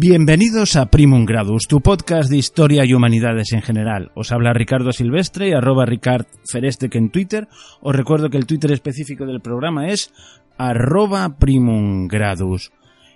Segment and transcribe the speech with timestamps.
[0.00, 4.12] Bienvenidos a Primum Gradus, tu podcast de historia y humanidades en general.
[4.14, 7.48] Os habla Ricardo Silvestre, arroba Ricard Ferestec en Twitter.
[7.80, 10.12] Os recuerdo que el Twitter específico del programa es
[10.56, 12.70] arroba Primum Gradus.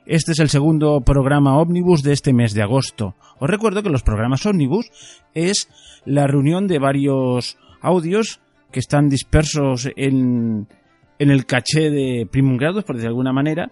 [0.06, 3.14] Este es el segundo programa ómnibus de este mes de agosto.
[3.38, 4.90] Os recuerdo que los programas ómnibus
[5.34, 5.68] es
[6.04, 8.40] la reunión de varios audios
[8.72, 10.66] que están dispersos en,
[11.20, 13.70] en el caché de Primum Gradus, por decirlo de alguna manera,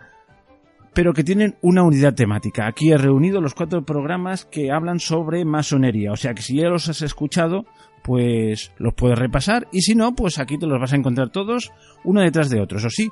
[0.95, 2.67] pero que tienen una unidad temática.
[2.67, 6.69] Aquí he reunido los cuatro programas que hablan sobre masonería, o sea que si ya
[6.69, 7.65] los has escuchado,
[8.03, 11.73] pues los puedes repasar y si no, pues aquí te los vas a encontrar todos
[12.05, 12.79] uno detrás de otro.
[12.79, 13.11] Eso sí,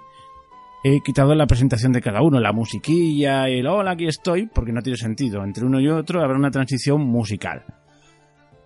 [0.82, 4.82] he quitado la presentación de cada uno, la musiquilla, el hola, aquí estoy, porque no
[4.82, 5.44] tiene sentido.
[5.44, 7.64] Entre uno y otro habrá una transición musical.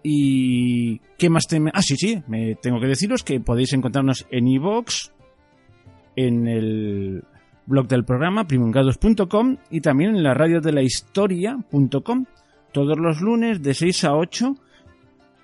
[0.03, 1.61] ¿Y qué más te...
[1.73, 5.13] Ah, sí, sí, me tengo que deciros que podéis encontrarnos en iVoox,
[6.17, 7.23] en el
[7.67, 12.27] blog del programa, primungados.com y también en la radio de la historia.com.
[12.73, 14.55] Todos los lunes de 6 a 8,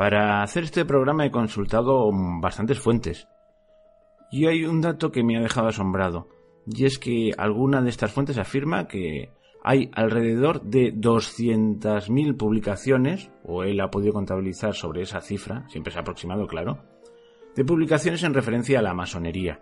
[0.00, 3.28] Para hacer este programa he consultado bastantes fuentes.
[4.30, 6.26] Y hay un dato que me ha dejado asombrado.
[6.64, 9.30] Y es que alguna de estas fuentes afirma que
[9.62, 15.98] hay alrededor de 200.000 publicaciones, o él ha podido contabilizar sobre esa cifra, siempre es
[15.98, 16.78] aproximado, claro,
[17.54, 19.60] de publicaciones en referencia a la masonería.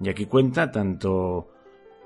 [0.00, 1.46] Y aquí cuenta tanto,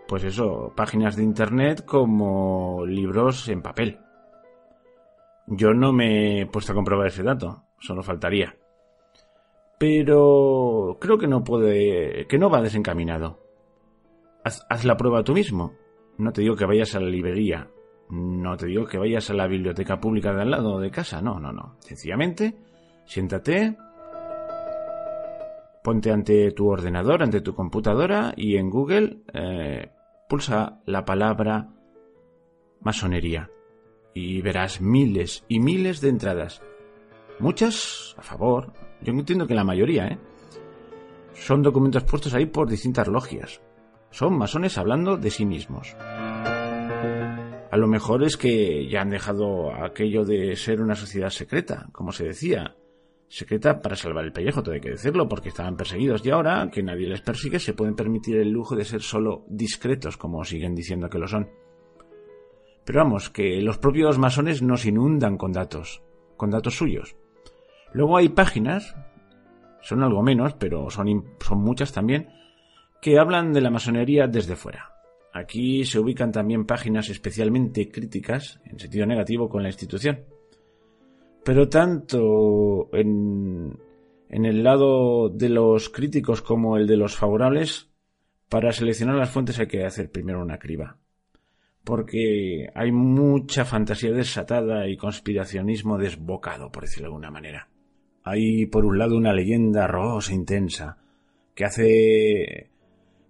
[0.07, 4.04] pues eso, páginas de internet como libros en papel.
[5.47, 8.57] Yo no me he puesto a comprobar ese dato, solo faltaría.
[9.79, 13.41] Pero creo que no puede, que no va desencaminado.
[14.43, 15.75] Haz, la prueba tú mismo.
[16.17, 17.69] No te digo que vayas a la librería,
[18.09, 21.41] no te digo que vayas a la biblioteca pública de al lado de casa, no,
[21.41, 21.77] no, no.
[21.81, 22.55] Sencillamente,
[23.05, 23.77] siéntate,
[25.83, 29.91] ponte ante tu ordenador, ante tu computadora y en Google eh,
[30.29, 31.69] pulsa la palabra
[32.81, 33.51] masonería
[34.15, 36.63] y verás miles y miles de entradas.
[37.41, 40.19] Muchas a favor, yo entiendo que la mayoría, ¿eh?
[41.35, 43.61] Son documentos puestos ahí por distintas logias.
[44.11, 45.97] Son masones hablando de sí mismos.
[47.75, 52.13] A lo mejor es que ya han dejado aquello de ser una sociedad secreta, como
[52.13, 52.77] se decía.
[53.27, 56.85] Secreta para salvar el pellejo, todo hay que decirlo, porque estaban perseguidos y ahora que
[56.85, 61.09] nadie les persigue se pueden permitir el lujo de ser solo discretos, como siguen diciendo
[61.09, 61.49] que lo son.
[62.85, 66.03] Pero vamos, que los propios masones nos inundan con datos,
[66.37, 67.17] con datos suyos.
[67.93, 68.95] Luego hay páginas,
[69.81, 72.29] son algo menos, pero son, muchas también,
[73.01, 74.91] que hablan de la masonería desde fuera.
[75.33, 80.25] Aquí se ubican también páginas especialmente críticas, en sentido negativo, con la institución.
[81.43, 83.79] Pero tanto en,
[84.29, 87.91] en el lado de los críticos como el de los favorables,
[88.49, 90.99] para seleccionar las fuentes hay que hacer primero una criba
[91.85, 97.69] porque hay mucha fantasía desatada y conspiracionismo desbocado, por decirlo de alguna manera.
[98.25, 100.97] Hay, por un lado, una leyenda rosa intensa,
[101.55, 102.71] que hace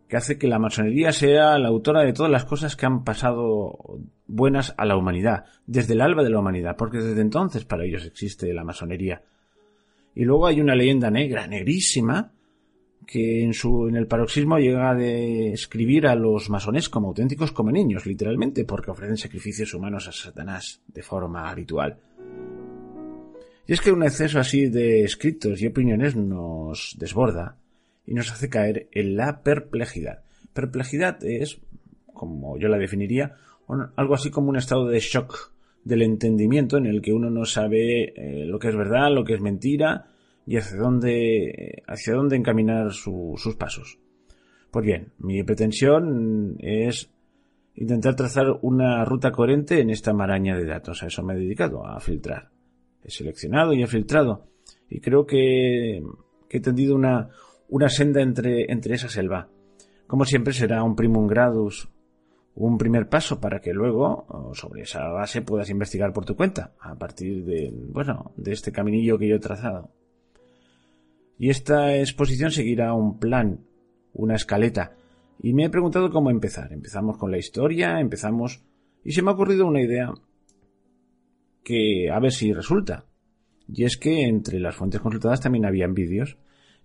[0.09, 3.99] que hace que la masonería sea la autora de todas las cosas que han pasado
[4.27, 8.05] buenas a la humanidad, desde el alba de la humanidad, porque desde entonces para ellos
[8.05, 9.23] existe la masonería.
[10.15, 12.33] Y luego hay una leyenda negra, negrísima,
[13.07, 17.71] que en, su, en el paroxismo llega a describir a los masones como auténticos como
[17.71, 21.99] niños, literalmente, porque ofrecen sacrificios humanos a Satanás de forma habitual.
[23.67, 27.57] Y es que un exceso así de escritos y opiniones nos desborda
[28.07, 30.21] y nos hace caer en la perplejidad.
[30.53, 31.59] Perplejidad es,
[32.13, 33.37] como yo la definiría,
[33.97, 35.53] algo así como un estado de shock
[35.83, 39.35] del entendimiento en el que uno no sabe eh, lo que es verdad, lo que
[39.35, 40.07] es mentira
[40.47, 43.99] y hacia dónde, hacia dónde encaminar sus pasos.
[44.71, 47.11] Pues bien, mi pretensión es
[47.75, 51.03] intentar trazar una ruta coherente en esta maraña de datos.
[51.03, 52.51] A eso me he dedicado, a filtrar.
[53.03, 54.47] He seleccionado y he filtrado.
[54.89, 56.03] Y creo que,
[56.51, 57.31] he tendido una,
[57.69, 59.49] una senda entre, entre esa selva.
[60.07, 61.89] Como siempre será un primum gradus,
[62.55, 66.95] un primer paso para que luego, sobre esa base, puedas investigar por tu cuenta, a
[66.95, 69.91] partir de, bueno, de este caminillo que yo he trazado.
[71.39, 73.61] Y esta exposición seguirá un plan,
[74.13, 74.97] una escaleta,
[75.41, 76.73] y me he preguntado cómo empezar.
[76.73, 78.63] Empezamos con la historia, empezamos,
[79.05, 80.13] y se me ha ocurrido una idea
[81.63, 83.07] que a ver si resulta.
[83.67, 86.37] Y es que entre las fuentes consultadas también habían vídeos.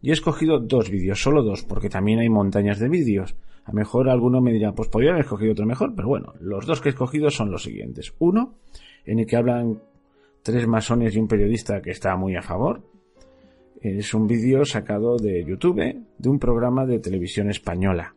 [0.01, 3.36] Y he escogido dos vídeos, solo dos, porque también hay montañas de vídeos.
[3.66, 6.66] A lo mejor alguno me dirá, pues podría haber escogido otro mejor, pero bueno, los
[6.66, 8.13] dos que he escogido son los siguientes.
[8.19, 8.56] Uno,
[9.06, 9.81] en el que hablan
[10.42, 12.81] tres masones y un periodista que está muy a favor.
[13.81, 18.14] Es un vídeo sacado de YouTube, de un programa de televisión española,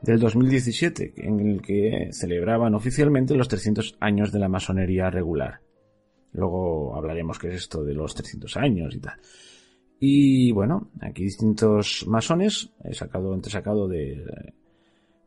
[0.00, 5.62] del 2017, en el que celebraban oficialmente los 300 años de la masonería regular.
[6.32, 9.14] Luego hablaremos qué es esto de los 300 años y tal.
[9.98, 14.54] Y bueno, aquí distintos masones, he sacado, entresacado de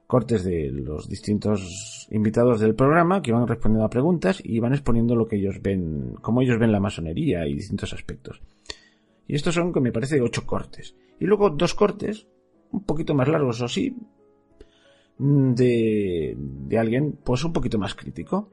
[0.08, 5.14] cortes de los distintos invitados del programa que van respondiendo a preguntas y van exponiendo
[5.16, 8.42] lo que ellos ven, cómo ellos ven la masonería y distintos aspectos.
[9.34, 10.96] Y estos son, que me parece, ocho cortes.
[11.20, 12.28] Y luego dos cortes,
[12.70, 13.98] un poquito más largos o sí,
[15.18, 18.52] de, de alguien, pues un poquito más crítico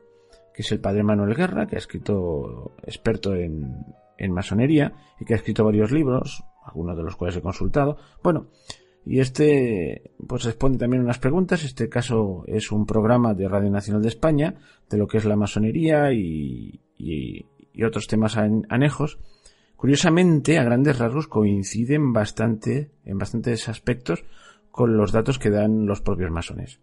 [0.54, 3.84] que es el padre Manuel Guerra, que ha escrito experto en,
[4.16, 7.98] en masonería y que ha escrito varios libros, algunos de los cuales he consultado.
[8.22, 8.46] Bueno,
[9.04, 11.62] y este pues responde también unas preguntas.
[11.62, 14.54] Este caso es un programa de Radio Nacional de España
[14.88, 19.18] de lo que es la masonería y, y otros temas anejos.
[19.80, 24.26] Curiosamente, a grandes rasgos coinciden bastante, en bastantes aspectos,
[24.70, 26.80] con los datos que dan los propios masones.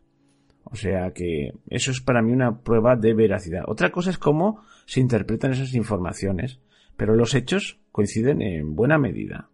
[0.64, 3.66] O sea que eso es para mí una prueba de veracidad.
[3.68, 6.60] Otra cosa es cómo se interpretan esas informaciones,
[6.96, 9.48] pero los hechos coinciden en buena medida.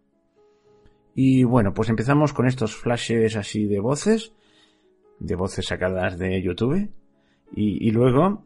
[1.14, 4.32] Y bueno, pues empezamos con estos flashes así de voces,
[5.18, 6.88] de voces sacadas de YouTube,
[7.54, 8.42] y, luego,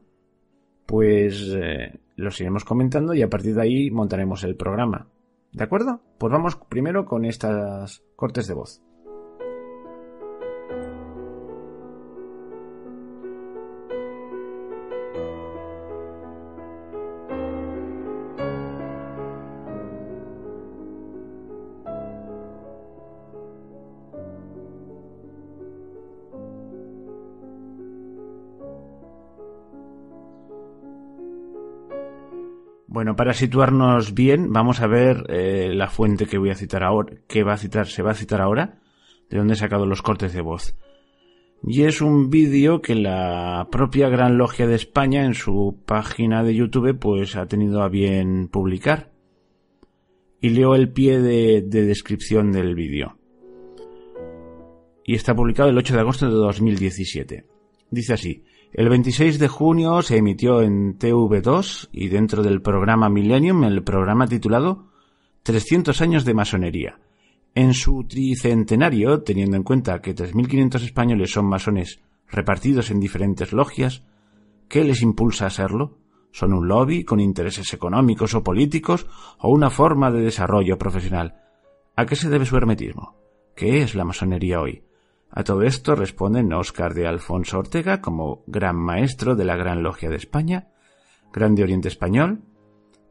[0.86, 5.06] pues eh, los iremos comentando y a partir de ahí montaremos el programa.
[5.52, 6.02] ¿De acuerdo?
[6.18, 8.82] Pues vamos primero con estas cortes de voz.
[32.98, 37.14] Bueno, para situarnos bien, vamos a ver eh, la fuente que voy a citar ahora,
[37.28, 38.80] que va a citar, se va a citar ahora,
[39.30, 40.74] de donde he sacado los cortes de voz.
[41.62, 46.56] Y es un vídeo que la propia Gran Logia de España en su página de
[46.56, 49.12] YouTube pues ha tenido a bien publicar.
[50.40, 53.16] Y leo el pie de, de descripción del vídeo.
[55.04, 57.46] Y está publicado el 8 de agosto de 2017.
[57.92, 58.42] Dice así.
[58.72, 64.26] El 26 de junio se emitió en TV2 y dentro del programa Millennium el programa
[64.26, 64.88] titulado
[65.42, 66.98] 300 años de masonería.
[67.54, 74.04] En su tricentenario, teniendo en cuenta que 3.500 españoles son masones repartidos en diferentes logias,
[74.68, 75.96] ¿qué les impulsa a serlo?
[76.30, 79.06] ¿Son un lobby con intereses económicos o políticos
[79.38, 81.40] o una forma de desarrollo profesional?
[81.96, 83.16] ¿A qué se debe su hermetismo?
[83.56, 84.82] ¿Qué es la masonería hoy?
[85.30, 90.08] A todo esto responden Óscar de Alfonso Ortega como Gran Maestro de la Gran Logia
[90.08, 90.68] de España,
[91.32, 92.42] Grande Oriente Español,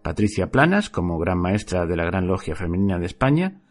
[0.01, 3.62] Patricia Planas como Gran Maestra de la Gran Logia Femenina de España,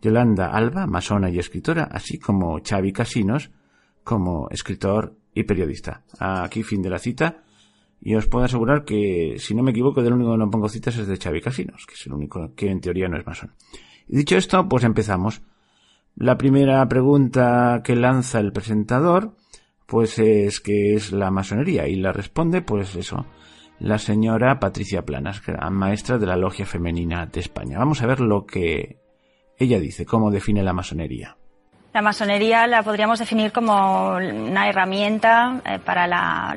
[0.00, 3.50] Yolanda Alba, masona y escritora, así como Xavi Casinos
[4.02, 6.04] como escritor y periodista.
[6.18, 7.42] Aquí fin de la cita.
[8.00, 10.96] Y os puedo asegurar que, si no me equivoco, del único que no pongo citas
[10.96, 13.52] es de Xavi Casinos, que es el único que en teoría no es masón.
[14.08, 15.42] Y dicho esto, pues empezamos.
[16.16, 19.36] La primera pregunta que lanza el presentador,
[19.86, 23.26] pues es qué es la masonería y la responde, pues eso,
[23.78, 27.78] la señora Patricia Planas, maestra de la logia femenina de España.
[27.78, 28.98] Vamos a ver lo que
[29.58, 31.36] ella dice, cómo define la masonería.
[31.92, 36.54] La masonería la podríamos definir como una herramienta eh, para la,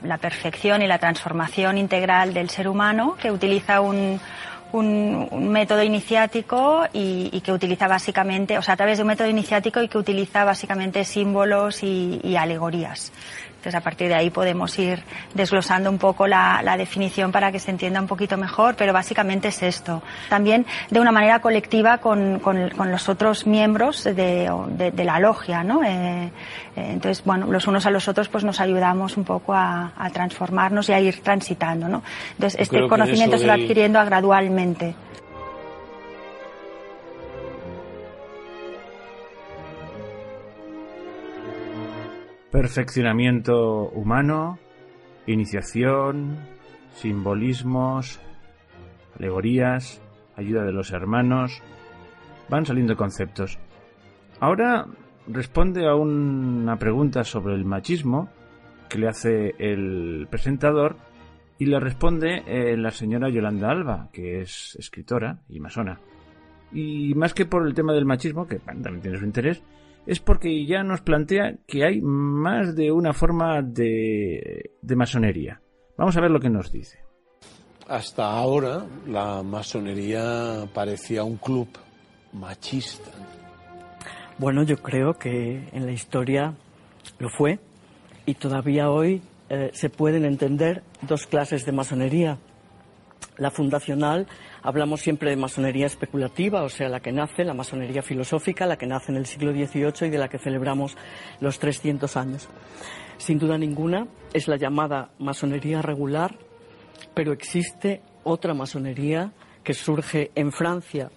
[0.00, 4.20] la, perfección y la transformación integral del ser humano que utiliza un,
[4.72, 9.82] un, método iniciático y, que utiliza básicamente, o sea, a través de un método iniciático
[9.82, 13.12] y que utiliza básicamente símbolos y, alegorías.
[13.66, 15.02] Entonces, a partir de ahí podemos ir
[15.34, 19.60] desglosando un poco la, definición para que se entienda un poquito mejor, pero básicamente es
[19.60, 20.04] esto.
[20.28, 25.82] También de una manera colectiva con, los otros miembros de, la logia, ¿no?
[25.82, 26.30] Eh, eh,
[26.76, 30.92] entonces, bueno, los unos a los otros pues nos ayudamos un poco a, transformarnos y
[30.92, 32.04] a ir transitando, ¿no?
[32.34, 34.94] Entonces, este conocimiento se va adquiriendo gradualmente.
[42.56, 44.58] Perfeccionamiento humano,
[45.26, 46.38] iniciación,
[46.94, 48.18] simbolismos,
[49.18, 50.00] alegorías,
[50.36, 51.62] ayuda de los hermanos,
[52.48, 53.58] van saliendo conceptos.
[54.40, 54.86] Ahora
[55.26, 58.30] responde a una pregunta sobre el machismo
[58.88, 60.96] que le hace el presentador
[61.58, 66.00] y le responde eh, la señora Yolanda Alba, que es escritora y masona.
[66.72, 69.62] Y más que por el tema del machismo, que también tiene su interés,
[70.06, 75.60] es porque ya nos plantea que hay más de una forma de, de masonería.
[75.96, 76.98] Vamos a ver lo que nos dice.
[77.88, 81.68] Hasta ahora la masonería parecía un club
[82.32, 83.10] machista.
[84.38, 86.54] Bueno, yo creo que en la historia
[87.18, 87.58] lo fue
[88.26, 92.38] y todavía hoy eh, se pueden entender dos clases de masonería.
[93.38, 94.26] La fundacional
[94.66, 98.88] Hablamos siempre de masonería especulativa, o sea, la que nace, la masonería filosófica, la que
[98.88, 100.96] nace en el siglo XVIII y de la que celebramos
[101.38, 102.48] los 300 años.
[103.16, 106.34] Sin duda ninguna, es la llamada masonería regular,
[107.14, 109.30] pero existe otra masonería
[109.62, 111.12] que surge en Francia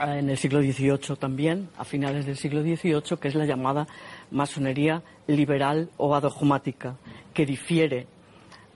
[0.00, 3.86] eh, en el siglo XVIII también, a finales del siglo XVIII, que es la llamada
[4.32, 6.96] masonería liberal o adogmática,
[7.32, 8.08] que difiere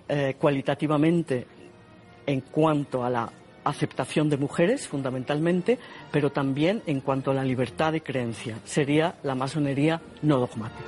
[0.09, 1.49] eh, cualitativamente
[2.27, 3.33] en cuanto a la
[3.65, 5.79] aceptación de mujeres, fundamentalmente,
[6.11, 8.59] pero también en cuanto a la libertad de creencia.
[8.65, 10.83] Sería la masonería no dogmática.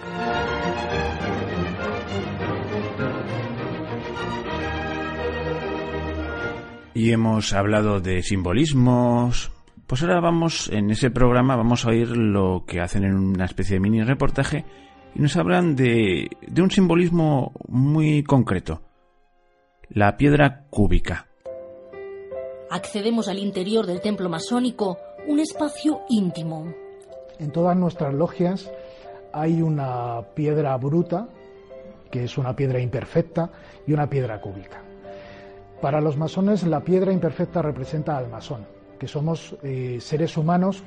[6.95, 9.51] Y hemos hablado de simbolismos.
[9.87, 13.75] Pues ahora vamos, en ese programa, vamos a oír lo que hacen en una especie
[13.75, 14.65] de mini reportaje
[15.15, 18.81] y nos hablan de, de un simbolismo muy concreto
[19.89, 21.27] la piedra cúbica.
[22.71, 26.73] Accedemos al interior del templo masónico, un espacio íntimo.
[27.39, 28.71] En todas nuestras logias
[29.33, 31.29] hay una piedra bruta,
[32.11, 33.51] que es una piedra imperfecta,
[33.87, 34.83] y una piedra cúbica.
[35.81, 38.67] Para los masones la piedra imperfecta representa al masón,
[38.99, 40.83] que somos eh, seres humanos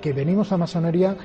[0.00, 1.16] que venimos a masonería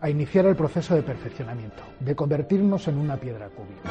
[0.00, 3.90] a iniciar el proceso de perfeccionamiento, de convertirnos en una piedra cúbica.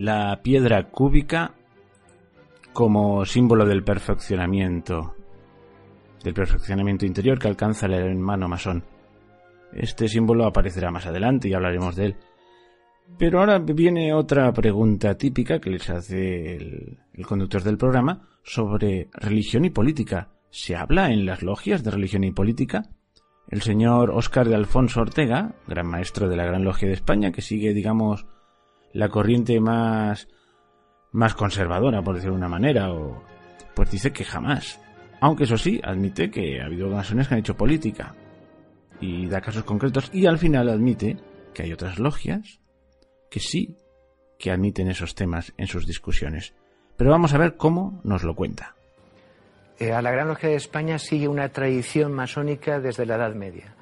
[0.00, 1.52] La piedra cúbica
[2.72, 5.14] como símbolo del perfeccionamiento,
[6.24, 8.82] del perfeccionamiento interior que alcanza el hermano masón.
[9.74, 12.16] Este símbolo aparecerá más adelante y hablaremos de él.
[13.18, 19.10] Pero ahora viene otra pregunta típica que les hace el, el, conductor del programa sobre
[19.12, 20.30] religión y política.
[20.48, 22.88] ¿Se habla en las logias de religión y política?
[23.48, 27.42] El señor Óscar de Alfonso Ortega, gran maestro de la Gran Logia de España, que
[27.42, 28.24] sigue, digamos,
[28.92, 30.28] la corriente más
[31.12, 33.22] más conservadora, por decirlo de una manera, o
[33.74, 34.80] pues dice que jamás.
[35.20, 38.14] Aunque eso sí, admite que ha habido masones que han hecho política
[39.00, 41.18] y da casos concretos y al final admite
[41.52, 42.60] que hay otras logias
[43.30, 43.76] que sí
[44.38, 46.54] que admiten esos temas en sus discusiones.
[46.96, 48.74] Pero vamos a ver cómo nos lo cuenta.
[49.78, 53.74] Eh, a la Gran Logia de España sigue una tradición masónica desde la Edad Media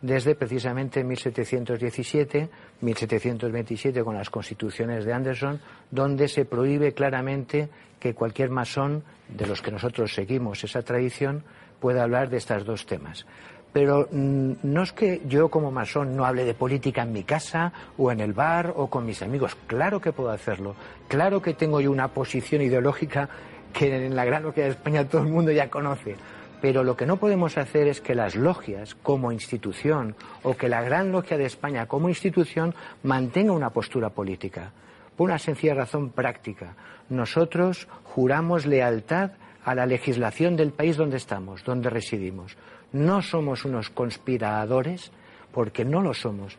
[0.00, 7.68] desde precisamente 1717, 1727 con las constituciones de Anderson, donde se prohíbe claramente
[7.98, 11.42] que cualquier masón de los que nosotros seguimos esa tradición
[11.80, 13.26] pueda hablar de estos dos temas.
[13.72, 17.72] Pero mm, no es que yo como masón no hable de política en mi casa
[17.98, 19.56] o en el bar o con mis amigos.
[19.66, 20.74] Claro que puedo hacerlo.
[21.08, 23.28] Claro que tengo yo una posición ideológica
[23.72, 26.16] que en la Gran Logia de España todo el mundo ya conoce
[26.60, 30.82] pero lo que no podemos hacer es que las logias como institución o que la
[30.82, 34.72] Gran Logia de España como institución mantenga una postura política.
[35.16, 36.74] Por una sencilla razón práctica.
[37.08, 39.32] Nosotros juramos lealtad
[39.64, 42.56] a la legislación del país donde estamos, donde residimos.
[42.92, 45.10] No somos unos conspiradores,
[45.52, 46.56] porque no lo somos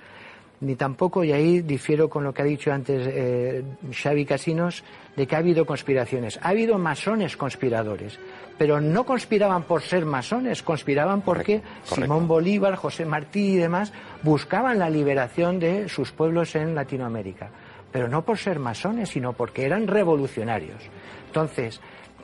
[0.60, 4.84] ni tampoco, y ahí difiero con lo que ha dicho antes eh, Xavi Casinos,
[5.16, 6.40] de que ha habido conspiraciones.
[6.42, 8.20] Ha habido masones conspiradores,
[8.58, 14.80] pero no conspiraban por ser masones, conspiraban porque Simón Bolívar, José Martí y demás buscaban
[14.80, 17.50] la liberación de sus pueblos en Latinoamérica.
[17.92, 20.84] Pero no por ser masones, sino porque eran revolucionarios.
[21.28, 21.80] Entonces,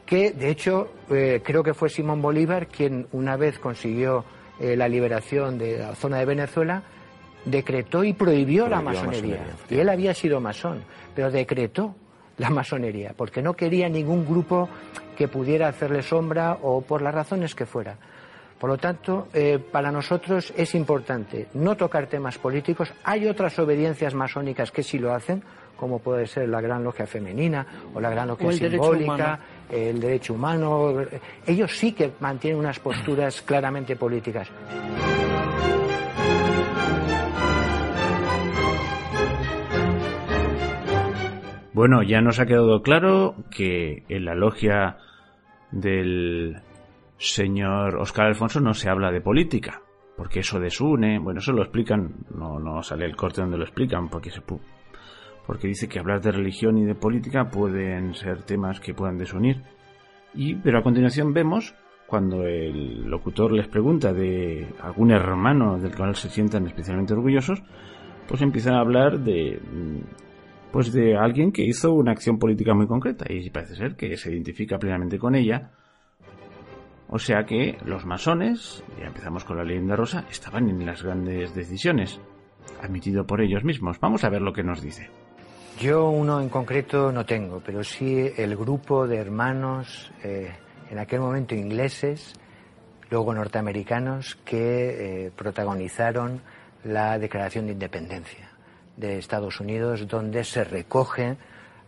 [0.06, 4.26] que de hecho eh, creo que fue Simón Bolívar quien una vez consiguió
[4.60, 6.84] eh, la liberación de la zona de Venezuela,
[7.46, 9.46] decretó y prohibió, la masonería.
[9.70, 10.84] y él había sido masón,
[11.16, 11.96] pero decretó
[12.38, 14.70] la masonería, porque no quería ningún grupo
[15.16, 17.98] que pudiera hacerle sombra o por las razones que fuera.
[18.60, 22.94] Por lo tanto, eh, para nosotros es importante no tocar temas políticos.
[23.04, 25.44] Hay otras obediencias masónicas que sí lo hacen,
[25.76, 30.96] como puede ser la Gran Logia Femenina o la Gran Logia Simbólica, el derecho humano.
[31.46, 34.48] Ellos sí que mantienen unas posturas claramente políticas.
[41.74, 44.98] Bueno, ya nos ha quedado claro que en la logia
[45.72, 46.62] del
[47.18, 49.82] señor Oscar Alfonso no se habla de política,
[50.16, 54.10] porque eso desune, bueno, eso lo explican, no, no sale el corte donde lo explican,
[54.10, 54.42] porque se
[55.48, 59.64] porque dice que hablar de religión y de política pueden ser temas que puedan desunir.
[60.36, 61.74] Y, pero a continuación vemos
[62.06, 67.64] cuando el locutor les pregunta de algún hermano del cual se sientan especialmente orgullosos,
[68.28, 69.60] pues empiezan a hablar de
[70.74, 74.32] pues de alguien que hizo una acción política muy concreta y parece ser que se
[74.32, 75.70] identifica plenamente con ella.
[77.08, 81.54] O sea que los masones, ya empezamos con la leyenda rosa, estaban en las grandes
[81.54, 82.20] decisiones,
[82.82, 84.00] admitido por ellos mismos.
[84.00, 85.12] Vamos a ver lo que nos dice.
[85.80, 90.54] Yo uno en concreto no tengo, pero sí el grupo de hermanos, eh,
[90.90, 92.34] en aquel momento ingleses,
[93.12, 96.42] luego norteamericanos, que eh, protagonizaron
[96.84, 98.53] la Declaración de Independencia
[98.98, 101.38] de Estados Unidos, donde se recogen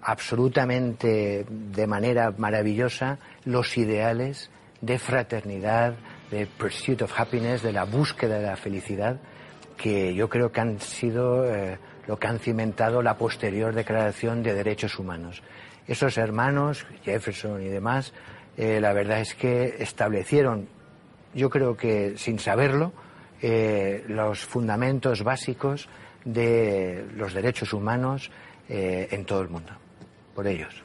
[0.02, 5.96] absolutamente de manera maravillosa los ideales de fraternidad,
[6.30, 9.20] de pursuit of happiness, de la búsqueda de la felicidad,
[9.78, 14.54] que yo creo que han sido eh, lo que han cimentado la posterior Declaración de
[14.54, 15.42] Derechos Humanos.
[15.88, 18.14] Esos hermanos, Jefferson y demás,
[18.58, 20.68] eh, la verdad es que establecieron,
[21.34, 22.94] yo creo que sin saberlo,
[23.42, 25.90] eh, los fundamentos básicos
[26.26, 28.32] de los derechos humanos
[28.68, 29.72] eh, en todo el mundo,
[30.34, 30.84] por ellos.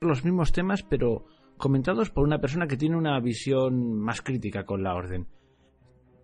[0.00, 1.26] Los mismos temas, pero
[1.58, 5.26] comentados por una persona que tiene una visión más crítica con la orden.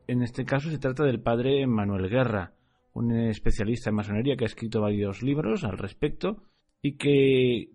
[0.06, 2.54] En este caso se trata del padre Manuel Guerra,
[2.94, 6.44] un especialista en masonería que ha escrito varios libros al respecto
[6.80, 7.73] y que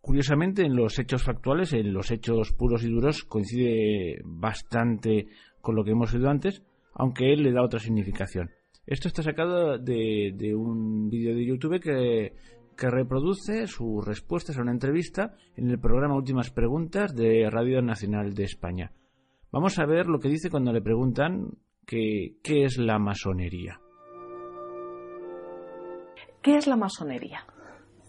[0.00, 5.28] curiosamente en los hechos factuales, en los hechos puros y duros, coincide bastante
[5.60, 6.62] con lo que hemos oído antes,
[6.94, 8.50] aunque él le da otra significación.
[8.86, 12.32] Esto está sacado de, un vídeo de YouTube que
[12.80, 18.32] que reproduce sus respuestas a una entrevista en el programa Últimas Preguntas de Radio Nacional
[18.32, 18.92] de España.
[19.52, 23.78] Vamos a ver lo que dice cuando le preguntan qué es la masonería.
[26.42, 27.44] ¿Qué es la masonería?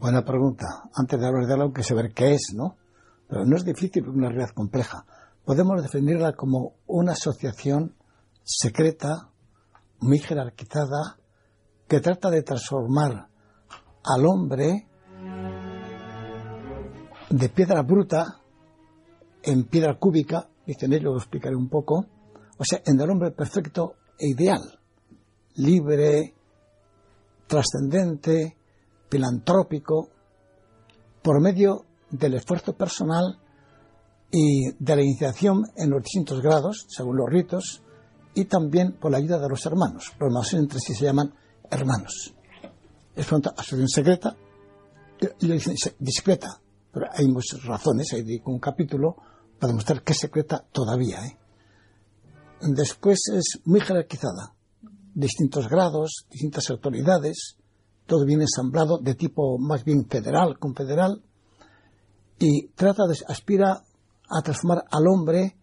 [0.01, 0.65] Buena pregunta.
[0.95, 2.75] Antes de hablar de algo, que saber qué es, ¿no?
[3.29, 5.05] Pero no es difícil, es una realidad compleja.
[5.45, 7.93] Podemos definirla como una asociación
[8.43, 9.29] secreta,
[9.99, 11.19] muy jerarquizada,
[11.87, 13.27] que trata de transformar
[14.03, 14.87] al hombre
[17.29, 18.41] de piedra bruta
[19.43, 22.07] en piedra cúbica, dicen ellos, lo explicaré un poco,
[22.57, 24.79] o sea, en el hombre perfecto e ideal,
[25.57, 26.33] libre,
[27.45, 28.57] trascendente,
[29.11, 30.09] filantrópico,
[31.21, 33.37] por medio del esfuerzo personal
[34.31, 37.83] y de la iniciación en los distintos grados, según los ritos,
[38.33, 40.13] y también por la ayuda de los hermanos.
[40.19, 41.33] Los más entre sí se llaman
[41.69, 42.33] hermanos
[43.15, 44.35] es una asociación secreta,
[45.39, 49.15] y lo dicen discreta, pero hay muchas razones, hay un capítulo
[49.59, 51.25] para demostrar que es secreta todavía.
[51.25, 51.37] ¿eh?
[52.61, 54.55] Después es muy jerarquizada,
[55.13, 57.57] distintos grados, distintas autoridades,
[58.05, 61.21] todo bien ensamblado de tipo más bien federal, confederal,
[62.39, 63.83] y trata de, aspira
[64.29, 65.57] a transformar al hombre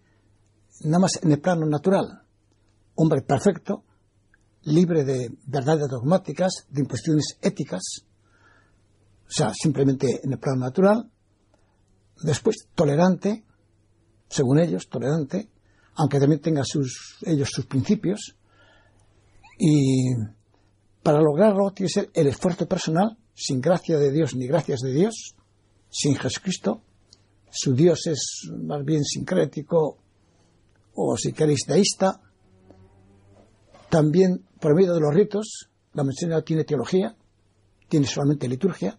[0.85, 2.23] nada más en el plano natural,
[2.95, 3.85] hombre perfecto,
[4.63, 8.05] libre de verdades dogmáticas, de imposiciones éticas,
[9.27, 11.11] o sea, simplemente en el plano natural,
[12.23, 13.45] después tolerante,
[14.29, 15.51] según ellos, tolerante,
[15.97, 18.37] aunque también tenga sus, ellos sus principios,
[19.59, 20.15] y
[21.09, 24.93] para lograrlo tiene que ser el esfuerzo personal, sin gracia de Dios ni gracias de
[24.93, 25.35] Dios,
[25.89, 26.83] sin Jesucristo,
[27.51, 29.97] su Dios es más bien sincrético,
[30.93, 32.21] o si queréis deísta,
[33.89, 37.17] también por medio de los ritos, la masonería tiene teología,
[37.89, 38.99] tiene solamente liturgia.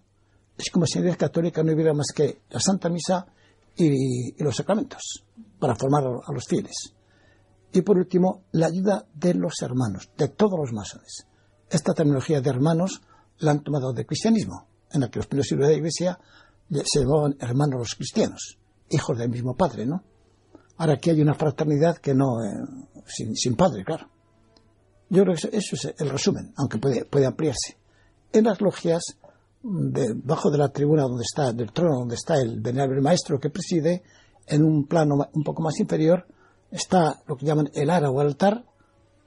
[0.57, 3.27] Es como si en la católica no hubiera más que la Santa Misa
[3.77, 5.25] y, los sacramentos
[5.59, 6.91] para formar a los fieles.
[7.71, 11.28] Y por último, la ayuda de los hermanos, de todos los masones.
[11.69, 13.01] Esta terminología de hermanos
[13.39, 16.19] la han tomado del cristianismo, en la que los primeros siglos de la Iglesia
[16.69, 18.57] se llamaban hermanos los cristianos,
[18.89, 20.03] hijos del mismo padre, ¿no?
[20.77, 24.07] Ahora aquí hay una fraternidad que no, eh, sin, padre, claro.
[25.09, 27.77] Yo creo que eso, es el resumen, aunque puede, puede ampliarse.
[28.31, 29.01] En las logias,
[29.61, 34.03] debajo de la tribuna donde está, del trono donde está el venerable maestro que preside,
[34.47, 36.25] en un plano un poco más inferior,
[36.71, 38.65] está lo que llaman el ara o altar,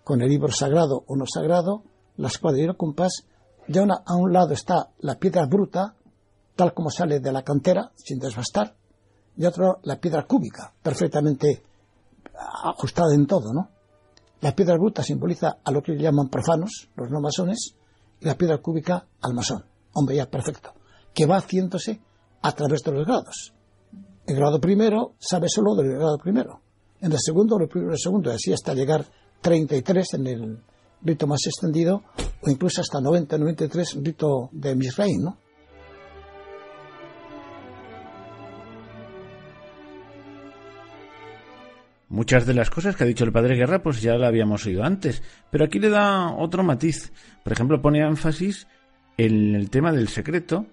[0.04, 1.84] con el libro sagrado o no sagrado,
[2.16, 3.24] la escuadra y el compás,
[3.68, 5.94] y a un lado está la piedra bruta,
[6.56, 8.74] tal como sale de la cantera, sin desbastar,
[9.36, 11.62] y otro la piedra cúbica, perfectamente
[12.64, 13.70] ajustada en todo, ¿no?
[14.40, 17.74] La piedra bruta simboliza a lo que llaman profanos, los no masones,
[18.20, 20.74] y la piedra cúbica al masón, hombre ya perfecto,
[21.14, 22.00] que va haciéndose
[22.42, 23.54] a través de los grados.
[24.26, 26.60] El grado primero sabe solo del grado primero,
[27.00, 29.04] en el segundo, el primero, el segundo, y así hasta llegar
[29.40, 30.62] 33 en el
[31.04, 32.02] rito más extendido,
[32.40, 35.38] o incluso hasta 90, 93, rito de Misraim, ¿no?
[42.12, 44.84] Muchas de las cosas que ha dicho el padre Guerra, pues ya la habíamos oído
[44.84, 47.10] antes, pero aquí le da otro matiz.
[47.42, 48.68] Por ejemplo, pone énfasis
[49.16, 50.66] en el tema del secreto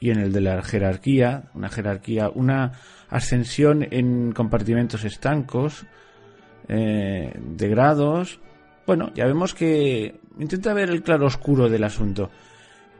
[0.00, 2.72] y en el de la jerarquía, una jerarquía, una
[3.08, 5.86] ascensión en compartimentos estancos,
[6.68, 8.40] eh, de grados.
[8.90, 12.28] Bueno, ya vemos que intenta ver el claro oscuro del asunto.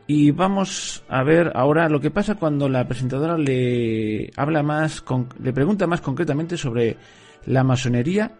[0.06, 5.02] Y vamos a ver ahora lo que pasa cuando la presentadora le habla más,
[5.42, 6.96] le pregunta más concretamente sobre
[7.46, 8.30] la masonería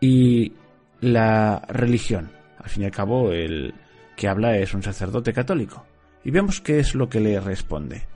[0.00, 0.52] y
[1.00, 2.32] la religión.
[2.58, 3.72] Al fin y al cabo, el
[4.16, 5.86] que habla es un sacerdote católico.
[6.24, 8.08] Y vemos qué es lo que le responde.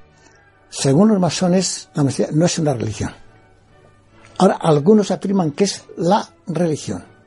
[0.68, 3.12] Según los masones, la masonería no es una religión.
[4.36, 7.17] Ahora, algunos afirman que es la religión.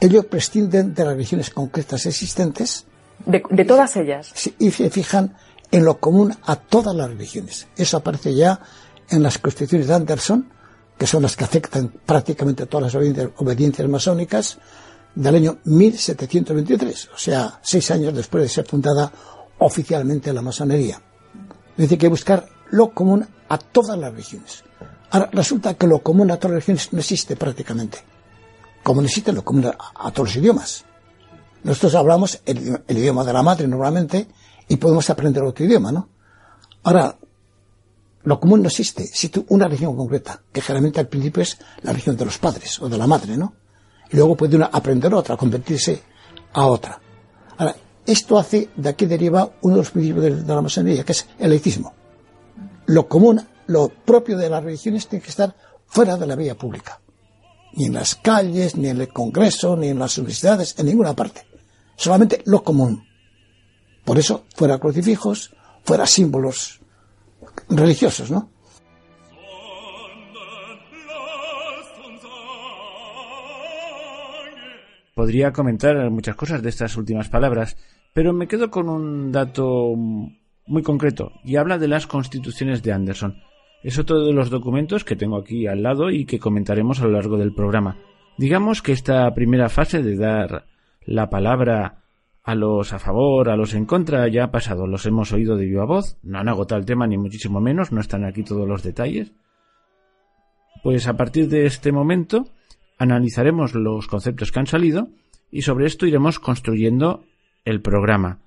[0.00, 2.84] Ellos prescinden de las religiones concretas existentes.
[3.24, 4.32] De, todas ellas.
[4.58, 5.36] Y se fijan
[5.70, 7.66] en lo común a todas las religiones.
[7.76, 8.60] Eso aparece ya
[9.08, 10.48] en las constituciones de Anderson,
[10.98, 14.58] que son las que afectan prácticamente todas las obediencias, masónicas,
[15.14, 19.10] del año 1723, o sea, seis años después de ser fundada
[19.58, 21.00] oficialmente la masonería.
[21.74, 24.62] Dice que buscar lo común a todas las religiones.
[25.10, 27.98] Ahora, resulta que lo común a todas las religiones no existe prácticamente.
[28.86, 30.84] Como no existe lo común a, todos los idiomas.
[31.64, 34.28] Nosotros hablamos el, el, idioma de la madre normalmente
[34.68, 36.08] y podemos aprender otro idioma, ¿no?
[36.84, 37.18] Ahora,
[38.22, 42.16] lo común no existe, existe una religión concreta, que generalmente al principio es la religión
[42.16, 43.54] de los padres o de la madre, ¿no?
[44.08, 46.00] Y luego puede una aprender otra, convertirse
[46.52, 47.00] a otra.
[47.58, 47.74] Ahora,
[48.06, 51.50] esto hace, de aquí deriva uno de los principios de, la masonería, que es el
[51.50, 51.92] laicismo.
[52.86, 57.00] Lo común, lo propio de las religiones tiene que estar fuera de la vía pública.
[57.76, 61.42] Ni en las calles, ni en el Congreso, ni en las universidades, en ninguna parte.
[61.94, 63.06] Solamente lo común.
[64.04, 66.80] Por eso, fuera crucifijos, fuera símbolos
[67.68, 68.50] religiosos, ¿no?
[75.14, 77.76] Podría comentar muchas cosas de estas últimas palabras,
[78.12, 79.94] pero me quedo con un dato
[80.66, 83.42] muy concreto y habla de las constituciones de Anderson.
[83.82, 87.12] Es otro de los documentos que tengo aquí al lado y que comentaremos a lo
[87.12, 87.98] largo del programa.
[88.38, 90.66] Digamos que esta primera fase de dar
[91.04, 92.02] la palabra
[92.42, 95.64] a los a favor, a los en contra, ya ha pasado, los hemos oído de
[95.64, 98.82] viva voz, no han agotado el tema ni muchísimo menos, no están aquí todos los
[98.82, 99.32] detalles.
[100.82, 102.44] Pues a partir de este momento
[102.98, 105.08] analizaremos los conceptos que han salido
[105.50, 107.24] y sobre esto iremos construyendo
[107.64, 108.38] el programa.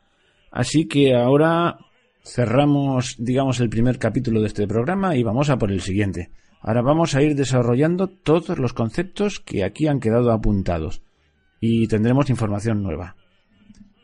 [0.51, 1.77] Así que ahora
[2.23, 6.31] cerramos, digamos, el primer capítulo de este programa y vamos a por el siguiente.
[6.61, 11.01] Ahora vamos a ir desarrollando todos los conceptos que aquí han quedado apuntados
[11.59, 13.15] y tendremos información nueva.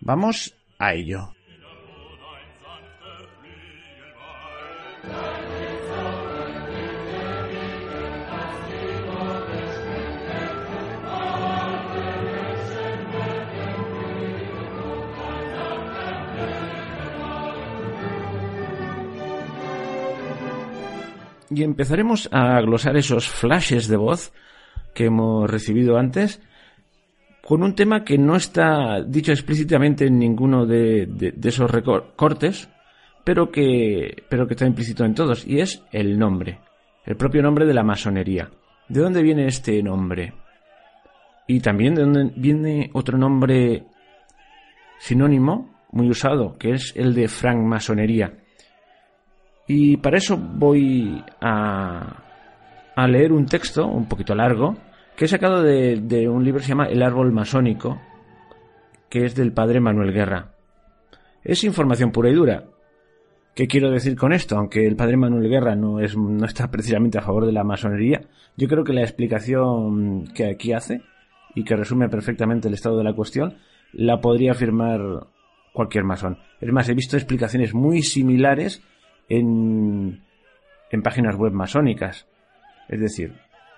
[0.02, 1.35] Vamos a ello.
[21.50, 24.34] Y empezaremos a glosar esos flashes de voz
[24.94, 26.42] que hemos recibido antes
[27.46, 32.68] con un tema que no está dicho explícitamente en ninguno de, esos recortes,
[33.24, 36.60] pero que, pero que está implícito en todos, y es el nombre,
[37.06, 38.50] el propio nombre de la masonería.
[38.90, 40.34] ¿De dónde viene este nombre?
[41.48, 43.84] Y también de dónde viene otro nombre
[44.98, 48.34] sinónimo muy usado, que es el de francmasonería.
[49.68, 52.22] Y para eso voy a,
[53.08, 54.78] leer un texto un poquito largo
[55.16, 58.00] que he sacado de, un libro que se llama El árbol masónico,
[59.10, 60.52] que es del padre Manuel Guerra.
[61.44, 62.66] Es información pura y dura.
[63.56, 64.58] ¿Qué quiero decir con esto?
[64.58, 68.22] Aunque el padre Manuel Guerra no, es, no está precisamente a favor de la masonería,
[68.58, 71.02] yo creo que la explicación que aquí hace
[71.56, 73.56] y que resume perfectamente el estado de la cuestión
[73.94, 75.28] la podría afirmar
[75.74, 76.38] cualquier masón.
[76.60, 78.84] Es más, he visto explicaciones muy similares
[79.30, 80.22] en,
[81.04, 82.28] páginas web masónicas.
[82.88, 83.34] Es decir,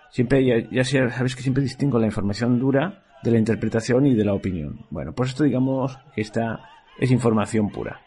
[0.09, 4.25] siempre ya, ya sabéis que siempre distingo la información dura de la interpretación y de
[4.25, 4.85] la opinión.
[4.89, 6.59] Bueno, pues esto digamos que esta
[6.99, 8.01] es información pura,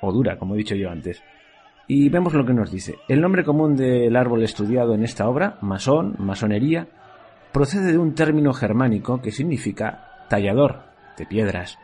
[0.00, 1.22] o dura, como he dicho yo antes.
[1.86, 2.96] Y vemos lo que nos dice.
[3.08, 6.88] El nombre común del árbol estudiado en esta obra, masón, masonería,
[7.52, 10.82] procede de un término germánico que significa tallador
[11.18, 11.78] de piedras,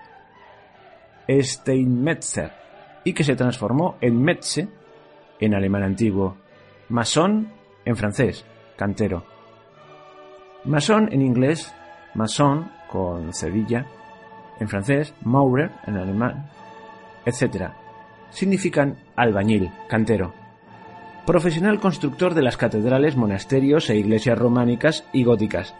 [1.28, 2.50] Steinmetzer,
[3.04, 4.68] y que se transformó en Metze
[5.40, 6.36] en alemán antiguo,
[6.88, 7.48] masón
[7.84, 8.44] en francés,
[8.76, 9.24] cantero.
[10.64, 11.74] Masón en inglés,
[12.14, 13.86] mason con cedilla,
[14.58, 16.50] en francés, Maurer en alemán,
[17.24, 17.70] etc.
[18.30, 20.34] Significan albañil, cantero.
[21.26, 25.74] Profesional constructor de las catedrales, monasterios e iglesias románicas y góticas.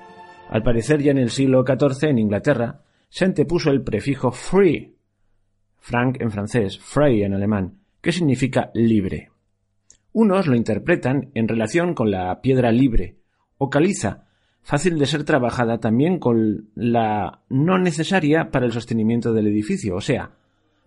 [0.48, 4.96] Al parecer ya en el siglo XIV en Inglaterra se antepuso el prefijo free,
[5.78, 9.30] frank en francés, frei en alemán, que significa libre.
[10.12, 13.16] Unos lo interpretan en relación con la piedra libre
[13.58, 14.26] o caliza,
[14.62, 20.00] fácil de ser trabajada también con la no necesaria para el sostenimiento del edificio, o
[20.00, 20.32] sea,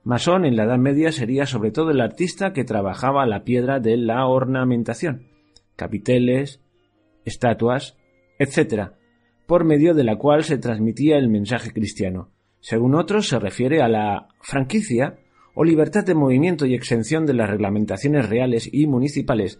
[0.03, 3.95] masón en la Edad Media sería sobre todo el artista que trabajaba la piedra de
[3.97, 5.27] la ornamentación,
[5.75, 6.61] capiteles,
[7.25, 7.97] estatuas,
[8.39, 8.91] etc.,
[9.47, 12.29] por medio de la cual se transmitía el mensaje cristiano.
[12.59, 15.19] Según otros, se refiere a la franquicia
[15.53, 19.59] o libertad de movimiento y exención de las reglamentaciones reales y municipales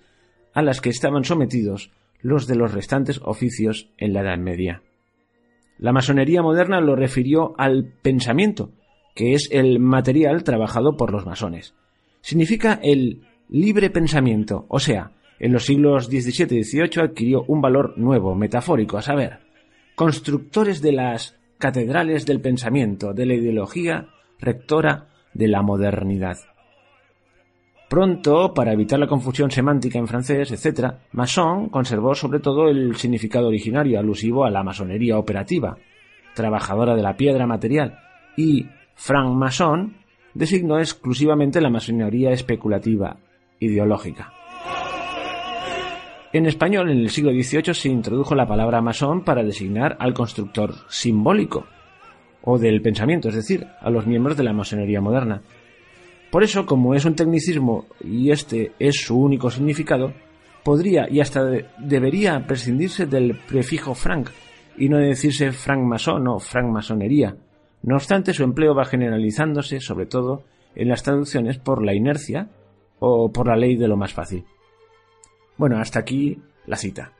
[0.53, 4.81] a las que estaban sometidos los de los restantes oficios en la Edad Media.
[5.77, 8.71] La masonería moderna lo refirió al pensamiento,
[9.15, 11.75] que es el material trabajado por los masones.
[12.21, 17.97] Significa el libre pensamiento, o sea, en los siglos XVII y XVIII adquirió un valor
[17.97, 19.39] nuevo, metafórico, a saber,
[19.95, 24.07] constructores de las catedrales del pensamiento, de la ideología
[24.39, 26.37] rectora de la modernidad.
[27.89, 33.47] Pronto, para evitar la confusión semántica en francés, etc., mason conservó sobre todo el significado
[33.47, 35.77] originario alusivo a la masonería operativa,
[36.33, 37.99] trabajadora de la piedra material,
[38.35, 38.65] y
[38.95, 39.95] franc-mason
[40.33, 43.17] designó exclusivamente la masonería especulativa,
[43.59, 44.33] ideológica.
[46.33, 50.73] En español, en el siglo XVIII, se introdujo la palabra masón para designar al constructor
[50.89, 51.67] simbólico,
[52.43, 55.41] o del pensamiento, es decir, a los miembros de la masonería moderna.
[56.31, 60.13] Por eso, como es un tecnicismo y este es su único significado,
[60.63, 61.43] podría y hasta
[61.77, 64.29] debería prescindirse del prefijo franc
[64.77, 67.35] y no decirse francmasón o francmasonería.
[67.83, 70.43] No obstante, su empleo va generalizándose, sobre todo
[70.75, 72.49] en las traducciones, por la inercia
[72.99, 74.45] o por la ley de lo más fácil.
[75.57, 77.11] Bueno, hasta aquí la cita.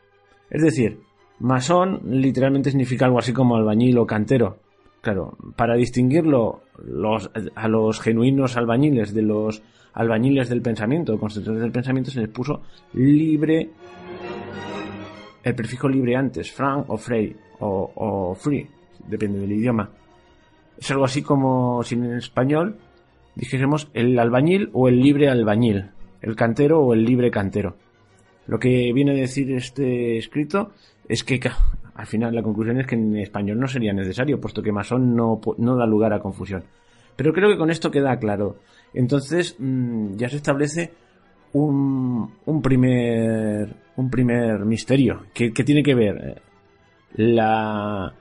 [0.49, 0.99] Es decir,
[1.39, 4.62] masón literalmente significa algo así como albañil o cantero,
[5.03, 6.63] Claro, para distinguirlo
[7.55, 9.61] a los genuinos albañiles de los
[9.91, 12.61] albañiles del pensamiento, constructores del pensamiento, se les puso
[12.93, 13.69] libre,
[15.43, 18.65] el prefijo libre antes, frank o frey, o, free,
[19.05, 19.89] depende del idioma.
[20.77, 22.77] Es algo así como si en español
[23.35, 27.75] dijésemos el albañil o el libre albañil, el cantero o el libre cantero.
[28.47, 30.71] Lo que viene a decir este escrito
[31.09, 31.41] es que
[31.95, 35.39] al final la conclusión es que en español no sería necesario, puesto que masón no,
[35.57, 36.63] no da lugar a confusión.
[37.15, 38.57] Pero creo que con esto queda claro.
[38.93, 40.93] Entonces mm, ya se establece
[41.53, 45.25] un, un, primer, un primer misterio.
[45.33, 46.41] que tiene que ver eh,
[47.15, 48.13] la,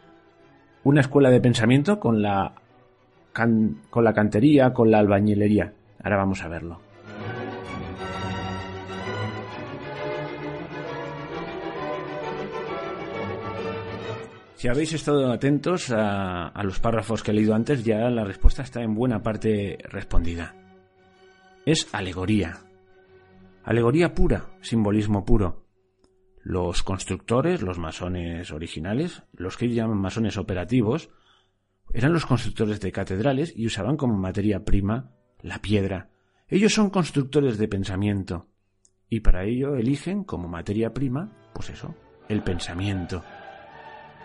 [0.85, 2.53] una escuela de pensamiento con la,
[3.33, 5.73] con la cantería, con la albañilería?
[6.03, 6.92] Ahora vamos a verlo.
[14.63, 18.81] Si habéis estado atentos a, los párrafos que he leído antes, ya la respuesta está
[18.81, 20.55] en buena parte respondida.
[21.67, 22.61] Es alegoría.
[23.65, 25.67] Alegoría pura, simbolismo puro.
[26.45, 31.11] Los constructores, los masones originales, los que llaman masones operativos,
[31.93, 36.11] eran los constructores de catedrales y usaban como materia prima la piedra.
[36.47, 38.47] Ellos son constructores de pensamiento
[39.09, 41.97] y para ello eligen como materia prima, pues eso,
[42.29, 43.25] el pensamiento.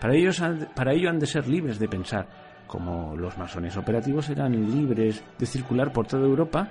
[0.00, 2.26] Para, ellos, ello han de ser libres de pensar,
[2.66, 6.68] como los masones operativos eran libres de circular por toda Europa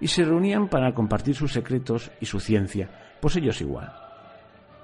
[0.00, 2.88] y se reunían para compartir sus secretos y su ciencia,
[3.20, 3.92] pues ellos igual.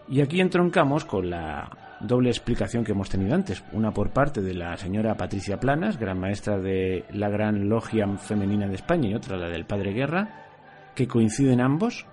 [0.08, 1.68] Y aquí entroncamos con la
[2.00, 3.64] doble explicación que hemos tenido antes.
[3.72, 8.68] Una por parte de la señora Patricia Planas, gran maestra de la Gran Logia Femenina
[8.68, 10.46] de España, y otra la del Padre Guerra,
[10.94, 12.06] que coinciden ambos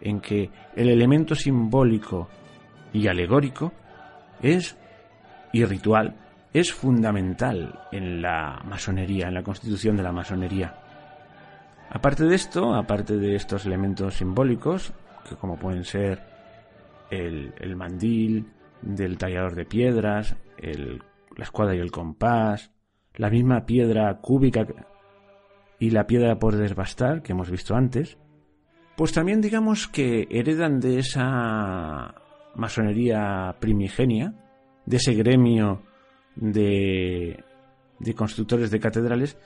[0.00, 2.28] en que el elemento simbólico
[2.92, 3.72] y alegórico
[4.42, 4.76] es
[5.52, 6.14] y ritual
[6.52, 10.74] es fundamental en la masonería, en la constitución de la masonería.
[11.90, 14.92] Aparte de esto, aparte de estos elementos simbólicos,
[15.28, 16.22] que como pueden ser
[17.10, 18.50] el, mandil
[18.82, 21.02] del tallador de piedras, el,
[21.36, 22.70] la escuadra y el compás,
[23.14, 24.66] la misma piedra cúbica
[25.78, 28.18] y la piedra por desbastar que hemos visto antes,
[28.96, 32.14] pues también digamos que heredan de esa
[32.58, 34.34] masonería primigenia,
[34.84, 35.82] de ese gremio
[36.36, 37.42] de,
[37.98, 39.38] de constructores de catedrales,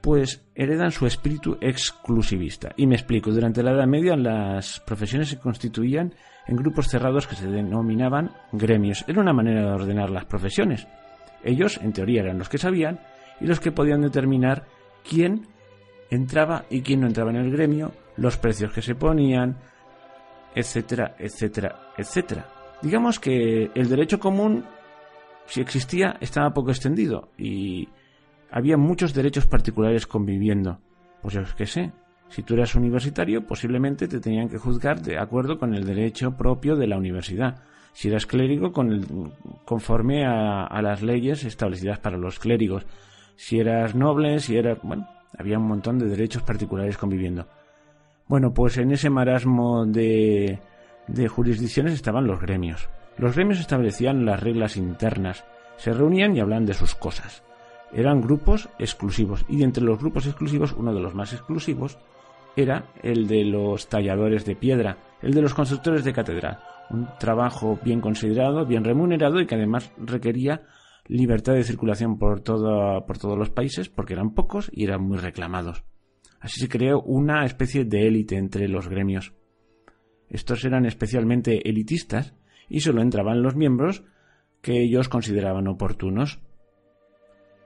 [0.00, 2.72] pues heredan su espíritu exclusivista.
[2.76, 6.14] Y me explico, durante la Edad Media las profesiones se constituían
[6.46, 9.04] en grupos cerrados que se denominaban gremios.
[9.06, 10.86] Era una manera de ordenar las profesiones.
[11.44, 13.00] Ellos, en teoría, eran los que sabían
[13.40, 14.66] y los que podían determinar
[15.08, 15.46] quién
[16.10, 19.58] entraba y quién no entraba en el gremio, los precios que se ponían,
[20.58, 22.46] etcétera, etcétera, etcétera.
[22.82, 24.64] Digamos que el derecho común,
[25.46, 27.88] si existía, estaba poco extendido y
[28.50, 30.80] había muchos derechos particulares conviviendo.
[31.22, 31.92] Pues yo que sé,
[32.28, 36.74] si tú eras universitario, posiblemente te tenían que juzgar de acuerdo con el derecho propio
[36.74, 37.62] de la universidad.
[37.92, 39.06] Si eras clérigo, con el,
[39.64, 42.84] conforme a, a las leyes establecidas para los clérigos.
[43.36, 44.78] Si eras noble, si eras...
[44.82, 47.46] Bueno, había un montón de derechos particulares conviviendo.
[48.28, 50.60] Bueno, pues en ese marasmo de,
[51.06, 52.90] de jurisdicciones estaban los gremios.
[53.16, 55.44] Los gremios establecían las reglas internas,
[55.76, 57.42] se reunían y hablaban de sus cosas.
[57.90, 61.98] Eran grupos exclusivos y entre los grupos exclusivos, uno de los más exclusivos,
[62.54, 66.58] era el de los talladores de piedra, el de los constructores de catedral.
[66.90, 70.62] Un trabajo bien considerado, bien remunerado y que además requería
[71.06, 75.84] libertad de circulación por, por todos los países porque eran pocos y eran muy reclamados.
[76.40, 79.32] Así se creó una especie de élite entre los gremios.
[80.28, 82.34] Estos eran especialmente elitistas
[82.68, 84.04] y solo entraban los miembros
[84.60, 86.40] que ellos consideraban oportunos.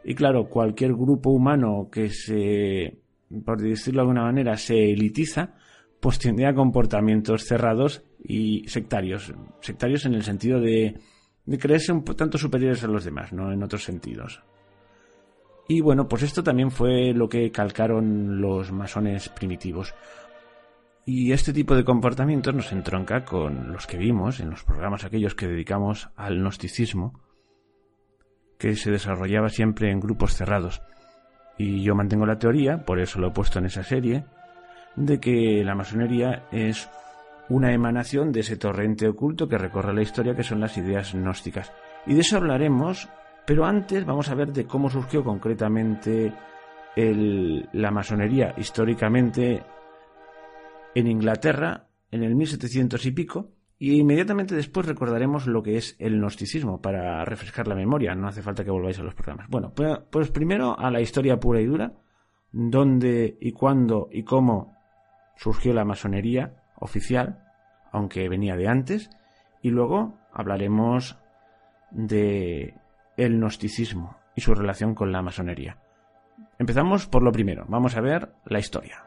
[0.04, 2.98] Y claro, cualquier grupo humano que se,
[3.44, 5.54] por decirlo de alguna manera, se elitiza,
[6.00, 9.32] pues tiende a comportamientos cerrados y sectarios.
[9.60, 10.98] Sectarios en el sentido de,
[11.44, 14.42] de creerse un tanto superiores a los demás, no en otros sentidos.
[15.68, 19.94] Y bueno, pues esto también fue lo que calcaron los masones primitivos.
[21.04, 25.34] Y este tipo de comportamientos nos entronca con los que vimos en los programas aquellos
[25.34, 27.20] que dedicamos al gnosticismo,
[28.58, 30.82] que se desarrollaba siempre en grupos cerrados.
[31.58, 34.24] Y yo mantengo la teoría, por eso lo he puesto en esa serie,
[34.94, 36.88] de que la masonería es
[37.48, 41.72] una emanación de ese torrente oculto que recorre la historia que son las ideas gnósticas.
[42.06, 43.08] Y de eso hablaremos
[43.46, 46.32] pero antes vamos a ver de cómo surgió concretamente
[46.96, 49.62] la masonería históricamente
[50.94, 53.50] en Inglaterra en el 1700 y pico.
[53.78, 58.14] Y inmediatamente después recordaremos lo que es el gnosticismo para refrescar la memoria.
[58.14, 59.48] No hace falta que volváis a los programas.
[59.48, 61.92] Bueno, pues, pues primero a la historia pura y dura.
[62.52, 64.76] Dónde y cuándo y cómo
[65.36, 67.42] surgió la masonería oficial,
[67.90, 69.10] aunque venía de antes.
[69.62, 71.18] Y luego hablaremos
[71.90, 72.74] de
[73.16, 75.78] el gnosticismo y su relación con la masonería.
[76.58, 79.04] Empezamos por lo primero, vamos a ver la historia.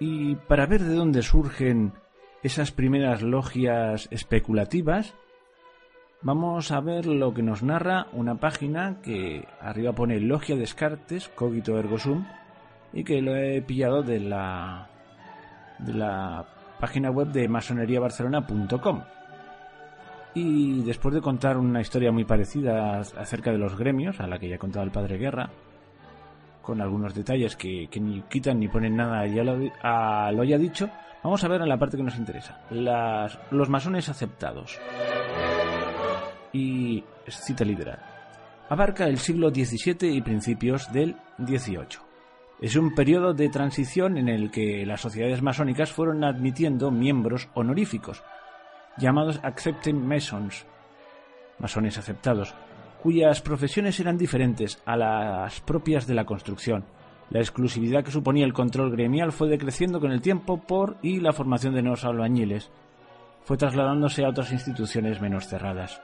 [0.00, 1.92] Y para ver de dónde surgen
[2.42, 5.14] esas primeras logias especulativas,
[6.22, 11.78] vamos a ver lo que nos narra una página que arriba pone Logia Descartes, Cogito
[11.78, 12.26] Ergo Sum,
[12.92, 14.88] y que lo he pillado de la
[15.78, 16.44] de la
[16.78, 19.02] página web de masoneriabarcelona.com.
[20.34, 24.48] Y después de contar una historia muy parecida acerca de los gremios, a la que
[24.48, 25.50] ya ha contado el padre Guerra,
[26.62, 30.88] con algunos detalles que, ni quitan ni ponen nada ya lo, a lo haya dicho,
[31.22, 32.60] vamos a ver en la parte que nos interesa.
[32.70, 34.78] Los masones aceptados.
[36.52, 37.98] Y cita literal.
[38.68, 42.09] Abarca el siglo XVII y principios del XVIII.
[42.60, 48.22] Es un periodo de transición en el que las sociedades masónicas fueron admitiendo miembros honoríficos,
[48.98, 50.66] llamados Accepting Masons,
[51.58, 52.54] masones aceptados,
[53.02, 56.84] cuyas profesiones eran diferentes a las propias de la construcción.
[57.30, 61.32] La exclusividad que suponía el control gremial fue decreciendo con el tiempo por y la
[61.32, 62.70] formación de nuevos albañiles.
[63.42, 66.02] Fue trasladándose a otras instituciones menos cerradas.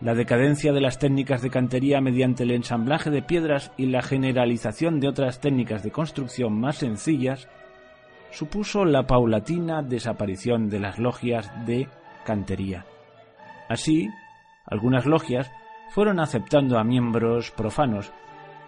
[0.00, 4.98] La decadencia de las técnicas de cantería mediante el ensamblaje de piedras y la generalización
[4.98, 7.48] de otras técnicas de construcción más sencillas
[8.30, 11.88] supuso la paulatina desaparición de las logias de
[12.24, 12.86] cantería.
[13.68, 14.08] Así,
[14.64, 15.50] algunas logias
[15.90, 18.12] fueron aceptando a miembros profanos,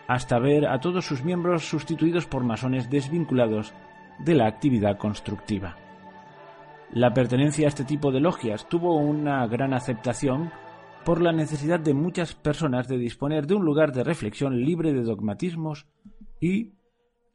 [0.09, 3.73] hasta ver a todos sus miembros sustituidos por masones desvinculados
[4.19, 5.77] de la actividad constructiva.
[6.91, 10.53] La pertenencia a este tipo de logias tuvo una gran aceptación
[11.05, 15.03] por la necesidad de muchas personas de disponer de un lugar de reflexión libre de
[15.03, 15.87] dogmatismos
[16.41, 16.75] y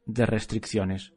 [0.06, 1.12] de restricciones.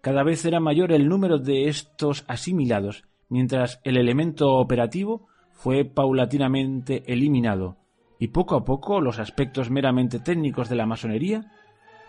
[0.00, 7.04] Cada vez era mayor el número de estos asimilados, mientras el elemento operativo fue paulatinamente
[7.10, 7.76] eliminado,
[8.18, 11.52] y poco a poco los aspectos meramente técnicos de la masonería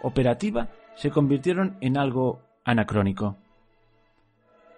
[0.02, 3.38] operativa se convirtieron en algo anacrónico.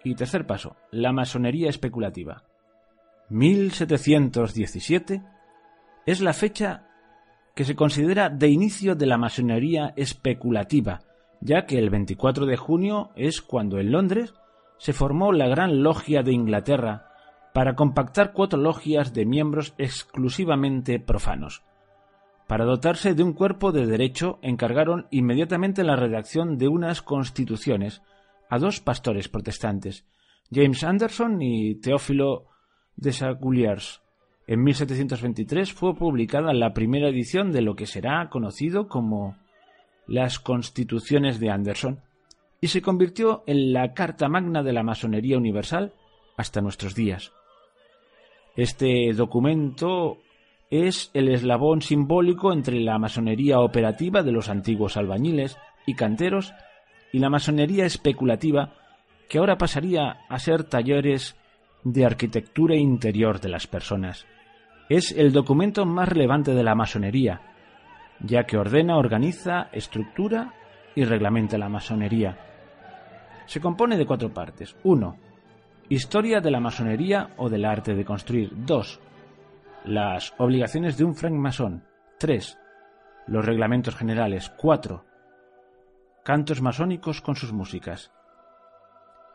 [0.03, 2.43] Y tercer paso, la masonería especulativa.
[3.29, 5.21] 1717
[6.05, 6.87] es la fecha
[7.55, 11.01] que se considera de inicio de la masonería especulativa,
[11.41, 14.33] ya que el 24 de junio es cuando en Londres
[14.77, 17.07] se formó la Gran Logia de Inglaterra
[17.53, 21.63] para compactar cuatro logias de miembros exclusivamente profanos.
[22.47, 28.01] Para dotarse de un cuerpo de derecho encargaron inmediatamente la redacción de unas constituciones
[28.49, 30.05] a dos pastores protestantes,
[30.51, 32.45] James Anderson y Teófilo
[32.97, 34.01] de Saguliers.
[34.47, 39.37] En 1723 fue publicada la primera edición de lo que será conocido como
[40.07, 42.01] las Constituciones de Anderson
[42.59, 45.93] y se convirtió en la Carta Magna de la Masonería Universal
[46.37, 47.31] hasta nuestros días.
[48.55, 50.17] Este documento
[50.69, 56.53] es el eslabón simbólico entre la masonería operativa de los antiguos albañiles y canteros
[57.13, 58.73] y la masonería especulativa
[59.29, 61.35] que ahora pasaría a ser talleres
[61.91, 64.25] de arquitectura interior de las personas.
[64.89, 67.41] Es el documento más relevante de la masonería,
[68.19, 70.53] ya que ordena, organiza, estructura
[70.95, 72.37] y reglamenta la masonería.
[73.45, 74.75] Se compone de cuatro partes.
[74.83, 75.17] 1.
[75.89, 78.51] Historia de la masonería o del arte de construir.
[78.53, 78.99] 2.
[79.85, 81.83] Las obligaciones de un francmasón.
[82.19, 82.57] 3.
[83.27, 84.51] Los reglamentos generales.
[84.57, 85.05] 4.
[86.25, 88.11] Cantos masónicos con sus músicas.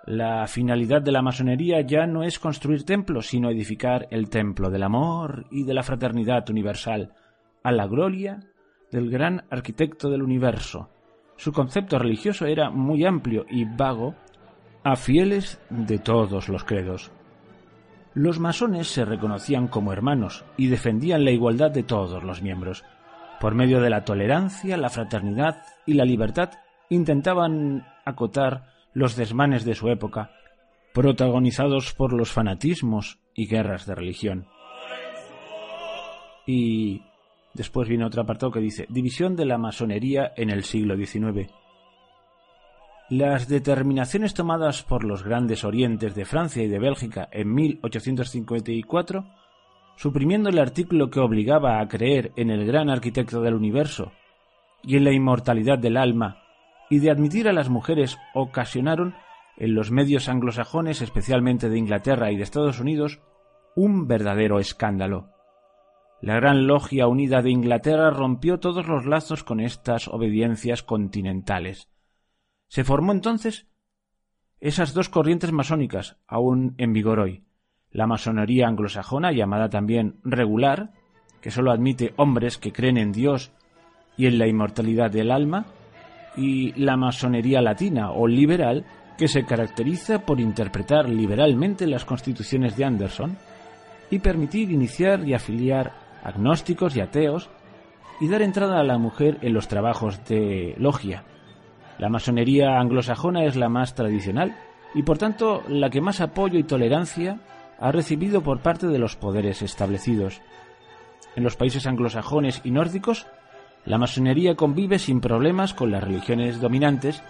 [0.05, 4.83] La finalidad de la masonería ya no es construir templos, sino edificar el templo del
[4.83, 7.13] amor y de la fraternidad universal,
[7.63, 8.41] a la gloria
[8.91, 10.91] del gran arquitecto del universo.
[11.37, 14.17] Su concepto religioso era muy amplio y vago
[14.83, 17.13] a fieles de todos los credos.
[18.15, 22.85] Los masones se reconocían como hermanos y defendían la igualdad de todos los miembros.
[23.41, 26.51] Por medio de la tolerancia, la fraternidad y la libertad
[26.91, 30.31] intentaban acotar los desmanes de su época,
[30.93, 34.47] protagonizados por los fanatismos y guerras de religión.
[36.47, 37.03] Y
[37.55, 41.51] después viene otro apartado que dice División de la masonería en el siglo XIX.
[43.09, 49.27] Las determinaciones tomadas por los grandes orientes de Francia y de Bélgica en 1854,
[49.97, 54.13] suprimiendo el artículo que obligaba a creer en el gran arquitecto del universo
[54.83, 56.42] y en la inmortalidad del alma
[56.93, 59.15] y de admitir a las mujeres ocasionaron
[59.57, 63.23] en los medios anglosajones, especialmente de Inglaterra y de Estados Unidos,
[63.75, 65.31] un verdadero escándalo.
[66.21, 71.89] La Gran Logia Unida de Inglaterra rompió todos los lazos con estas obediencias continentales.
[72.69, 73.69] Se formó entonces
[74.61, 77.47] esas dos corrientes masónicas, aún en vigor hoy,
[77.91, 80.93] la masonería anglosajona, llamada también regular,
[81.41, 83.51] que sólo admite hombres que creen en Dios
[84.19, 85.65] y en la inmortalidad del alma,
[86.37, 88.85] y la masonería latina o liberal,
[89.17, 93.37] que se caracteriza por interpretar liberalmente las constituciones de Anderson
[94.11, 97.51] y permitir iniciar y afiliar agnósticos y ateos
[98.21, 101.25] y dar entrada a la mujer en los trabajos de logia.
[101.99, 104.57] La masonería anglosajona es la más tradicional
[104.95, 107.41] y por tanto la que más apoyo y tolerancia
[107.79, 110.41] ha recibido por parte de los poderes establecidos.
[111.35, 113.27] En los países anglosajones y nórdicos
[113.85, 117.23] la masonería convive sin problemas con las religiones dominantes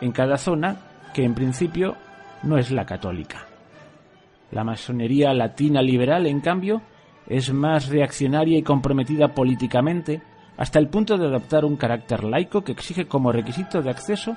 [0.00, 0.76] en cada zona
[1.12, 1.96] que en principio
[2.42, 3.46] no es la católica.
[4.50, 6.80] La masonería latina liberal, en cambio,
[7.26, 10.22] es más reaccionaria y comprometida políticamente
[10.56, 14.36] hasta el punto de adoptar un carácter laico que exige como requisito de acceso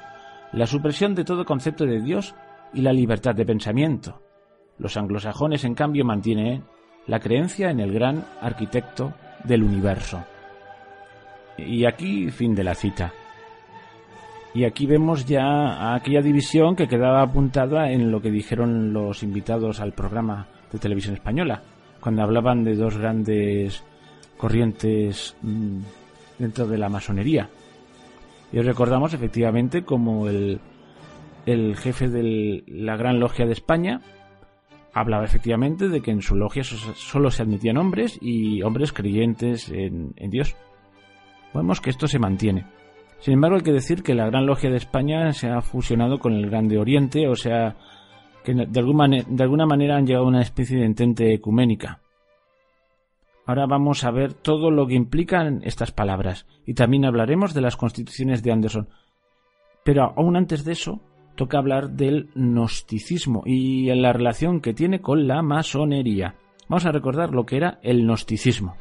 [0.51, 2.35] la supresión de todo concepto de Dios
[2.73, 4.21] y la libertad de pensamiento.
[4.77, 6.63] Los anglosajones, en cambio, mantienen
[7.07, 9.13] la creencia en el gran arquitecto
[9.45, 10.23] del universo.
[11.67, 13.13] Y aquí fin de la cita.
[14.53, 19.79] Y aquí vemos ya aquella división que quedaba apuntada en lo que dijeron los invitados
[19.79, 21.61] al programa de televisión española.
[22.01, 23.83] cuando hablaban de dos grandes
[24.35, 25.79] corrientes mm,
[26.39, 27.47] dentro de la masonería.
[28.51, 30.59] Y recordamos efectivamente como el,
[31.45, 34.01] el jefe de la Gran Logia de España
[34.93, 40.13] hablaba efectivamente de que en su logia solo se admitían hombres y hombres creyentes en,
[40.17, 40.55] en Dios.
[41.53, 42.65] Vemos que esto se mantiene.
[43.19, 46.33] Sin embargo, hay que decir que la Gran Logia de España se ha fusionado con
[46.33, 47.75] el Grande Oriente, o sea,
[48.43, 52.01] que de alguna, de alguna manera han llegado a una especie de entente ecuménica.
[53.45, 57.75] Ahora vamos a ver todo lo que implican estas palabras y también hablaremos de las
[57.75, 58.89] constituciones de Anderson.
[59.83, 61.01] Pero aún antes de eso,
[61.35, 66.35] toca hablar del gnosticismo y en la relación que tiene con la masonería.
[66.69, 68.75] Vamos a recordar lo que era el gnosticismo.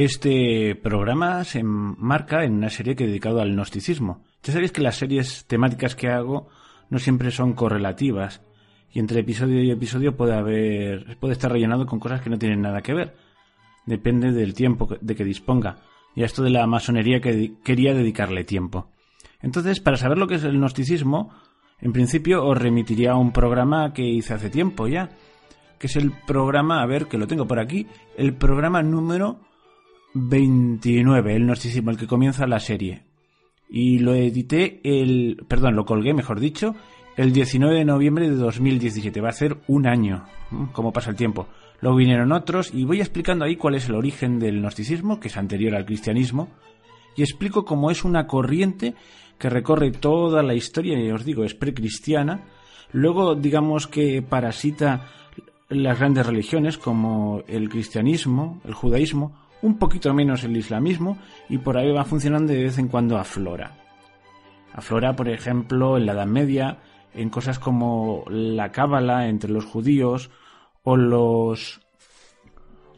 [0.00, 4.22] Este programa se enmarca en una serie que he dedicado al gnosticismo.
[4.44, 6.46] Ya sabéis que las series temáticas que hago
[6.88, 8.40] no siempre son correlativas
[8.92, 12.62] y entre episodio y episodio puede haber puede estar rellenado con cosas que no tienen
[12.62, 13.16] nada que ver.
[13.86, 15.78] Depende del tiempo de que disponga.
[16.14, 18.92] Y a esto de la masonería que quería dedicarle tiempo.
[19.42, 21.34] Entonces, para saber lo que es el gnosticismo,
[21.80, 25.08] en principio os remitiría a un programa que hice hace tiempo ya,
[25.76, 29.47] que es el programa, a ver que lo tengo por aquí, el programa número
[30.18, 33.02] 29, el gnosticismo, el que comienza la serie.
[33.68, 36.74] Y lo edité el, perdón, lo colgué, mejor dicho,
[37.16, 39.20] el 19 de noviembre de 2017.
[39.20, 40.24] Va a ser un año,
[40.72, 41.48] como pasa el tiempo.
[41.80, 45.36] Luego vinieron otros y voy explicando ahí cuál es el origen del gnosticismo, que es
[45.36, 46.48] anterior al cristianismo,
[47.16, 48.94] y explico cómo es una corriente
[49.38, 52.44] que recorre toda la historia, y os digo, es precristiana.
[52.92, 55.06] Luego, digamos que parasita
[55.68, 61.76] las grandes religiones como el cristianismo, el judaísmo, un poquito menos el islamismo y por
[61.76, 63.72] ahí va funcionando de vez en cuando aflora.
[64.72, 66.78] Aflora, por ejemplo, en la Edad Media,
[67.14, 70.30] en cosas como la cábala entre los judíos
[70.82, 71.80] o los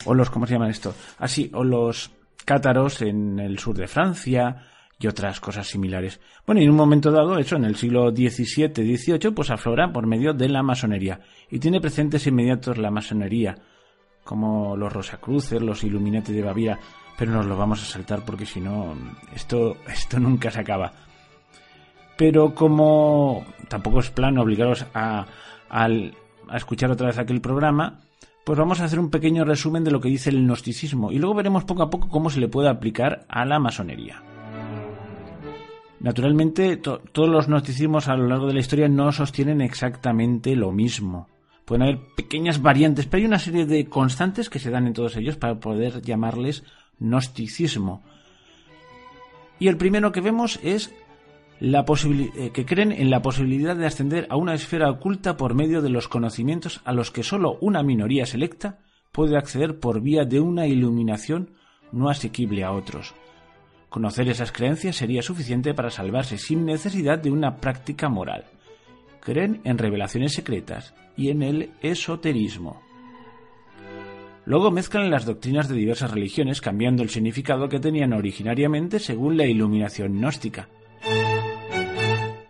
[0.05, 0.95] o los ¿cómo se llaman esto?
[1.19, 2.11] Así, o los
[2.45, 4.67] cátaros en el sur de Francia
[4.99, 6.21] y otras cosas similares.
[6.47, 10.33] Bueno, y en un momento dado, eso en el siglo XVII-XVIII, pues aflora por medio
[10.33, 13.57] de la masonería y tiene presentes inmediatos la masonería
[14.25, 16.79] como los Rosacruces, los Illuminati de Baviera,
[17.19, 18.95] pero nos lo vamos a saltar porque si no,
[19.35, 20.93] esto, esto nunca se acaba.
[22.17, 25.27] Pero como tampoco es plan obligaros a,
[25.69, 25.89] a,
[26.49, 28.01] a escuchar otra vez aquel programa,
[28.45, 31.35] pues vamos a hacer un pequeño resumen de lo que dice el gnosticismo y luego
[31.35, 34.23] veremos poco a poco cómo se le puede aplicar a la masonería.
[36.01, 41.29] Naturalmente, todos los gnosticismos a lo largo de la historia no sostienen exactamente lo mismo.
[41.71, 45.17] Pueden haber pequeñas variantes, pero hay una serie de constantes que se dan en todos
[45.17, 46.65] ellos para poder llamarles
[46.99, 48.03] gnosticismo.
[49.61, 50.93] Y el primero que vemos es
[51.61, 55.81] la eh, que creen en la posibilidad de ascender a una esfera oculta por medio
[55.81, 58.81] de los conocimientos a los que solo una minoría selecta
[59.13, 61.51] puede acceder por vía de una iluminación
[61.93, 63.15] no asequible a otros.
[63.91, 68.47] Conocer esas creencias sería suficiente para salvarse sin necesidad de una práctica moral
[69.21, 72.81] creen en revelaciones secretas y en el esoterismo.
[74.47, 79.45] Luego mezclan las doctrinas de diversas religiones cambiando el significado que tenían originariamente según la
[79.45, 80.71] iluminación gnóstica.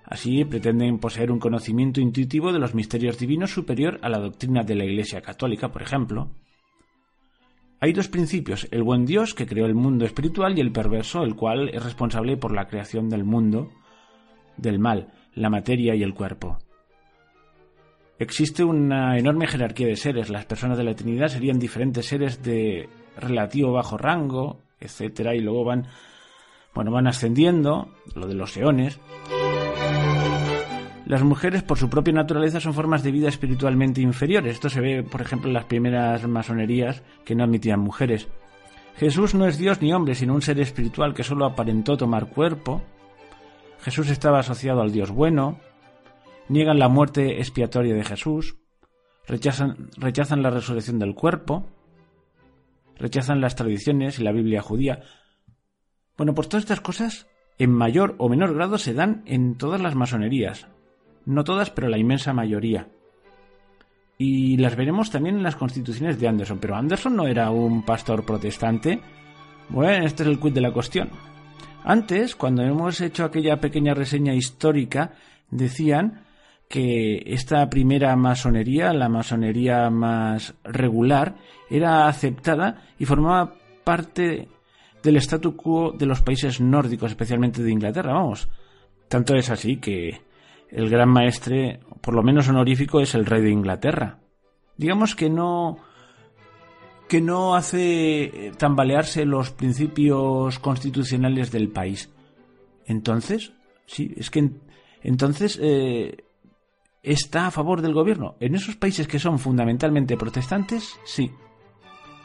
[0.05, 4.77] Así pretenden poseer un conocimiento intuitivo de los misterios divinos superior a la doctrina de
[4.77, 6.31] la Iglesia Católica, por ejemplo.
[7.81, 11.35] Hay dos principios, el buen Dios que creó el mundo espiritual y el perverso, el
[11.35, 13.73] cual es responsable por la creación del mundo
[14.57, 16.59] del mal, la materia y el cuerpo.
[18.21, 20.29] Existe una enorme jerarquía de seres.
[20.29, 25.65] Las personas de la Trinidad serían diferentes seres de relativo bajo rango, etcétera, y luego
[25.65, 25.87] van,
[26.75, 29.01] bueno, van ascendiendo, lo de los eones.
[31.07, 34.53] Las mujeres, por su propia naturaleza, son formas de vida espiritualmente inferiores.
[34.53, 38.29] Esto se ve, por ejemplo, en las primeras masonerías que no admitían mujeres.
[38.97, 42.83] Jesús no es Dios ni hombre, sino un ser espiritual que solo aparentó tomar cuerpo,
[43.81, 45.59] Jesús estaba asociado al Dios bueno,
[46.51, 48.57] niegan la muerte expiatoria de Jesús,
[49.27, 51.67] rechazan, rechazan la resurrección del cuerpo,
[52.97, 55.01] rechazan las tradiciones y la Biblia judía.
[56.17, 59.95] Bueno, pues todas estas cosas, en mayor o menor grado, se dan en todas las
[59.95, 60.67] masonerías.
[61.25, 62.89] No todas, pero la inmensa mayoría.
[64.19, 66.59] Y las veremos también en las constituciones de Anderson.
[66.59, 69.01] Pero Anderson no era un pastor protestante.
[69.69, 71.11] Bueno, este es el quid de la cuestión.
[71.85, 75.13] Antes, cuando hemos hecho aquella pequeña reseña histórica,
[75.51, 76.25] decían
[76.71, 81.35] que esta primera masonería, la masonería más regular,
[81.69, 84.47] era aceptada y formaba parte
[85.03, 88.49] del statu quo de los países nórdicos, especialmente de Inglaterra, vamos.
[89.09, 90.21] Tanto es así que
[90.69, 94.21] el gran maestre, por lo menos honorífico, es el rey de Inglaterra.
[94.77, 95.79] Digamos que no
[97.09, 102.11] que no hace tambalearse los principios constitucionales del país.
[102.87, 103.55] Entonces,
[103.87, 104.53] sí, es que
[105.03, 106.19] entonces eh,
[107.03, 108.37] está a favor del gobierno.
[108.41, 111.31] En esos países que son fundamentalmente protestantes, sí.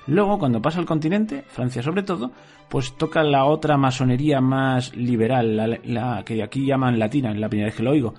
[0.07, 2.31] Luego, cuando pasa al continente, Francia sobre todo,
[2.69, 7.67] pues toca la otra masonería más liberal, la, que aquí llaman latina, en la primera
[7.67, 8.13] vez que lo oigo.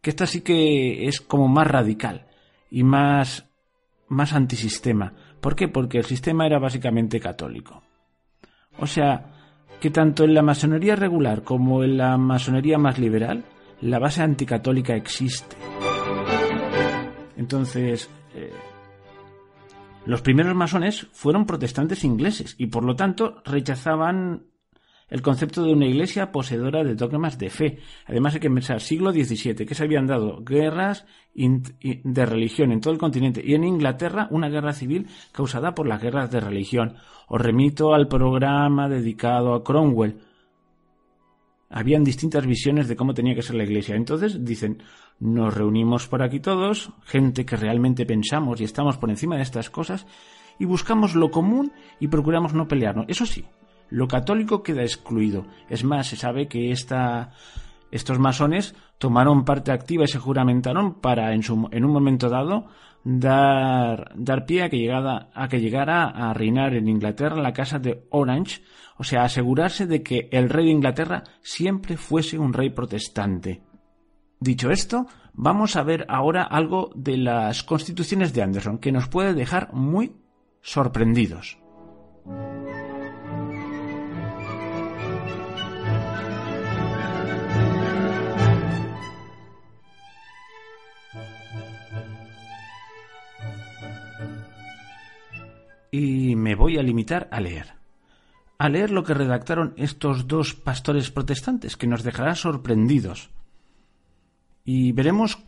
[0.00, 2.26] Que esta sí que es como más radical
[2.70, 3.48] y más,
[4.08, 5.14] más antisistema.
[5.40, 5.68] ¿Por qué?
[5.68, 7.82] Porque el sistema era básicamente católico.
[8.78, 9.32] O sea,
[9.80, 13.44] que tanto en la masonería regular como en la masonería más liberal,
[13.82, 15.56] la base anticatólica existe.
[17.36, 18.52] Entonces, eh,
[20.06, 24.44] los primeros masones fueron protestantes ingleses y por lo tanto rechazaban
[25.10, 27.78] el concepto de una iglesia poseedora de dogmas de fe.
[28.06, 31.04] Además hay que pensar siglo XVII, que se habían dado guerras
[31.34, 36.00] de religión en todo el continente y en Inglaterra una guerra civil causada por las
[36.00, 36.96] guerras de religión.
[37.28, 40.20] Os remito al programa dedicado a Cromwell.
[41.70, 43.94] Habían distintas visiones de cómo tenía que ser la iglesia.
[43.94, 44.82] Entonces dicen,
[45.20, 49.70] nos reunimos por aquí todos, gente que realmente pensamos y estamos por encima de estas
[49.70, 50.06] cosas,
[50.58, 53.06] y buscamos lo común y procuramos no pelearnos.
[53.08, 53.44] Eso sí,
[53.88, 55.46] lo católico queda excluido.
[55.68, 57.32] Es más, se sabe que esta,
[57.90, 62.66] estos masones tomaron parte activa y se juramentaron para en, su, en un momento dado
[63.04, 67.78] dar, dar pie a que, llegara, a que llegara a reinar en Inglaterra la casa
[67.78, 68.62] de Orange,
[68.98, 73.62] o sea, asegurarse de que el rey de Inglaterra siempre fuese un rey protestante.
[74.38, 79.34] Dicho esto, vamos a ver ahora algo de las constituciones de Anderson que nos puede
[79.34, 80.16] dejar muy
[80.62, 81.59] sorprendidos.
[95.90, 97.74] Y me voy a limitar a leer.
[98.58, 103.30] A leer lo que redactaron estos dos pastores protestantes, que nos dejará sorprendidos.
[104.64, 105.38] Y veremos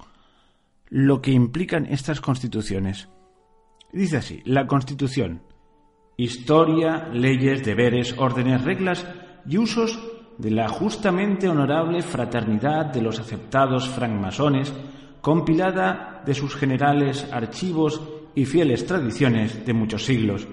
[0.89, 3.09] lo que implican estas constituciones.
[3.93, 5.43] Dice así, la Constitución.
[6.17, 9.07] Historia, leyes, deberes, órdenes, reglas
[9.47, 9.99] y usos
[10.39, 14.73] de la justamente honorable fraternidad de los aceptados francmasones,
[15.21, 18.01] compilada de sus generales archivos
[18.35, 20.47] y fieles tradiciones de muchos siglos,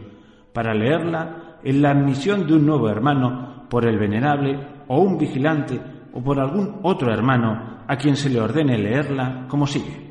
[0.53, 5.79] para leerla en la admisión de un nuevo hermano por el venerable o un vigilante
[6.13, 10.09] o por algún otro hermano a quien se le ordene leerla como sigue.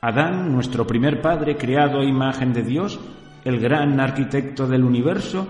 [0.00, 3.00] Adán, nuestro primer padre creado imagen de Dios,
[3.44, 5.46] el gran arquitecto del universo,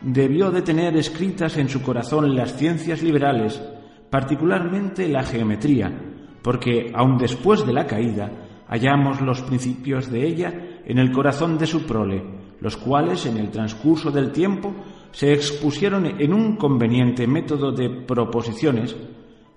[0.00, 3.60] debió de tener escritas en su corazón las ciencias liberales,
[4.08, 5.92] particularmente la geometría,
[6.42, 8.30] porque aun después de la caída,
[8.70, 10.54] hallamos los principios de ella
[10.86, 12.22] en el corazón de su prole,
[12.60, 14.72] los cuales en el transcurso del tiempo
[15.10, 18.96] se expusieron en un conveniente método de proposiciones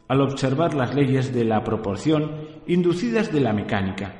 [0.07, 2.31] al observar las leyes de la proporción
[2.65, 4.15] inducidas de la mecánica.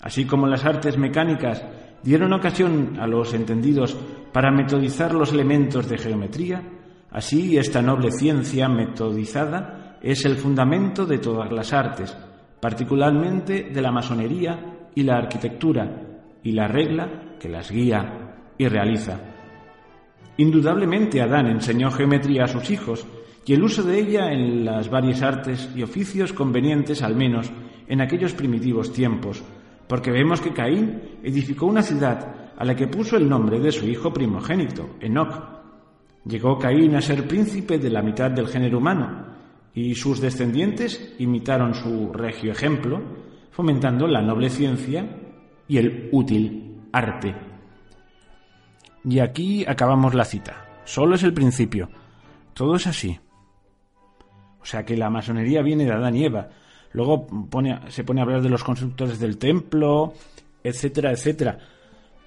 [0.00, 1.64] Así como las artes mecánicas
[2.04, 3.96] dieron ocasión a los entendidos
[4.32, 6.62] para metodizar los elementos de geometría,
[7.10, 12.16] así esta noble ciencia metodizada es el fundamento de todas las artes,
[12.60, 16.10] particularmente de la masonería y la arquitectura,
[16.42, 19.20] y la regla que las guía y realiza.
[20.36, 23.06] Indudablemente Adán enseñó geometría a sus hijos
[23.50, 27.50] y el uso de ella en las varias artes y oficios convenientes al menos
[27.88, 29.42] en aquellos primitivos tiempos,
[29.88, 33.86] porque vemos que Caín edificó una ciudad a la que puso el nombre de su
[33.86, 35.34] hijo primogénito, Enoch.
[36.24, 39.29] Llegó Caín a ser príncipe de la mitad del género humano,
[39.74, 43.00] y sus descendientes imitaron su regio ejemplo,
[43.50, 45.06] fomentando la noble ciencia
[45.68, 47.34] y el útil arte.
[49.04, 50.66] Y aquí acabamos la cita.
[50.84, 51.88] Solo es el principio.
[52.52, 53.18] Todo es así.
[54.60, 56.48] O sea que la masonería viene de Adán y Eva.
[56.92, 57.26] Luego
[57.88, 60.12] se pone a hablar de los constructores del templo,
[60.62, 61.58] etcétera, etcétera.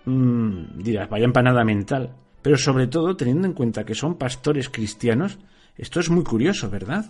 [0.05, 2.15] Mm, dirás, vaya empanada mental.
[2.41, 5.39] Pero sobre todo, teniendo en cuenta que son pastores cristianos,
[5.77, 7.05] esto es muy curioso, ¿verdad?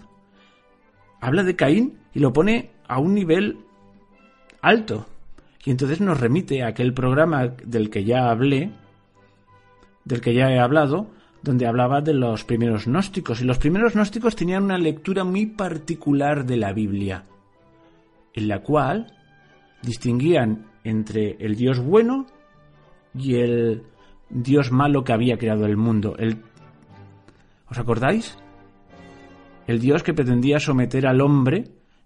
[1.23, 3.59] Habla de Caín y lo pone a un nivel
[4.61, 5.05] alto.
[5.63, 8.71] Y entonces nos remite a aquel programa del que ya hablé,
[10.03, 11.07] del que ya he hablado,
[11.41, 13.41] donde hablaba de los primeros gnósticos.
[13.41, 17.23] Y los primeros gnósticos tenían una lectura muy particular de la Biblia,
[18.33, 19.15] en la cual
[19.81, 22.27] distinguían entre el Dios bueno
[23.15, 23.83] y el
[24.29, 26.15] dios malo que había creado el mundo.
[26.17, 26.41] El...
[27.69, 28.37] ¿Os acordáis?
[29.67, 31.65] El dios que pretendía someter al hombre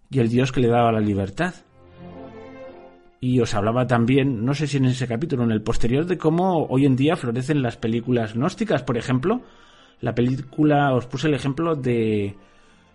[0.10, 1.55] y el dios que le daba la libertad.
[3.20, 6.68] Y os hablaba también, no sé si en ese capítulo en el posterior, de cómo
[6.68, 8.84] hoy en día florecen las películas gnósticas.
[8.84, 9.41] Por ejemplo,
[10.01, 12.36] la película, os puse el ejemplo de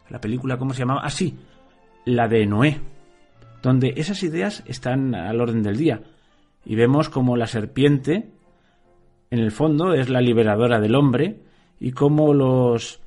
[0.09, 1.01] la película, ¿cómo se llamaba?
[1.03, 1.37] Ah, sí,
[2.05, 2.81] la de Noé,
[3.63, 6.03] donde esas ideas están al orden del día.
[6.65, 8.31] Y vemos como la serpiente,
[9.31, 11.41] en el fondo, es la liberadora del hombre
[11.81, 13.01] y cómo los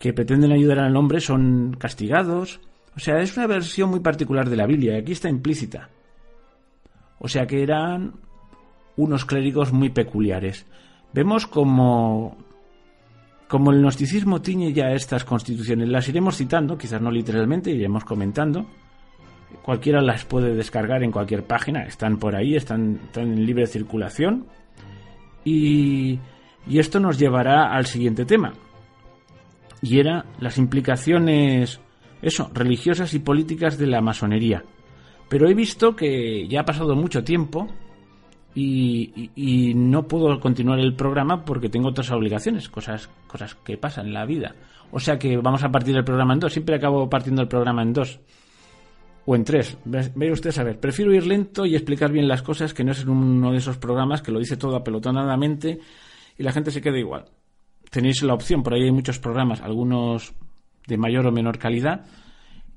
[0.00, 2.58] que pretenden ayudar al hombre son castigados.
[2.96, 5.90] O sea, es una versión muy particular de la Biblia y aquí está implícita.
[7.18, 8.14] O sea que eran
[8.96, 10.64] unos clérigos muy peculiares.
[11.12, 12.38] Vemos como,
[13.46, 15.90] como el gnosticismo tiñe ya estas constituciones.
[15.90, 18.64] Las iremos citando, quizás no literalmente, iremos comentando.
[19.60, 24.46] Cualquiera las puede descargar en cualquier página, están por ahí, están, en libre circulación.
[25.44, 26.18] Y,
[26.66, 28.54] y esto nos llevará al siguiente tema.
[29.82, 31.80] Y era las implicaciones,
[32.22, 34.64] eso, religiosas y políticas de la masonería.
[35.28, 37.68] Pero he visto que ya ha pasado mucho tiempo
[38.54, 44.14] y, no puedo continuar el programa porque tengo otras obligaciones, cosas, cosas que pasan en
[44.14, 44.54] la vida.
[44.90, 46.52] O sea que vamos a partir el programa en dos.
[46.52, 48.20] Siempre acabo partiendo el programa en dos.
[49.24, 49.78] O en tres.
[49.84, 50.80] Ve usted a.
[50.80, 53.78] Prefiero ir lento y explicar bien las cosas que no es en uno de esos
[53.78, 55.78] programas que lo dice todo apelotonadamente
[56.36, 57.26] y la gente se queda igual.
[57.90, 60.32] Tenéis la opción, por ahí hay muchos programas, algunos
[60.86, 62.06] de mayor o menor calidad.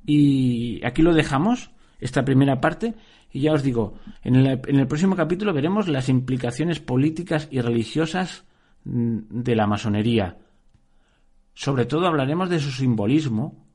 [0.06, 2.96] Y aquí lo dejamos esta primera parte
[3.34, 8.46] y ya os digo, en el, próximo capítulo veremos las implicaciones políticas y religiosas
[8.86, 10.38] mm, de la masonería.
[11.56, 13.66] Sobre todo hablaremos de su simbolismo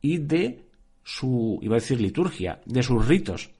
[0.00, 0.64] y de
[1.04, 3.50] su, iba a decir liturgia, de sus ritos.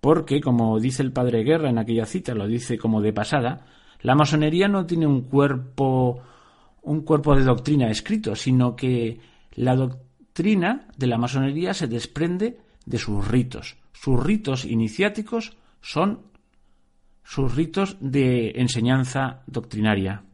[0.00, 3.66] Porque, como dice el padre Guerra en aquella cita, lo dice como de pasada,
[4.00, 6.22] la masonería no tiene un cuerpo,
[6.82, 9.20] un cuerpo de doctrina escrito, sino que
[9.52, 13.76] la doctrina de la masonería se desprende de sus ritos.
[13.92, 16.22] Sus ritos iniciáticos son
[17.22, 20.24] sus ritos de enseñanza doctrinaria.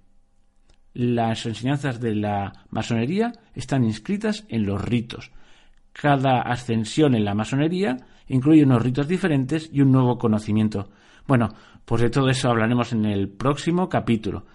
[0.95, 5.31] Las enseñanzas de la masonería están inscritas en los ritos.
[5.93, 7.97] Cada ascensión en la masonería
[8.29, 10.89] incluye unos ritos diferentes y un nuevo conocimiento.
[11.27, 14.47] Bueno, pues de todo eso hablaremos en el próximo capítulo.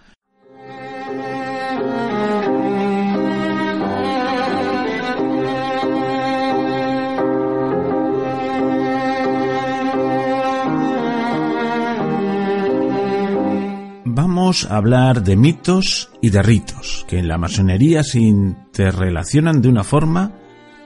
[14.68, 20.32] Hablar de mitos y de ritos, que en la masonería se interrelacionan de una forma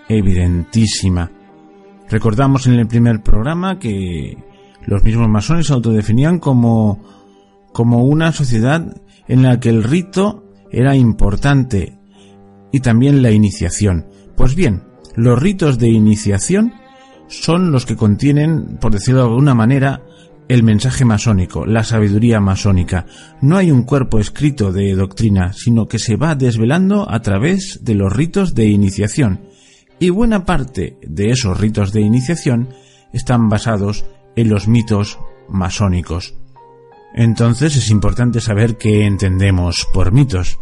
[0.08, 1.30] evidentísima.
[2.08, 4.36] Recordamos en el primer programa que
[4.84, 7.02] los mismos masones se autodefinían como,
[7.72, 8.94] como una sociedad
[9.26, 11.98] en la que el rito era importante
[12.72, 14.06] y también la iniciación.
[14.36, 14.82] Pues bien,
[15.14, 16.74] los ritos de iniciación
[17.28, 20.02] son los que contienen, por decirlo de alguna manera,
[20.48, 23.06] el mensaje masónico, la sabiduría masónica.
[23.40, 27.94] No hay un cuerpo escrito de doctrina, sino que se va desvelando a través de
[27.94, 29.40] los ritos de iniciación.
[29.98, 32.68] Y buena parte de esos ritos de iniciación
[33.12, 34.04] están basados
[34.36, 35.18] en los mitos
[35.48, 36.34] masónicos.
[37.14, 40.58] Entonces es importante saber qué entendemos por mitos.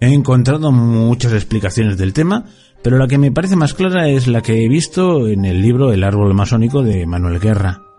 [0.00, 2.46] He encontrado muchas explicaciones del tema,
[2.82, 5.92] pero la que me parece más clara es la que he visto en el libro
[5.92, 7.91] El árbol masónico de Manuel Guerra.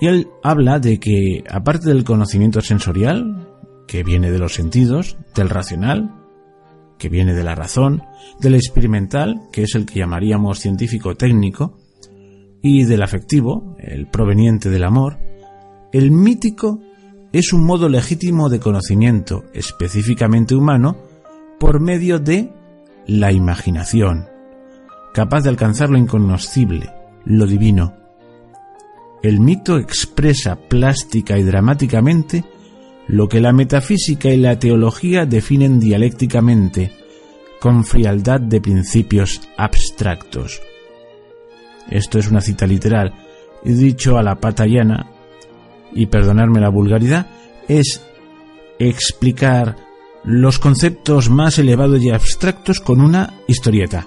[0.00, 3.46] Y él habla de que, aparte del conocimiento sensorial,
[3.86, 6.14] que viene de los sentidos, del racional,
[6.98, 8.02] que viene de la razón,
[8.40, 11.78] del experimental, que es el que llamaríamos científico técnico,
[12.62, 15.18] y del afectivo, el proveniente del amor,
[15.92, 16.80] el mítico
[17.32, 20.96] es un modo legítimo de conocimiento específicamente humano
[21.58, 22.50] por medio de
[23.06, 24.26] la imaginación,
[25.12, 26.90] capaz de alcanzar lo incognoscible,
[27.24, 27.94] lo divino,
[29.22, 32.44] el mito expresa plástica y dramáticamente
[33.06, 36.92] lo que la metafísica y la teología definen dialécticamente,
[37.60, 40.62] con frialdad de principios abstractos.
[41.90, 43.12] Esto es una cita literal,
[43.64, 45.10] y dicho a la patallana,
[45.92, 47.26] y perdonarme la vulgaridad,
[47.68, 48.00] es
[48.78, 49.76] explicar
[50.24, 54.06] los conceptos más elevados y abstractos con una historieta.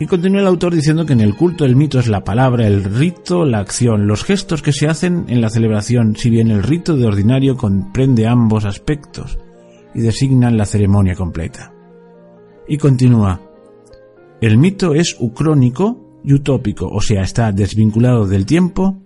[0.00, 2.84] Y continúa el autor diciendo que en el culto el mito es la palabra, el
[2.84, 6.96] rito, la acción, los gestos que se hacen en la celebración, si bien el rito
[6.96, 9.38] de ordinario comprende ambos aspectos
[9.94, 11.74] y designan la ceremonia completa.
[12.66, 13.42] Y continúa,
[14.40, 19.02] el mito es ucrónico y utópico, o sea, está desvinculado del tiempo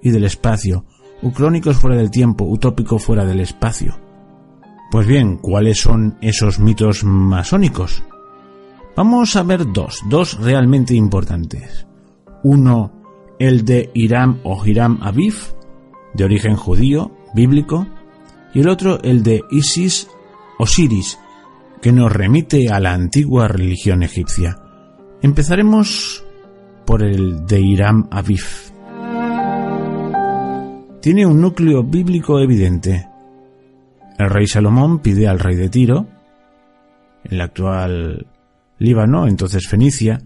[0.00, 0.84] y del espacio.
[1.22, 3.98] ucrónicos fuera del tiempo, utópico fuera del espacio.
[4.92, 8.04] Pues bien, ¿cuáles son esos mitos masónicos?
[8.96, 11.86] Vamos a ver dos, dos realmente importantes.
[12.42, 12.90] Uno,
[13.38, 15.34] el de Hiram o Hiram Aviv,
[16.14, 17.86] de origen judío, bíblico,
[18.54, 20.08] y el otro, el de Isis
[20.58, 21.18] Osiris,
[21.82, 24.58] que nos remite a la antigua religión egipcia.
[25.20, 26.24] Empezaremos
[26.86, 28.46] por el de Hiram Aviv.
[31.02, 33.06] Tiene un núcleo bíblico evidente.
[34.18, 36.06] El rey Salomón pide al rey de Tiro,
[37.24, 38.26] en la actual
[38.78, 40.22] Líbano, entonces Fenicia,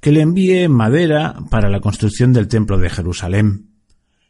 [0.00, 3.70] que le envíe madera para la construcción del templo de Jerusalén.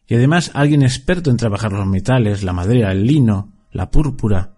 [0.06, 4.56] Y además alguien experto en trabajar los metales, la madera, el lino, la púrpura.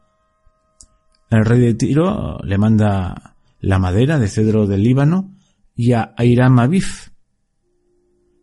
[1.30, 5.34] El rey de Tiro le manda la madera de cedro del Líbano
[5.74, 7.12] y a Airam Aviv,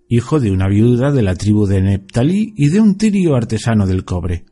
[0.07, 4.05] hijo de una viuda de la tribu de Neptalí y de un tirio artesano del
[4.05, 4.45] cobre.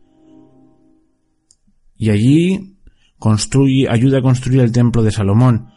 [1.95, 2.78] Y allí
[3.18, 5.70] construye, ayuda a construir el templo de Salomón,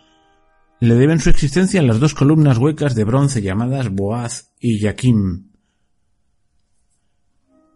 [0.81, 5.51] le deben su existencia las dos columnas huecas de bronce llamadas Boaz y Yaquim.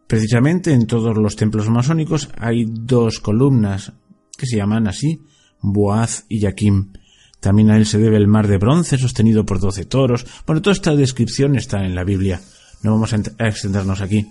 [0.06, 3.92] Precisamente en todos los templos masónicos hay dos columnas
[4.36, 5.20] que se llaman así,
[5.60, 6.92] Boaz y Yaquim.
[7.40, 10.26] También a él se debe el mar de bronce sostenido por doce toros.
[10.46, 12.40] Bueno, toda esta descripción está en la Biblia.
[12.82, 14.26] No vamos a extendernos aquí.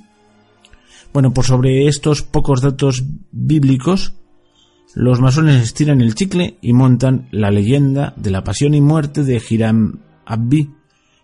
[1.13, 4.13] Bueno, pues sobre estos pocos datos bíblicos,
[4.96, 9.41] los masones estiran el chicle y montan la leyenda de la pasión y muerte de
[9.48, 10.70] Hiram Abbi,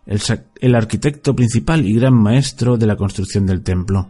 [0.05, 4.09] el, arquitecto principal y gran maestro de la construcción del templo.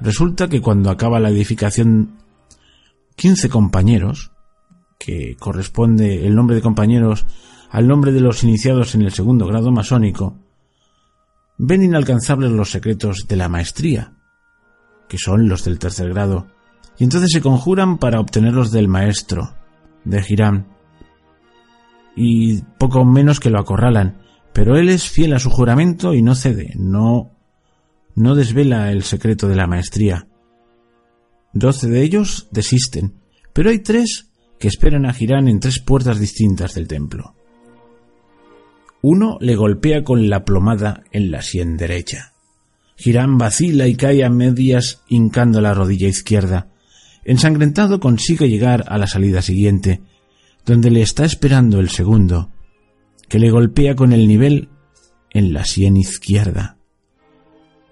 [0.00, 2.16] Resulta que cuando acaba la edificación,
[3.16, 4.32] 15 compañeros,
[4.98, 7.26] que corresponde el nombre de compañeros
[7.70, 10.38] al nombre de los iniciados en el segundo grado masónico,
[11.58, 14.14] ven inalcanzables los secretos de la maestría,
[15.08, 16.46] que son los del tercer grado,
[17.00, 19.54] y entonces se conjuran para obtenerlos del maestro,
[20.04, 20.66] de Hiram,
[22.14, 24.18] y poco menos que lo acorralan,
[24.52, 27.30] pero él es fiel a su juramento y no cede, no,
[28.14, 30.28] no desvela el secreto de la maestría.
[31.54, 33.14] Doce de ellos desisten,
[33.54, 37.34] pero hay tres que esperan a Hiram en tres puertas distintas del templo.
[39.00, 42.34] Uno le golpea con la plomada en la sien derecha.
[42.98, 46.70] Hiram vacila y cae a medias hincando la rodilla izquierda,
[47.24, 50.02] Ensangrentado consigue llegar a la salida siguiente,
[50.64, 52.50] donde le está esperando el segundo,
[53.28, 54.68] que le golpea con el nivel
[55.30, 56.78] en la sien izquierda.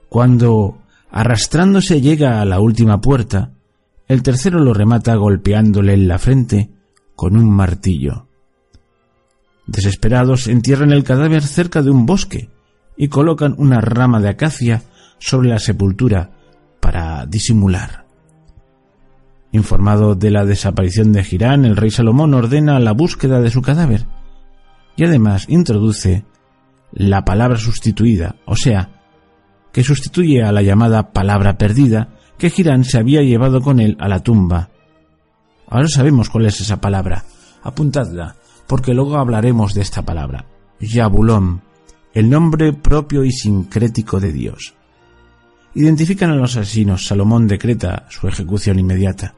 [0.08, 0.78] Cuando,
[1.10, 3.52] arrastrándose, llega a la última puerta,
[4.06, 6.70] el tercero lo remata golpeándole en la frente
[7.14, 8.26] con un martillo.
[9.66, 12.48] Desesperados, entierran el cadáver cerca de un bosque
[12.96, 14.82] y colocan una rama de acacia
[15.18, 16.30] sobre la sepultura
[16.80, 18.07] para disimular.
[19.52, 24.06] Informado de la desaparición de Girán, el rey Salomón ordena la búsqueda de su cadáver
[24.98, 26.24] y además introduce
[26.92, 28.90] la palabra sustituida, o sea,
[29.72, 34.08] que sustituye a la llamada palabra perdida que Girán se había llevado con él a
[34.08, 34.70] la tumba.
[35.68, 37.24] Ahora sabemos cuál es esa palabra.
[37.62, 38.36] Apuntadla,
[38.66, 40.46] porque luego hablaremos de esta palabra.
[40.80, 41.62] Yabulón,
[42.12, 44.74] el nombre propio y sincrético de Dios.
[45.74, 47.06] Identifican a los asesinos.
[47.06, 49.34] Salomón decreta su ejecución inmediata.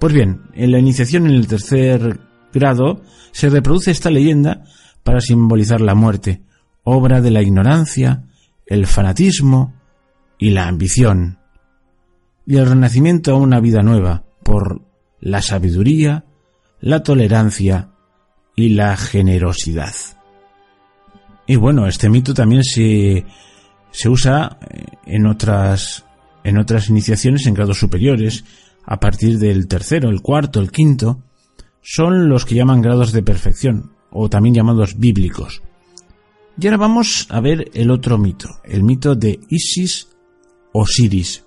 [0.00, 2.18] Pues bien, en la iniciación en el tercer
[2.54, 4.64] grado se reproduce esta leyenda
[5.04, 6.40] para simbolizar la muerte,
[6.84, 8.24] obra de la ignorancia,
[8.66, 9.74] el fanatismo
[10.38, 11.38] y la ambición,
[12.46, 14.80] y el renacimiento a una vida nueva por
[15.20, 16.24] la sabiduría,
[16.80, 17.90] la tolerancia
[18.56, 19.94] y la generosidad.
[21.46, 23.26] Y bueno, este mito también se,
[23.90, 24.58] se usa
[25.04, 26.06] en otras,
[26.42, 28.44] en otras iniciaciones en grados superiores,
[28.90, 31.22] a partir del tercero, el cuarto, el quinto,
[31.80, 35.62] son los que llaman grados de perfección, o también llamados bíblicos.
[36.58, 40.08] Y ahora vamos a ver el otro mito, el mito de Isis
[40.72, 41.44] Osiris.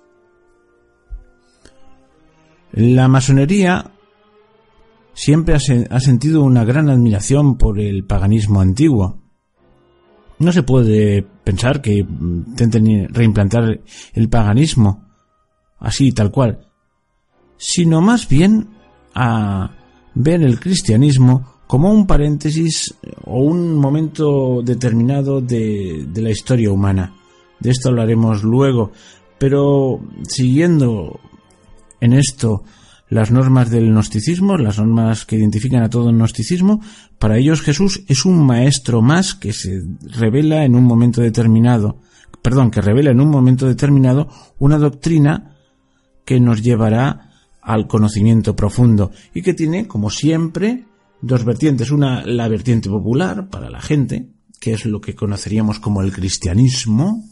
[2.72, 3.90] La masonería
[5.12, 9.20] siempre ha sentido una gran admiración por el paganismo antiguo.
[10.38, 13.82] No se puede pensar que intenten reimplantar
[14.14, 15.04] el paganismo
[15.78, 16.70] así, tal cual,
[17.56, 18.68] sino más bien
[19.14, 19.70] a
[20.14, 22.94] ver el cristianismo como un paréntesis
[23.24, 27.14] o un momento determinado de, la historia humana.
[27.58, 28.92] De esto hablaremos luego,
[29.38, 31.18] pero siguiendo
[32.00, 32.64] en esto
[33.08, 36.80] las normas del gnosticismo, las normas que identifican a todo el gnosticismo,
[37.18, 42.00] para ellos Jesús es un maestro más que se revela en un momento determinado,
[42.42, 44.28] perdón, que revela en un momento determinado
[44.58, 45.56] una doctrina
[46.24, 47.33] que nos llevará
[47.64, 50.84] al conocimiento profundo y que tiene, como siempre,
[51.20, 51.90] dos vertientes.
[51.90, 54.28] Una, la vertiente popular para la gente,
[54.60, 57.24] que es lo que conoceríamos como el cristianismo,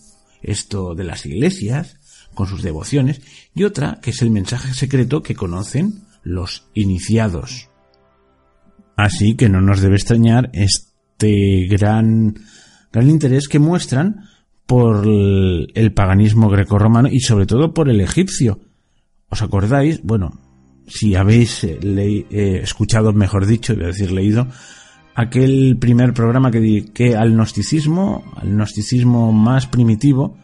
[0.43, 1.99] esto de las iglesias,
[2.35, 3.21] con sus devociones,
[3.55, 7.69] y otra, que es el mensaje secreto que conocen los iniciados.
[8.97, 12.35] Así que no nos debe extrañar este gran,
[12.91, 14.29] gran interés que muestran
[14.67, 18.61] por el paganismo grecorromano y sobre todo por el egipcio.
[19.33, 20.03] ¿Os acordáis?
[20.03, 20.39] Bueno,
[20.87, 24.47] si habéis eh, eh, escuchado, mejor dicho, voy a decir leído,
[25.15, 30.37] aquel primer programa que dediqué al gnosticismo, al gnosticismo más primitivo,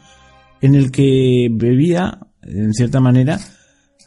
[0.62, 3.38] en el que bebía, en cierta manera,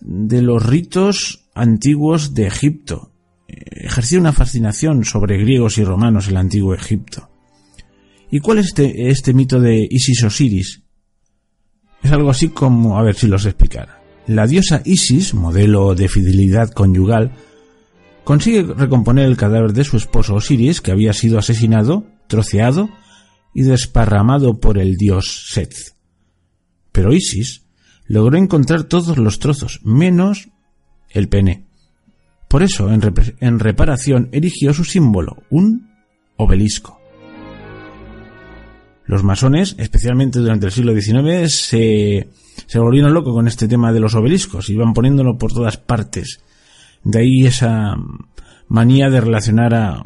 [0.02, 3.12] de los ritos antiguos de Egipto.
[3.48, 7.30] Ejercía una fascinación sobre griegos y romanos el antiguo Egipto.
[8.32, 10.82] ¿Y cuál es este, este mito de Isis Osiris?
[12.02, 14.01] Es algo así como, a ver si los explicara.
[14.28, 17.32] La diosa Isis, modelo de fidelidad conyugal,
[18.24, 22.90] consigue recomponer el cadáver de su esposo Osiris, que había sido asesinado, troceado
[23.54, 25.96] y desparramado por el dios Seth.
[26.92, 27.66] Pero Isis
[28.06, 30.50] logró encontrar todos los trozos, menos
[31.10, 31.66] el pene.
[32.48, 35.90] Por eso, en, reparación, erigió su símbolo, un
[36.36, 37.01] obelisco.
[39.12, 42.30] Los masones, especialmente durante el siglo XIX, se,
[42.76, 46.40] volvieron locos con este tema de los obeliscos, iban poniéndolo por todas partes.
[47.04, 47.98] De ahí esa
[48.70, 50.02] manía de relacionar a,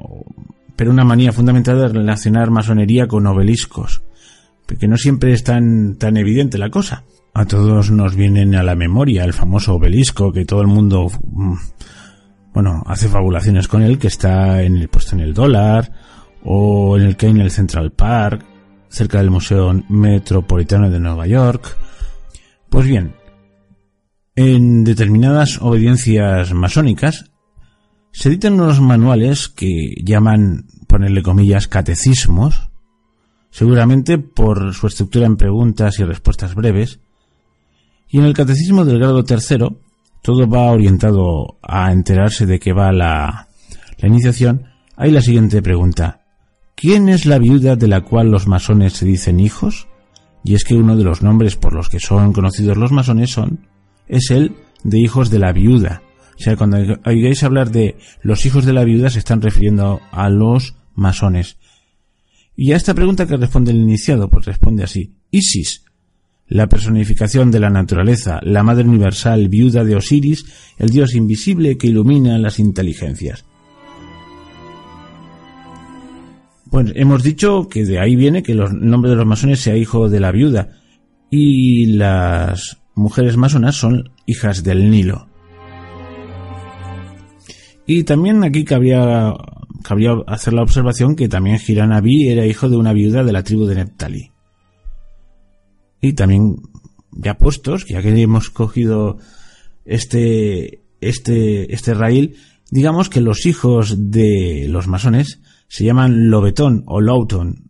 [0.75, 4.01] pero una manía fundamental de relacionar masonería con obeliscos
[4.65, 7.03] que no siempre es tan, tan evidente la cosa.
[7.35, 11.53] A todos nos vienen a la memoria el famoso obelisco que todo el mundo, mm,
[12.55, 15.91] bueno, hace fabulaciones con él, que está en el puesto en el dólar,
[16.43, 18.54] o en el que hay en el Central Park,
[18.89, 21.77] cerca del Museo Metropolitano de Nueva York.
[22.69, 23.15] Pues bien,
[24.35, 27.31] en determinadas obediencias masónicas
[28.11, 32.69] se editan unos manuales que llaman, ponerle comillas, catecismos,
[33.49, 36.99] seguramente por su estructura en preguntas y respuestas breves.
[38.09, 39.79] Y en el catecismo del grado tercero,
[40.21, 43.47] todo va orientado a enterarse de qué va la,
[43.97, 44.65] la iniciación.
[44.95, 46.24] Hay la siguiente pregunta.
[46.75, 49.87] ¿Quién es la viuda de la cual los masones se dicen hijos?
[50.43, 53.67] Y es que uno de los nombres por los que son conocidos los masones son,
[54.07, 56.03] es el de hijos de la viuda.
[56.37, 60.29] O sea, cuando oigáis hablar de los hijos de la viuda se están refiriendo a
[60.29, 61.57] los masones.
[62.57, 65.15] Y a esta pregunta que responde el iniciado, pues responde así.
[65.31, 65.85] Isis,
[66.47, 70.45] la personificación de la naturaleza, la madre universal, viuda de Osiris,
[70.77, 73.45] el dios invisible que ilumina las inteligencias.
[76.75, 80.09] Pues hemos dicho que de ahí viene que el nombre de los masones sea hijo
[80.09, 80.71] de la viuda
[81.31, 85.29] y las mujeres masonas son hijas del Nilo.
[87.87, 89.33] Y también aquí cabría
[89.83, 93.67] cabría hacer la observación que también Giranabi era hijo de una viuda de la tribu
[93.67, 94.31] de Neptali.
[96.01, 96.57] Y también,
[97.13, 99.17] ya puestos, ya que hemos cogido
[99.85, 102.35] este, este, este raíl,
[102.69, 105.39] digamos que los hijos de los masones
[105.75, 107.69] se llaman Lobetón o Louton,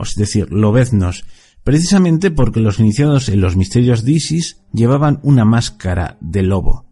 [0.00, 1.24] es decir, lobeznos,
[1.62, 6.86] precisamente porque los iniciados en los misterios de Isis llevaban una máscara de lobo.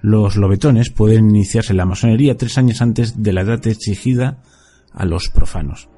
[0.00, 4.42] Los lobetones pueden iniciarse en la masonería tres años antes de la edad exigida
[4.90, 5.90] a los profanos.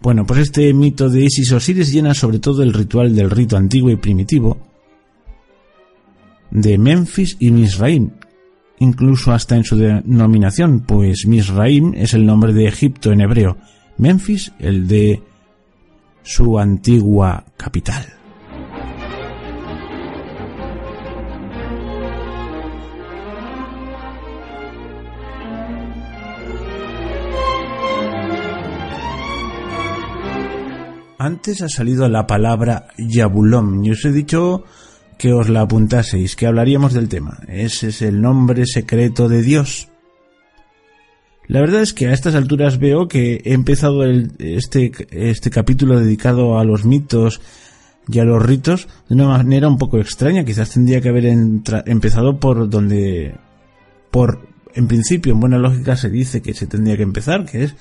[0.00, 3.90] Bueno, pues este mito de Isis Osiris llena sobre todo el ritual del rito antiguo
[3.90, 4.56] y primitivo
[6.50, 8.12] de Memphis y Misraim,
[8.78, 13.56] incluso hasta en su denominación, pues Misraim es el nombre de Egipto en hebreo,
[13.96, 15.22] Memphis el de
[16.22, 18.04] su antigua capital.
[31.24, 34.64] Antes ha salido la palabra Yabulom y os he dicho
[35.18, 37.40] que os la apuntaseis, que hablaríamos del tema.
[37.48, 39.88] Ese es el nombre secreto de Dios.
[41.46, 46.58] La verdad es que a estas alturas veo que he empezado este, este capítulo dedicado
[46.58, 47.40] a los mitos
[48.08, 50.44] y a los ritos de una manera un poco extraña.
[50.44, 53.34] Quizás tendría que haber empezado por donde,
[54.10, 57.74] por, en principio, en buena lógica se dice que se tendría que empezar, que es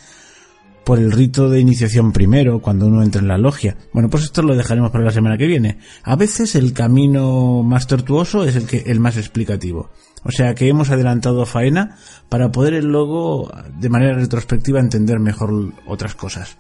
[0.84, 3.78] por el rito de iniciación primero, cuando uno entra en la logia.
[3.94, 5.80] Bueno, pues esto lo dejaremos para la semana que viene.
[6.04, 9.90] A veces el camino más tortuoso es el que el más explicativo.
[10.24, 11.98] O sea que hemos adelantado faena
[12.30, 16.58] para poder luego de manera retrospectiva entender mejor otras cosas.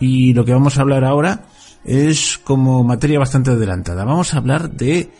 [0.00, 1.46] Y lo que vamos a hablar ahora
[1.84, 4.04] es como materia bastante adelantada.
[4.04, 5.10] Vamos a hablar de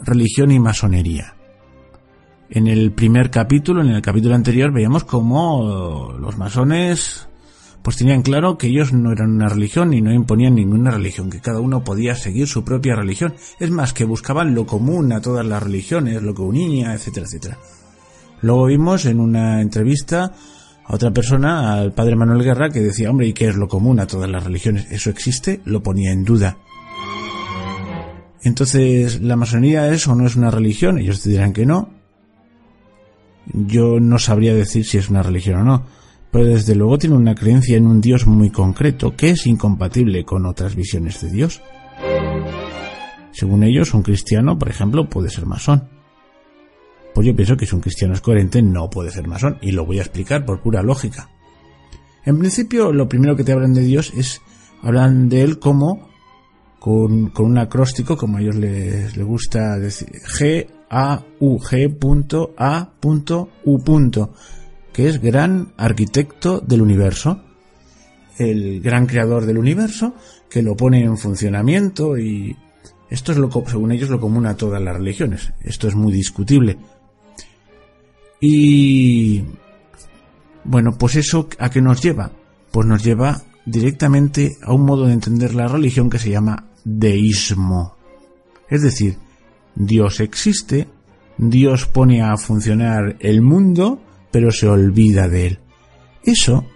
[0.00, 1.37] religión y masonería.
[2.50, 7.28] En el primer capítulo, en el capítulo anterior, veíamos cómo los masones
[7.82, 11.40] pues tenían claro que ellos no eran una religión y no imponían ninguna religión, que
[11.40, 13.34] cada uno podía seguir su propia religión.
[13.60, 17.58] Es más, que buscaban lo común a todas las religiones, lo que unía, etcétera, etcétera.
[18.42, 20.32] Luego vimos en una entrevista
[20.84, 24.00] a otra persona, al padre Manuel Guerra, que decía, hombre, ¿y qué es lo común
[24.00, 24.86] a todas las religiones?
[24.90, 25.60] ¿Eso existe?
[25.64, 26.58] Lo ponía en duda.
[28.42, 30.98] Entonces, ¿la masonería es o no es una religión?
[30.98, 31.97] Ellos te dirán que no.
[33.52, 35.84] Yo no sabría decir si es una religión o no,
[36.30, 40.44] pero desde luego tiene una creencia en un Dios muy concreto que es incompatible con
[40.46, 41.62] otras visiones de Dios.
[43.32, 45.88] Según ellos, un cristiano, por ejemplo, puede ser masón.
[47.14, 49.86] Pues yo pienso que si un cristiano es coherente no puede ser masón y lo
[49.86, 51.30] voy a explicar por pura lógica.
[52.24, 54.42] En principio, lo primero que te hablan de Dios es,
[54.82, 56.08] hablan de él como
[56.78, 62.92] con, un acróstico, como a ellos les, les gusta decir, G, A, U, G, A,
[63.64, 64.28] U,
[64.92, 67.42] que es gran arquitecto del universo,
[68.38, 70.14] el gran creador del universo,
[70.48, 72.56] que lo pone en funcionamiento y
[73.10, 75.52] esto es lo, según ellos, lo común a todas las religiones.
[75.62, 76.78] Esto es muy discutible.
[78.40, 79.42] Y
[80.64, 82.30] bueno, pues eso a qué nos lleva?
[82.70, 87.96] Pues nos lleva directamente a un modo de entender la religión que se llama deísmo.
[88.68, 89.18] Es decir,
[89.78, 90.88] Dios existe,
[91.36, 94.02] Dios pone a funcionar el mundo,
[94.32, 95.58] pero se olvida de él.
[96.24, 96.66] Eso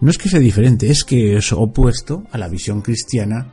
[0.00, 3.52] no es que sea diferente, es que es opuesto a la visión cristiana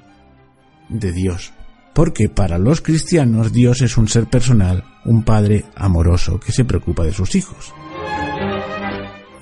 [0.87, 1.51] de Dios.
[1.93, 7.03] Porque para los cristianos Dios es un ser personal, un padre amoroso que se preocupa
[7.03, 7.73] de sus hijos.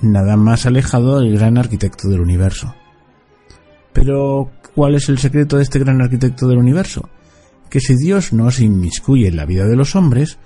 [0.02, 2.74] Nada más alejado del gran arquitecto del universo.
[3.94, 7.10] Pero, ¿cuál es el secreto de este gran arquitecto del universo?
[7.76, 10.38] Que si Dios no se inmiscuye en la vida de los hombres,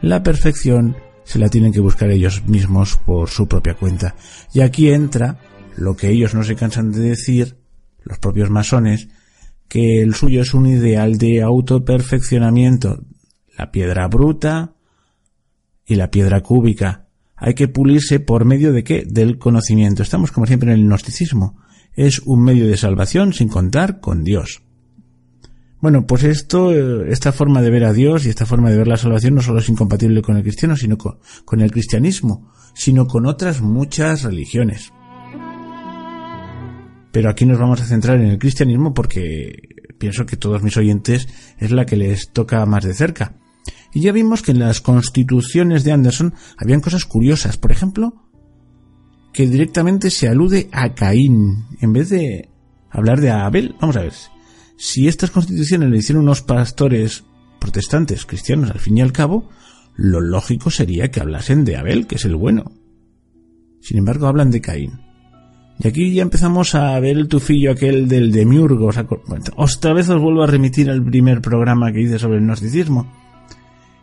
[0.00, 4.14] la perfección se la tienen que buscar ellos mismos por su propia cuenta.
[4.54, 5.40] Y aquí entra
[5.76, 7.56] lo que ellos no se cansan de decir,
[8.04, 9.08] los propios masones,
[9.66, 13.02] que el suyo es un ideal de autoperfeccionamiento.
[13.58, 14.76] La piedra bruta
[15.84, 17.08] y la piedra cúbica.
[17.34, 19.04] Hay que pulirse por medio de qué?
[19.04, 20.04] Del conocimiento.
[20.04, 21.60] Estamos como siempre en el gnosticismo.
[21.94, 24.62] Es un medio de salvación sin contar con Dios.
[25.86, 28.88] Bueno, pues esto, eh, esta forma de ver a Dios y esta forma de ver
[28.88, 33.24] la salvación no solo es incompatible con el cristiano, sino con, el cristianismo, sino con
[33.24, 34.92] otras muchas religiones.
[37.12, 39.54] Pero aquí nos vamos a centrar en el cristianismo porque
[39.96, 43.36] pienso que todos mis oyentes es la que les toca más de cerca.
[43.94, 47.58] Y ya vimos que en las constituciones de Anderson habían cosas curiosas.
[47.58, 48.28] Por ejemplo,
[49.32, 52.50] que directamente se alude a Caín en vez de
[52.90, 53.76] hablar de Abel.
[53.80, 54.35] Vamos a ver.
[54.76, 57.24] Si estas constituciones le hicieron unos pastores
[57.58, 59.48] protestantes cristianos al fin y al cabo,
[59.94, 62.72] lo lógico sería que hablasen de Abel, que es el bueno.
[63.80, 65.00] Sin embargo, hablan de Caín.
[65.78, 68.90] Y aquí ya empezamos a ver el tufillo aquel del demiurgo.
[69.56, 73.12] otra vez os vuelvo a remitir al primer programa que hice sobre el gnosticismo.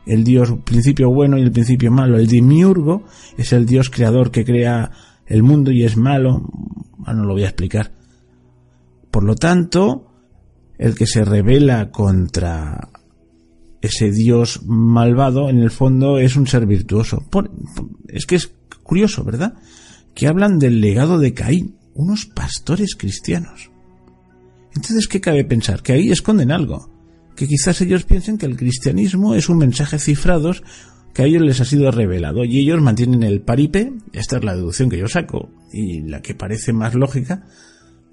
[0.06, 2.18] El dios principio bueno y el principio malo.
[2.18, 3.06] El demiurgo
[3.38, 4.92] es el dios creador que crea
[5.26, 6.44] el mundo y es malo.
[7.06, 7.92] Ah, no lo voy a explicar.
[9.10, 10.13] Por lo tanto,
[10.84, 12.90] el que se revela contra
[13.82, 17.24] ese dios malvado, en el fondo es un ser virtuoso.
[18.10, 18.52] es que es
[18.84, 19.54] curioso, ¿verdad?
[20.14, 23.72] que hablan del legado de Caín, unos pastores cristianos.
[24.76, 25.82] Entonces, ¿qué cabe pensar?
[25.82, 26.90] Que ahí esconden algo,
[27.38, 30.52] que quizás ellos piensen que el cristianismo es un mensaje cifrado
[31.14, 34.56] que a ellos les ha sido revelado y ellos mantienen el paripe, esta es la
[34.56, 37.46] deducción que yo saco y la que parece más lógica,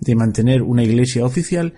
[0.00, 1.74] de mantener una iglesia oficial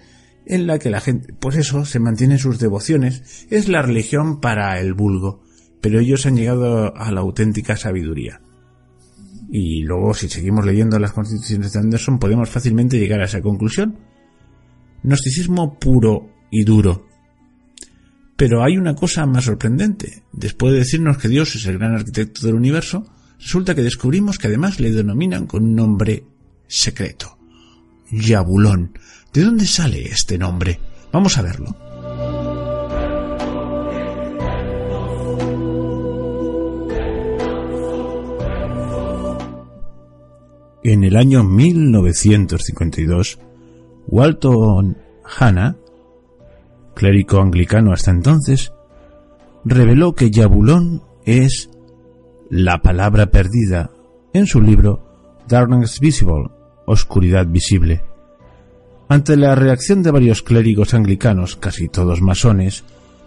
[0.47, 4.79] en la que la gente, pues eso, se mantiene sus devociones, es la religión para
[4.81, 5.43] el vulgo,
[5.81, 8.41] pero ellos han llegado a la auténtica sabiduría.
[9.51, 13.99] Y luego, si seguimos leyendo las constituciones de Anderson, podemos fácilmente llegar a esa conclusión.
[15.03, 17.07] Gnosticismo puro y duro.
[18.37, 20.23] Pero hay una cosa más sorprendente.
[20.33, 23.05] Después de decirnos que Dios es el gran arquitecto del universo,
[23.39, 26.25] resulta que descubrimos que además le denominan con un nombre
[26.67, 27.37] secreto.
[28.11, 28.99] Yabulón.
[29.33, 30.79] ¿De dónde sale este nombre?
[31.11, 31.75] Vamos a verlo.
[40.85, 43.39] En el año 1952,
[44.09, 45.77] Walton Hanna,
[46.95, 48.75] clérigo anglicano hasta entonces,
[49.65, 51.71] reveló que Yabulón es
[52.51, 53.91] la palabra perdida
[54.35, 56.51] en su libro Darkness Visible,
[56.85, 58.12] Oscuridad Visible.
[59.13, 62.83] Ante la reacción de varios clérigos anglicanos, casi todos masones,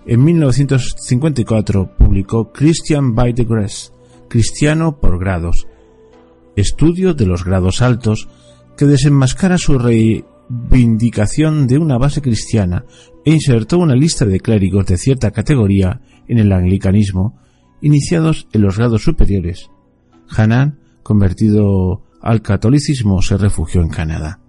[0.08, 3.92] en 1954 publicó Christian by Grace,
[4.28, 5.68] Cristiano por grados,
[6.56, 8.28] estudio de los grados altos
[8.76, 12.86] que desenmascara su reivindicación de una base cristiana
[13.24, 17.40] e insertó una lista de clérigos de cierta categoría en el anglicanismo
[17.82, 19.70] iniciados en los grados superiores.
[20.36, 24.40] Hanan, convertido al catolicismo, se refugió en Canadá.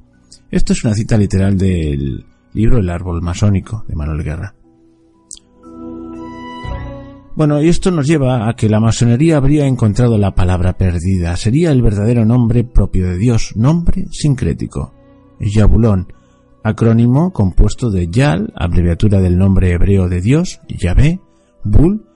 [0.51, 4.55] Esto es una cita literal del libro El árbol masónico de Manuel Guerra.
[7.35, 11.36] Bueno, y esto nos lleva a que la masonería habría encontrado la palabra perdida.
[11.36, 14.94] Sería el verdadero nombre propio de Dios, nombre sincrético.
[15.39, 16.12] Yabulón,
[16.62, 21.20] acrónimo compuesto de Yal, abreviatura del nombre hebreo de Dios, Yahvé,
[21.62, 22.06] Bul,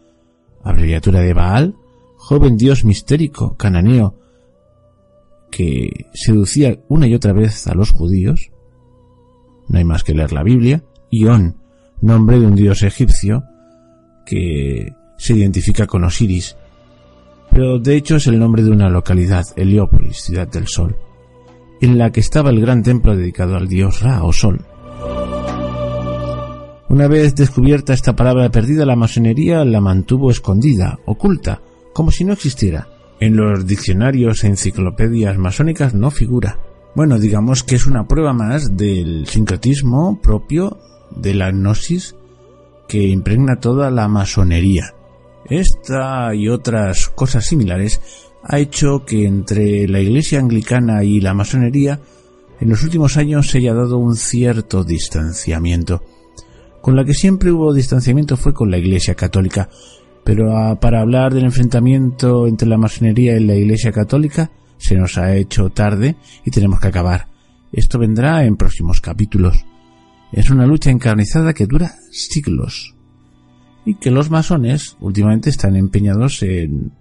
[0.64, 1.76] abreviatura de Baal,
[2.16, 4.14] joven dios mistérico, cananeo,
[5.50, 8.50] que seducía una y otra vez a los judíos,
[9.68, 10.82] no hay más que leer la Biblia,
[11.28, 11.56] On,
[12.00, 13.44] nombre de un dios egipcio
[14.24, 16.56] que se identifica con Osiris,
[17.50, 20.96] pero de hecho es el nombre de una localidad, Heliópolis, ciudad del sol,
[21.80, 24.64] en la que estaba el gran templo dedicado al dios Ra o Sol.
[26.88, 31.60] Una vez descubierta esta palabra perdida, la masonería la mantuvo escondida, oculta,
[31.92, 32.88] como si no existiera.
[33.20, 36.58] En los diccionarios e enciclopedias masónicas no figura.
[36.94, 40.78] Bueno, digamos que es una prueba más del sincretismo propio
[41.14, 42.16] de la gnosis
[42.88, 44.94] que impregna toda la masonería.
[45.44, 48.00] Esta y otras cosas similares
[48.42, 52.00] ha hecho que entre la Iglesia anglicana y la masonería
[52.60, 56.02] en los últimos años se haya dado un cierto distanciamiento.
[56.80, 59.68] Con la que siempre hubo distanciamiento fue con la Iglesia católica,
[60.30, 64.48] pero ah, para hablar del enfrentamiento entre la masonería y la Iglesia Católica
[64.78, 67.26] se nos ha hecho tarde y tenemos que acabar.
[67.72, 69.66] Esto vendrá en próximos capítulos.
[70.30, 72.94] Es una lucha encarnizada que dura siglos
[73.84, 76.92] y que los masones últimamente están empeñados en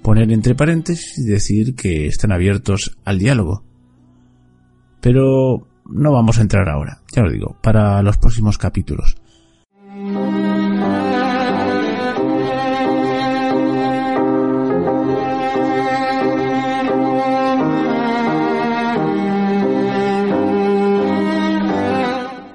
[0.00, 3.62] poner entre paréntesis y decir que están abiertos al diálogo.
[5.02, 9.18] Pero no vamos a entrar ahora, ya lo digo, para los próximos capítulos.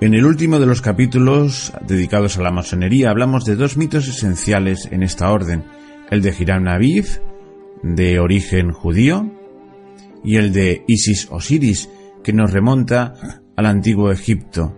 [0.06, 4.88] En el último de los capítulos dedicados a la masonería hablamos de dos mitos esenciales
[4.92, 5.64] en esta orden,
[6.12, 7.24] el de Hiram Aviv,
[7.82, 9.32] de origen judío,
[10.24, 11.90] y el de Isis Osiris,
[12.24, 13.16] que nos remonta
[13.56, 14.78] al antiguo Egipto.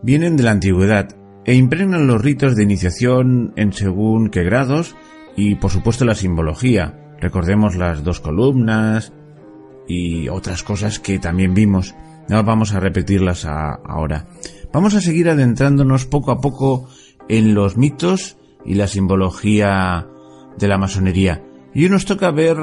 [0.00, 4.94] Vienen de la antigüedad e impregnan los ritos de iniciación en según qué grados
[5.36, 7.16] y por supuesto la simbología.
[7.20, 9.12] Recordemos las dos columnas
[9.88, 11.96] y otras cosas que también vimos.
[12.28, 14.26] No vamos a repetirlas ahora.
[14.72, 16.88] Vamos a seguir adentrándonos poco a poco
[17.28, 20.06] en los mitos y la simbología
[20.58, 21.42] de la masonería.
[21.74, 22.56] Y hoy nos toca ver,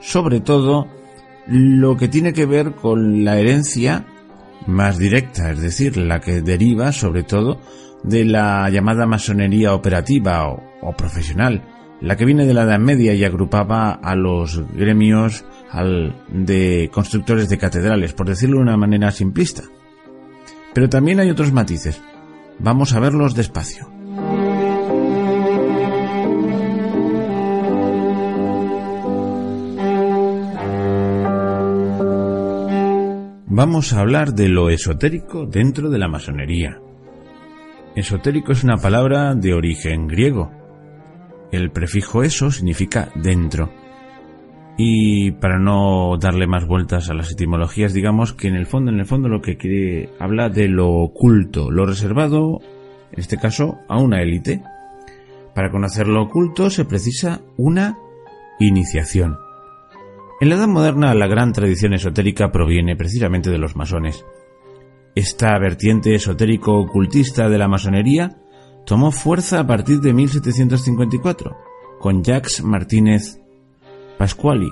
[0.00, 0.86] sobre todo,
[1.46, 4.06] lo que tiene que ver con la herencia
[4.66, 7.60] más directa, es decir, la que deriva, sobre todo,
[8.04, 11.62] de la llamada masonería operativa o, o profesional,
[12.02, 15.44] la que viene de la Edad Media y agrupaba a los gremios
[16.28, 19.62] de constructores de catedrales, por decirlo de una manera simplista.
[20.74, 22.02] Pero también hay otros matices.
[22.58, 23.88] Vamos a verlos despacio.
[33.46, 36.80] Vamos a hablar de lo esotérico dentro de la masonería.
[37.94, 40.61] Esotérico es una palabra de origen griego.
[41.52, 43.70] El prefijo eso significa dentro
[44.76, 49.00] y para no darle más vueltas a las etimologías, digamos que en el fondo, en
[49.00, 52.60] el fondo lo que quiere habla de lo oculto, lo reservado,
[53.12, 54.62] en este caso, a una élite.
[55.54, 57.98] Para conocer lo oculto se precisa una
[58.58, 59.36] iniciación.
[60.40, 64.24] En la Edad Moderna la gran tradición esotérica proviene precisamente de los masones.
[65.14, 68.41] Esta vertiente esotérico-ocultista de la masonería
[68.84, 71.56] tomó fuerza a partir de 1754,
[72.00, 73.40] con Jacques Martínez
[74.18, 74.70] Pasquali,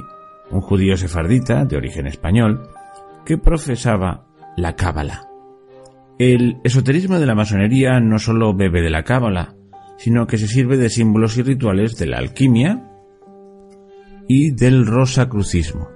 [0.50, 2.68] un judío sefardita de origen español,
[3.24, 4.26] que profesaba
[4.56, 5.28] la cábala.
[6.18, 9.54] El esoterismo de la masonería no solo bebe de la cábala,
[9.96, 12.90] sino que se sirve de símbolos y rituales de la alquimia
[14.28, 15.88] y del rosacrucismo.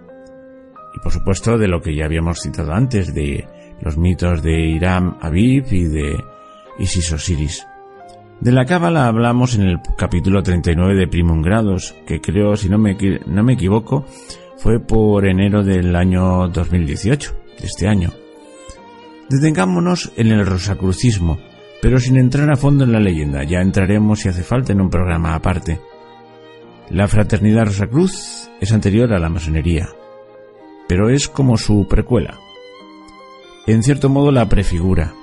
[0.95, 3.47] Y por supuesto de lo que ya habíamos citado antes, de
[3.81, 6.17] los mitos de Hiram Aviv y de
[6.79, 7.67] Isis Osiris.
[8.45, 12.77] De la cábala hablamos en el capítulo 39 de Primum Grados, que creo, si no
[12.77, 12.95] me,
[13.27, 14.05] no me equivoco,
[14.59, 18.11] fue por enero del año 2018, de este año.
[19.31, 21.39] Detengámonos en el rosacrucismo,
[21.81, 24.91] pero sin entrar a fondo en la leyenda, ya entraremos si hace falta en un
[24.91, 25.81] programa aparte.
[26.91, 29.89] La fraternidad Rosacruz es anterior a la masonería,
[30.87, 32.39] pero es como su precuela.
[33.67, 35.15] En cierto modo la prefigura.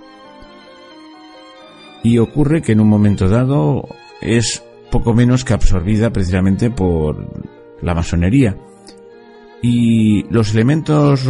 [2.03, 3.87] Y ocurre que en un momento dado
[4.21, 7.27] es poco menos que absorbida precisamente por
[7.81, 8.57] la masonería.
[9.61, 11.25] Y los elementos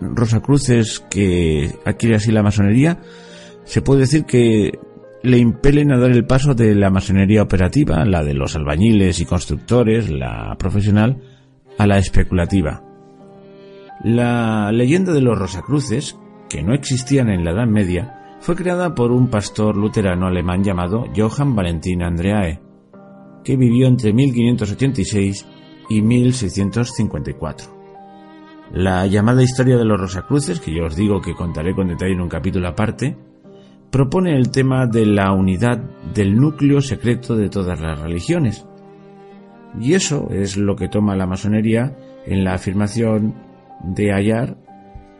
[0.00, 3.00] rosacruces que adquiere así la masonería
[3.64, 4.78] se puede decir que
[5.22, 9.24] le impelen a dar el paso de la masonería operativa, la de los albañiles y
[9.24, 11.22] constructores, la profesional,
[11.78, 12.82] a la especulativa.
[14.02, 16.18] La leyenda de los Rosacruces,
[16.50, 21.06] que no existían en la Edad Media, fue creada por un pastor luterano alemán llamado
[21.16, 22.60] Johann Valentin Andreae,
[23.42, 25.46] que vivió entre 1586
[25.88, 27.70] y 1654.
[28.70, 32.20] La llamada historia de los Rosacruces, que yo os digo que contaré con detalle en
[32.20, 33.16] un capítulo aparte,
[33.90, 35.78] propone el tema de la unidad
[36.12, 38.66] del núcleo secreto de todas las religiones.
[39.80, 41.96] Y eso es lo que toma la masonería
[42.26, 43.36] en la afirmación
[43.82, 44.58] de hallar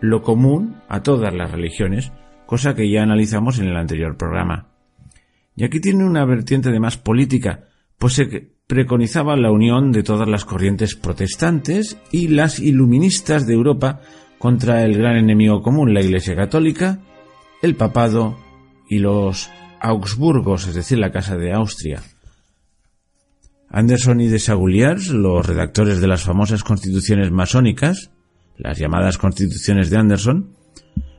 [0.03, 2.13] lo común a todas las religiones,
[2.47, 4.69] cosa que ya analizamos en el anterior programa.
[5.57, 7.69] Y aquí tiene una vertiente de más política,
[7.99, 14.01] pues se preconizaba la unión de todas las corrientes protestantes y las iluministas de Europa
[14.39, 17.01] contra el gran enemigo común, la Iglesia Católica,
[17.63, 18.37] el papado
[18.89, 19.51] y los
[19.81, 22.03] Augsburgos, es decir, la Casa de Austria.
[23.69, 28.11] Anderson y de Saguliers, los redactores de las famosas constituciones masónicas,
[28.57, 30.55] las llamadas constituciones de Anderson,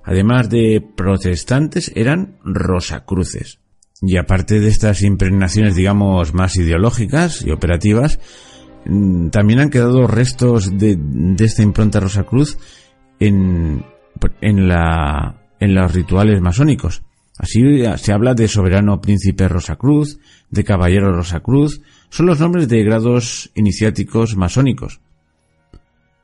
[0.06, 3.60] además de protestantes, eran rosacruces.
[4.02, 8.19] Y aparte de estas impregnaciones, digamos, más ideológicas y operativas,
[8.86, 12.57] mm, también han quedado restos de, de esta impronta rosacruz
[13.19, 13.84] en,
[14.41, 17.03] en, la, en los rituales masónicos.
[17.38, 17.61] Así
[17.98, 20.19] se habla de soberano príncipe Rosacruz,
[20.49, 25.02] de caballero Rosacruz, son los nombres de grados iniciáticos masónicos,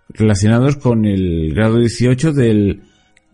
[0.08, 2.84] relacionados con el grado 18 del,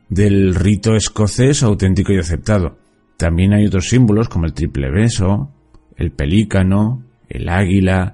[0.10, 2.78] del rito escocés auténtico y aceptado.
[3.18, 5.52] También hay otros símbolos como el triple beso,
[5.96, 8.14] el pelícano, el águila,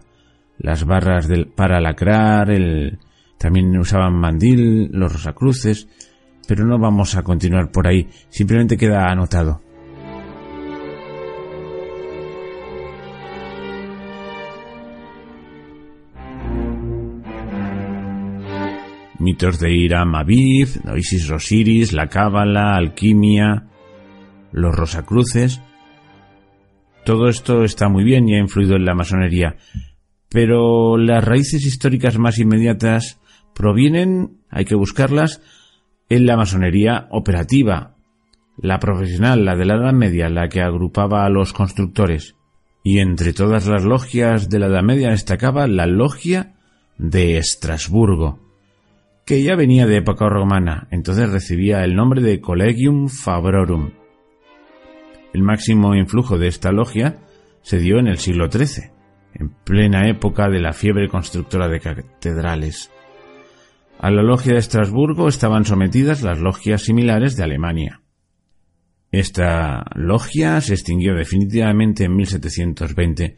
[0.57, 2.99] las barras del, para lacrar, el,
[3.37, 5.87] también usaban mandil, los rosacruces,
[6.47, 9.61] pero no vamos a continuar por ahí, simplemente queda anotado.
[19.23, 20.81] Mitos de Ira, Aviv,
[21.29, 23.69] Rosiris, la Cábala, alquimia,
[24.51, 25.61] los Rosacruces.
[27.05, 29.55] Todo esto está muy bien y ha influido en la masonería,
[30.29, 33.21] pero las raíces históricas más inmediatas
[33.55, 35.41] provienen, hay que buscarlas,
[36.09, 37.95] en la masonería operativa,
[38.57, 42.35] la profesional, la de la Edad Media, la que agrupaba a los constructores.
[42.83, 46.55] Y entre todas las logias de la Edad Media destacaba la logia
[46.97, 48.42] de Estrasburgo,
[49.25, 53.91] que ya venía de época romana, entonces recibía el nombre de Collegium Fabrorum.
[55.33, 57.17] El máximo influjo de esta logia
[57.61, 58.91] se dio en el siglo XIII,
[59.33, 62.91] en plena época de la fiebre constructora de catedrales.
[63.97, 68.01] A la logia de Estrasburgo estaban sometidas las logias similares de Alemania.
[69.11, 73.37] Esta logia se extinguió definitivamente en 1720,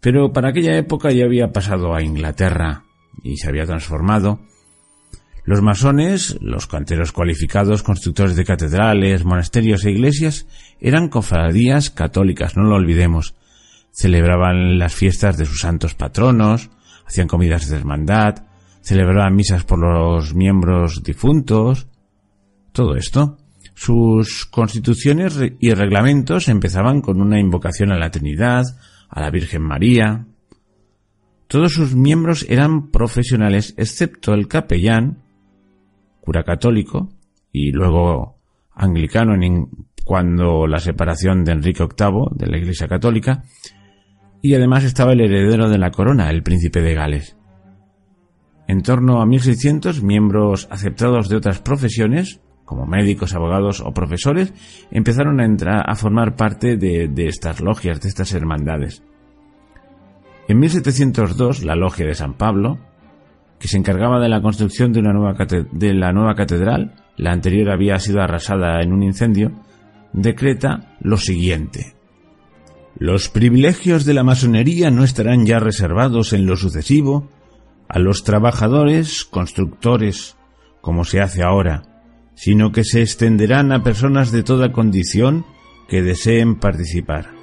[0.00, 2.82] pero para aquella época ya había pasado a Inglaterra
[3.22, 4.40] y se había transformado.
[5.44, 10.46] Los masones, los canteros cualificados, constructores de catedrales, monasterios e iglesias,
[10.80, 13.34] eran cofradías católicas, no lo olvidemos.
[13.90, 16.70] Celebraban las fiestas de sus santos patronos,
[17.04, 18.44] hacían comidas de hermandad,
[18.82, 21.88] celebraban misas por los miembros difuntos,
[22.70, 23.38] todo esto.
[23.74, 28.64] Sus constituciones y reglamentos empezaban con una invocación a la Trinidad,
[29.08, 30.24] a la Virgen María.
[31.48, 35.21] Todos sus miembros eran profesionales, excepto el capellán,
[36.22, 37.10] cura católico,
[37.52, 38.38] y luego
[38.74, 39.34] anglicano
[40.04, 43.42] cuando la separación de Enrique VIII de la Iglesia Católica,
[44.40, 47.36] y además estaba el heredero de la corona, el príncipe de Gales.
[48.66, 54.54] En torno a 1600, miembros aceptados de otras profesiones, como médicos, abogados o profesores,
[54.90, 59.02] empezaron a entrar a formar parte de, estas logias, de estas hermandades.
[60.48, 62.78] En 1702, la logia de San Pablo,
[63.62, 65.36] que se encargaba de la construcción de, una nueva
[65.70, 69.52] de la nueva catedral, la anterior había sido arrasada en un incendio,
[70.12, 71.94] decreta lo siguiente.
[72.98, 77.30] Los privilegios de la masonería no estarán ya reservados en lo sucesivo
[77.88, 80.36] a los trabajadores constructores,
[80.80, 81.84] como se hace ahora,
[82.34, 85.46] sino que se extenderán a personas de toda condición
[85.88, 87.41] que deseen participar.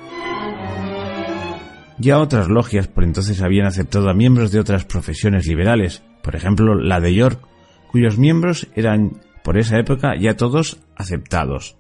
[2.00, 6.74] Ya otras logias por entonces habían aceptado a miembros de otras profesiones liberales, por ejemplo
[6.76, 7.46] la de York,
[7.92, 11.76] cuyos miembros eran por esa época ya todos aceptados.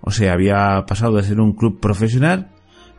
[0.00, 2.50] O sea, había pasado de ser un club profesional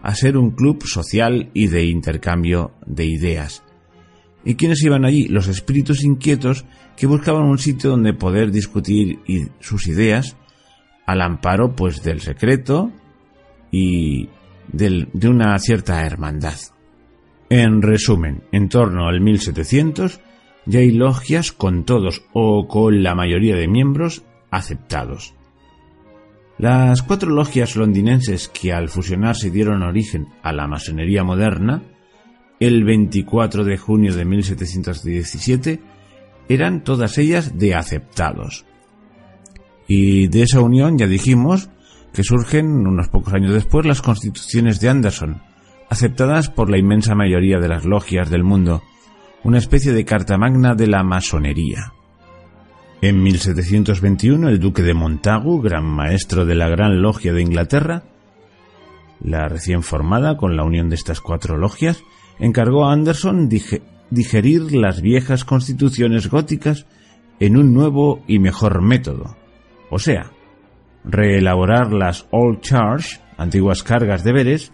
[0.03, 3.63] a ser un club social y de intercambio de ideas.
[4.45, 5.27] ¿Y quiénes iban allí?
[5.27, 6.65] Los espíritus inquietos
[6.95, 9.19] que buscaban un sitio donde poder discutir
[9.59, 10.35] sus ideas
[11.05, 12.91] al amparo pues del secreto
[13.71, 14.29] y
[14.71, 16.57] de una cierta hermandad.
[17.49, 20.19] En resumen, en torno al 1700
[20.65, 25.35] ya hay logias con todos o con la mayoría de miembros aceptados.
[26.57, 31.83] Las cuatro logias londinenses que al fusionarse dieron origen a la masonería moderna,
[32.59, 35.79] el 24 de junio de 1717,
[36.47, 38.65] eran todas ellas de aceptados.
[39.87, 41.69] Y de esa unión ya dijimos
[42.13, 45.41] que surgen unos pocos años después las constituciones de Anderson,
[45.89, 48.83] aceptadas por la inmensa mayoría de las logias del mundo,
[49.43, 51.93] una especie de carta magna de la masonería.
[53.01, 58.03] En 1721 el duque de Montagu, gran maestro de la Gran Logia de Inglaterra,
[59.19, 62.03] la recién formada con la unión de estas cuatro logias,
[62.39, 66.85] encargó a Anderson digerir las viejas constituciones góticas
[67.39, 69.35] en un nuevo y mejor método,
[69.89, 70.31] o sea,
[71.03, 74.71] reelaborar las Old Charge, antiguas cargas deberes,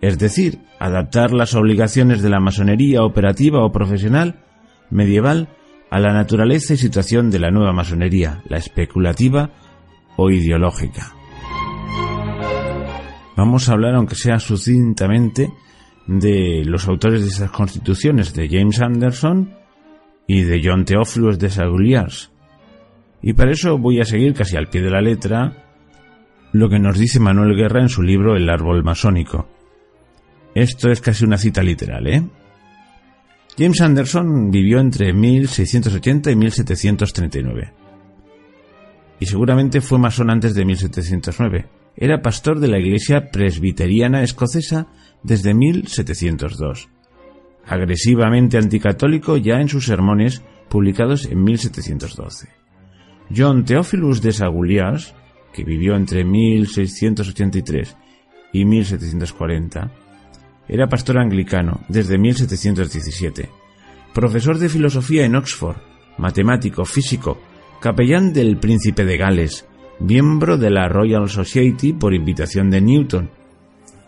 [0.00, 4.44] es decir, adaptar las obligaciones de la masonería operativa o profesional
[4.90, 5.48] medieval
[5.90, 9.50] a la naturaleza y situación de la nueva masonería, la especulativa
[10.16, 11.14] o ideológica.
[13.36, 15.50] Vamos a hablar, aunque sea sucintamente,
[16.06, 19.54] de los autores de esas constituciones, de James Anderson
[20.26, 22.30] y de John Theophilus de Saguliars.
[23.26, 25.50] Y para eso voy a seguir casi al pie de la letra
[26.52, 29.48] lo que nos dice Manuel Guerra en su libro El árbol masónico.
[30.54, 32.22] Esto es casi una cita literal, ¿eh?
[33.56, 37.72] James Anderson vivió entre 1680 y 1739.
[39.20, 41.66] Y seguramente fue masón antes de 1709.
[41.96, 44.88] Era pastor de la iglesia presbiteriana escocesa
[45.22, 46.90] desde 1702.
[47.64, 52.63] Agresivamente anticatólico ya en sus sermones publicados en 1712.
[53.34, 55.14] John Theophilus de Sagulias,
[55.52, 57.96] que vivió entre 1683
[58.52, 59.90] y 1740,
[60.68, 63.50] era pastor anglicano desde 1717,
[64.12, 65.76] profesor de filosofía en Oxford,
[66.18, 67.38] matemático, físico,
[67.80, 69.66] capellán del príncipe de Gales,
[70.00, 73.30] miembro de la Royal Society por invitación de Newton.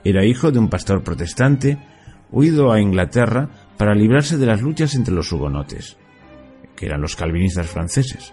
[0.05, 1.78] Era hijo de un pastor protestante,
[2.30, 5.97] huido a Inglaterra para librarse de las luchas entre los hugonotes,
[6.74, 8.32] que eran los calvinistas franceses,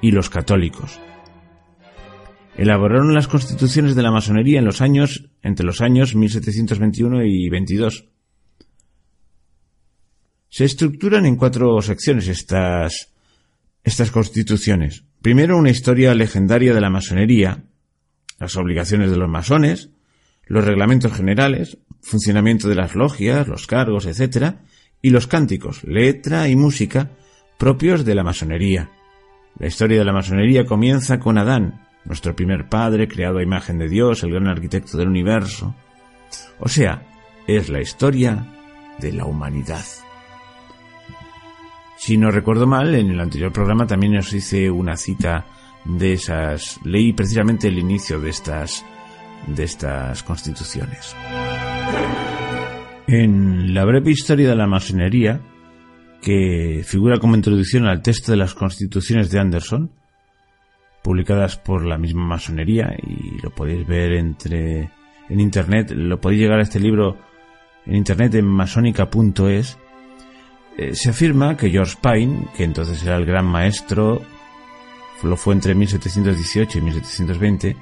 [0.00, 0.98] y los católicos,
[2.56, 8.06] elaboraron las constituciones de la masonería en los años entre los años 1721 y 22.
[10.48, 13.14] Se estructuran en cuatro secciones estas
[13.82, 15.04] estas constituciones.
[15.22, 17.64] Primero una historia legendaria de la masonería,
[18.38, 19.90] las obligaciones de los masones,
[20.46, 24.56] los reglamentos generales, funcionamiento de las logias, los cargos, etc.,
[25.02, 27.12] y los cánticos, letra y música
[27.58, 28.90] propios de la masonería.
[29.58, 33.88] La historia de la masonería comienza con Adán, nuestro primer Padre, creado a imagen de
[33.88, 35.74] Dios, el gran arquitecto del universo.
[36.58, 37.02] O sea,
[37.46, 38.46] es la historia
[38.98, 39.84] de la humanidad.
[41.96, 45.46] Si no recuerdo mal, en el anterior programa también os hice una cita
[45.84, 48.84] de esas, leí precisamente el inicio de estas,
[49.46, 51.14] de estas constituciones.
[53.06, 55.40] En la breve historia de la masonería,
[56.20, 59.90] que figura como introducción al texto de las constituciones de Anderson,
[61.02, 64.90] publicadas por la misma masonería y lo podéis ver entre
[65.28, 67.16] en internet, lo podéis llegar a este libro
[67.86, 69.78] en internet en masónica.es.
[70.76, 74.20] Eh, se afirma que George Pine, que entonces era el gran maestro,
[75.22, 77.76] lo fue entre 1718 y 1720,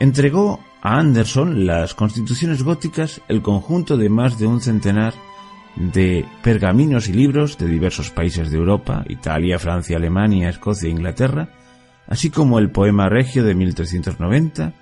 [0.00, 5.14] entregó a Anderson las constituciones góticas, el conjunto de más de un centenar
[5.76, 11.48] de pergaminos y libros de diversos países de Europa, Italia, Francia, Alemania, Escocia e Inglaterra,
[12.06, 14.72] así como el poema regio de 1390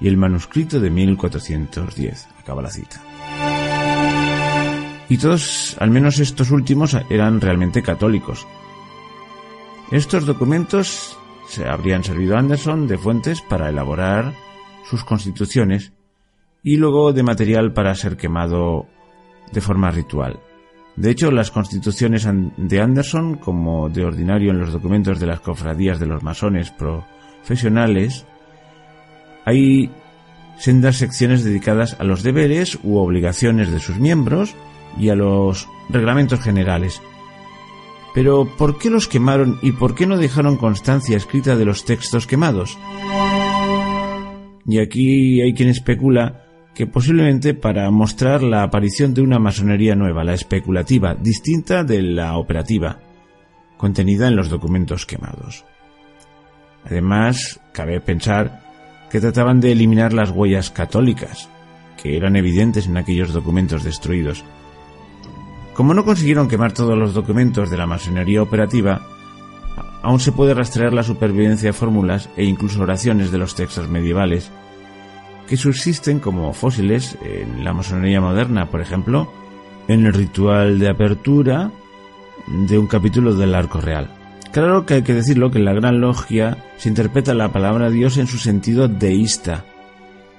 [0.00, 2.28] y el manuscrito de 1410.
[2.40, 3.00] Acaba la cita.
[5.08, 8.46] Y todos, al menos estos últimos, eran realmente católicos.
[9.90, 11.16] Estos documentos
[11.48, 14.32] se habrían servido a Anderson de fuentes para elaborar
[14.88, 15.92] sus constituciones
[16.62, 18.86] y luego de material para ser quemado
[19.54, 20.40] de forma ritual.
[20.96, 25.98] De hecho, las constituciones de Anderson, como de ordinario en los documentos de las cofradías
[25.98, 28.26] de los masones profesionales,
[29.44, 29.90] hay
[30.56, 34.54] sendas secciones dedicadas a los deberes u obligaciones de sus miembros
[34.98, 37.02] y a los reglamentos generales.
[38.14, 42.28] Pero, ¿por qué los quemaron y por qué no dejaron constancia escrita de los textos
[42.28, 42.78] quemados?
[44.66, 46.43] Y aquí hay quien especula
[46.74, 52.36] que posiblemente para mostrar la aparición de una masonería nueva, la especulativa, distinta de la
[52.36, 52.98] operativa,
[53.76, 55.64] contenida en los documentos quemados.
[56.84, 58.62] Además, cabe pensar
[59.10, 61.48] que trataban de eliminar las huellas católicas,
[62.02, 64.44] que eran evidentes en aquellos documentos destruidos.
[65.74, 69.00] Como no consiguieron quemar todos los documentos de la masonería operativa,
[70.02, 74.50] aún se puede rastrear la supervivencia de fórmulas e incluso oraciones de los textos medievales,
[75.48, 79.30] que subsisten como fósiles en la masonería moderna, por ejemplo,
[79.88, 81.70] en el ritual de apertura
[82.46, 84.08] de un capítulo del Arco Real.
[84.52, 88.18] Claro que hay que decirlo que en la Gran Logia se interpreta la palabra Dios
[88.18, 89.64] en su sentido deísta,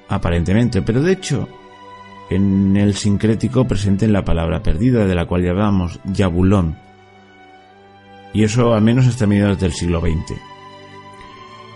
[0.08, 1.50] aparentemente, pero de hecho,
[2.30, 6.78] en el sincrético presente en la palabra perdida, de la cual llamamos Yabulón,
[8.34, 10.40] y eso al menos hasta mediados del siglo XX.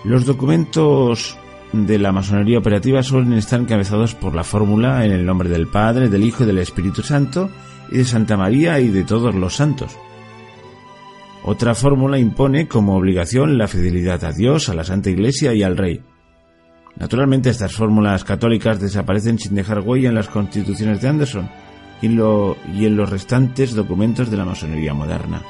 [0.05, 1.37] Los documentos
[1.71, 6.09] de la masonería operativa suelen estar encabezados por la fórmula en el nombre del Padre,
[6.09, 7.49] del Hijo y del Espíritu Santo,
[7.91, 9.97] y de Santa María y de todos los santos.
[11.43, 15.77] Otra fórmula impone como obligación la fidelidad a Dios, a la Santa Iglesia y al
[15.77, 16.01] Rey.
[16.97, 21.49] Naturalmente estas fórmulas católicas desaparecen sin dejar huella en las constituciones de Anderson
[22.01, 25.41] y, y en los restantes documentos de la masonería moderna.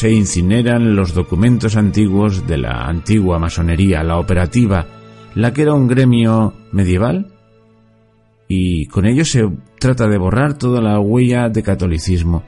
[0.00, 4.86] Se incineran los documentos antiguos de la antigua masonería, la operativa,
[5.34, 7.26] la que era un gremio medieval,
[8.48, 9.46] y con ello se
[9.78, 12.44] trata de borrar toda la huella de catolicismo.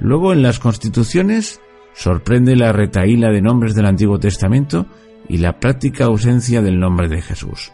[0.00, 1.60] Luego en las constituciones
[1.94, 4.86] sorprende la retaíla de nombres del Antiguo Testamento
[5.28, 7.70] y la práctica ausencia del nombre de Jesús.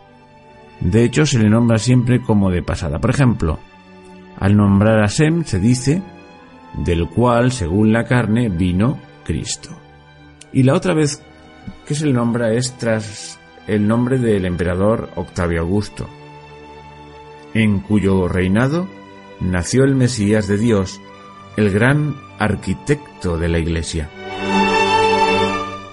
[0.81, 2.98] De hecho, se le nombra siempre como de pasada.
[2.98, 3.59] Por ejemplo,
[4.39, 6.03] al nombrar a Sem se dice
[6.77, 9.70] del cual, según la carne, vino Cristo.
[10.53, 11.23] Y la otra vez
[11.86, 16.09] que se le nombra es tras el nombre del emperador Octavio Augusto,
[17.55, 18.89] en cuyo reinado
[19.40, 21.01] nació el Mesías de Dios,
[21.57, 24.11] el gran arquitecto de la Iglesia.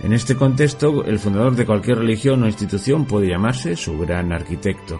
[0.03, 4.99] En este contexto, el fundador de cualquier religión o institución puede llamarse su gran arquitecto.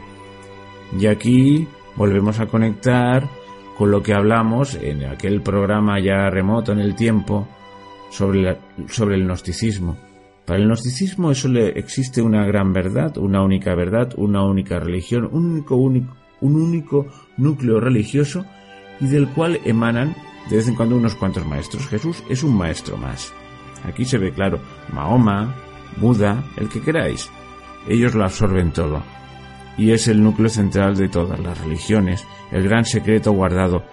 [0.98, 3.30] Y aquí volvemos a conectar
[3.78, 7.48] con lo que hablamos en aquel programa ya remoto en el tiempo
[8.10, 9.98] sobre, sobre el gnosticismo.
[10.46, 15.28] Para el gnosticismo eso le existe una gran verdad, una única verdad, una única religión,
[15.32, 18.46] un único, único, un único núcleo religioso
[19.00, 20.16] y del cual emanan
[20.50, 21.88] de vez en cuando unos cuantos maestros.
[21.88, 23.34] Jesús es un maestro más.
[23.86, 24.60] Aquí se ve claro,
[24.92, 25.56] Mahoma,
[25.98, 27.30] Buda, el que queráis.
[27.88, 29.02] Ellos lo absorben todo
[29.78, 33.84] y es el núcleo central de todas las religiones, el gran secreto guardado.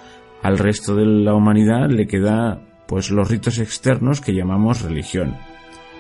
[0.43, 5.37] Al resto de la humanidad le queda pues los ritos externos que llamamos religión.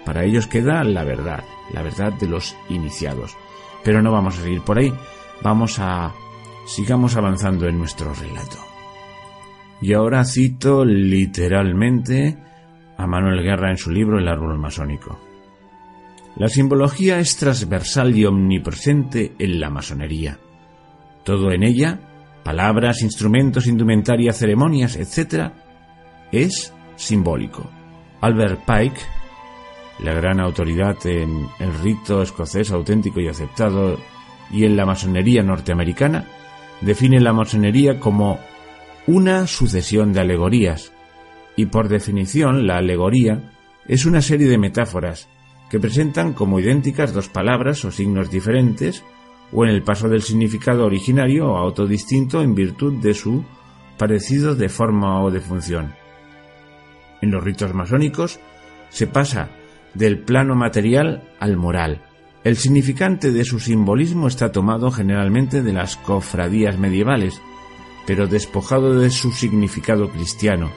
[0.05, 3.36] Para ellos queda la verdad, la verdad de los iniciados.
[3.85, 4.93] Pero no vamos a seguir por ahí,
[5.43, 6.12] vamos a
[6.66, 8.57] sigamos avanzando en nuestro relato.
[9.81, 12.36] Y ahora cito literalmente
[12.97, 15.30] a Manuel Guerra en su libro El árbol masónico.
[16.41, 20.39] La simbología es transversal y omnipresente en la masonería.
[21.23, 22.01] Todo en ella,
[22.43, 25.51] palabras, instrumentos, indumentaria, ceremonias, etc.,
[26.33, 27.71] es simbólico.
[28.23, 29.01] Albert Pike,
[30.03, 33.99] la gran autoridad en el rito escocés auténtico y aceptado
[34.51, 36.25] y en la masonería norteamericana,
[36.81, 38.39] define la masonería como
[39.07, 40.91] una sucesión de alegorías,
[41.55, 43.43] y por definición la alegoría
[43.87, 45.29] es una serie de metáforas
[45.71, 49.05] que presentan como idénticas dos palabras o signos diferentes,
[49.53, 53.45] o en el paso del significado originario a otro distinto en virtud de su
[53.97, 55.95] parecido de forma o de función.
[57.23, 58.41] En los ritos masónicos
[58.91, 59.51] se pasa
[59.95, 62.03] del plano material al moral.
[62.43, 67.41] El significante de su simbolismo está tomado generalmente de las cofradías medievales,
[68.07, 70.71] pero despojado de su significado cristiano.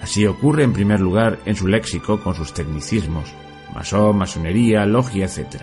[0.00, 3.34] Así ocurre en primer lugar en su léxico con sus tecnicismos
[3.76, 5.60] masón, masonería, logia, etc.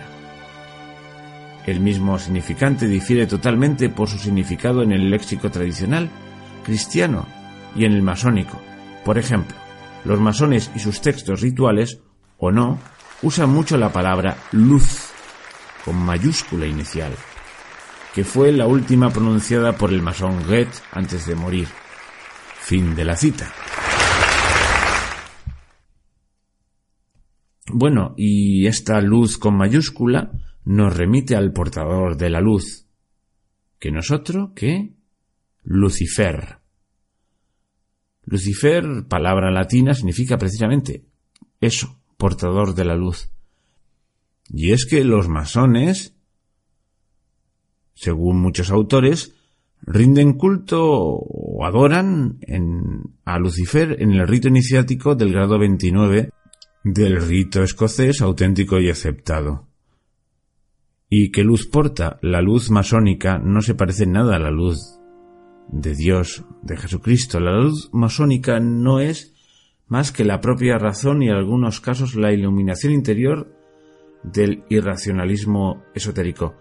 [1.66, 6.08] El mismo significante difiere totalmente por su significado en el léxico tradicional,
[6.64, 7.26] cristiano
[7.74, 8.60] y en el masónico.
[9.04, 9.56] Por ejemplo,
[10.04, 11.98] los masones y sus textos rituales,
[12.38, 12.78] o no,
[13.22, 15.10] usan mucho la palabra luz,
[15.84, 17.12] con mayúscula inicial,
[18.14, 21.66] que fue la última pronunciada por el masón Goethe antes de morir.
[22.60, 23.50] Fin de la cita.
[27.72, 30.32] Bueno, y esta luz con mayúscula
[30.64, 32.86] nos remite al portador de la luz,
[33.78, 34.94] que nosotros, ¿qué?
[35.62, 36.58] Lucifer.
[38.24, 41.04] Lucifer, palabra latina, significa precisamente
[41.60, 43.30] eso, portador de la luz.
[44.48, 46.14] Y es que los masones,
[47.94, 49.34] según muchos autores,
[49.82, 52.38] rinden culto o adoran
[53.24, 56.30] a Lucifer en el rito iniciático del grado 29
[56.84, 59.66] del rito escocés auténtico y aceptado.
[61.08, 62.18] ¿Y qué luz porta?
[62.20, 65.00] La luz masónica no se parece nada a la luz
[65.68, 67.40] de Dios, de Jesucristo.
[67.40, 69.34] La luz masónica no es
[69.86, 73.50] más que la propia razón y en algunos casos la iluminación interior
[74.22, 76.54] del irracionalismo esotérico.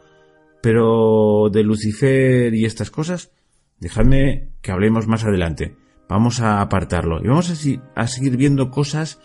[0.62, 3.34] Pero de Lucifer y estas cosas,
[3.80, 5.76] dejadme que hablemos más adelante.
[6.08, 9.20] Vamos a apartarlo y vamos a, a seguir viendo cosas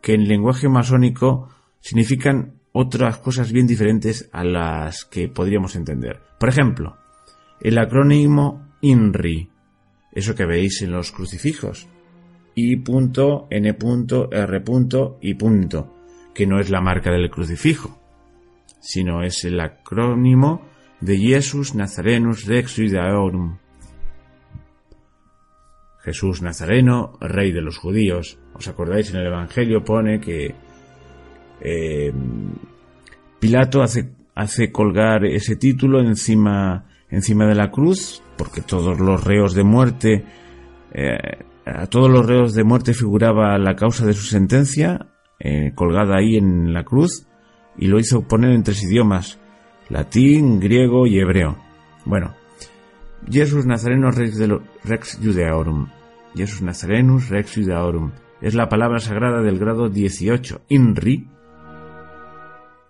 [0.00, 1.48] que en lenguaje masónico
[1.80, 6.20] significan otras cosas bien diferentes a las que podríamos entender.
[6.38, 6.96] Por ejemplo,
[7.60, 9.50] el acrónimo INRI,
[10.12, 11.88] eso que veis en los crucifijos,
[12.54, 14.62] I.N.R.
[15.20, 15.94] y punto,
[16.34, 17.98] que no es la marca del crucifijo,
[18.80, 20.62] sino es el acrónimo
[21.00, 23.58] de Jesus Nazarenus Rex Judaeorum.
[26.00, 28.38] Jesús Nazareno, rey de los judíos.
[28.54, 29.10] ¿Os acordáis?
[29.10, 30.54] En el Evangelio pone que
[31.60, 32.12] eh,
[33.38, 39.64] Pilato hace, colgar ese título encima, encima de la cruz, porque todos los reos de
[39.64, 40.24] muerte,
[40.92, 41.18] eh,
[41.64, 45.06] a todos los reos de muerte figuraba la causa de su sentencia,
[45.38, 47.26] eh, colgada ahí en la cruz,
[47.76, 49.38] y lo hizo poner en tres idiomas,
[49.88, 51.56] latín, griego y hebreo.
[52.04, 52.34] Bueno,
[53.30, 54.38] Jesus Nazareno Rex,
[54.84, 55.88] Rex Judeorum.
[56.34, 58.12] Jesus Nazarenus Rex Judeorum.
[58.40, 61.28] Es la palabra sagrada del grado 18, INRI,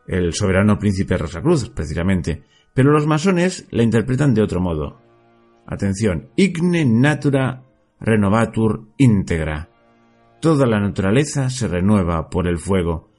[0.06, 2.42] el soberano príncipe Rosacruz, precisamente.
[2.74, 5.00] Pero los masones la interpretan de otro modo.
[5.66, 7.62] Atención, Igne Natura
[8.00, 9.68] Renovatur Integra.
[10.40, 13.10] Toda la naturaleza se renueva por el fuego.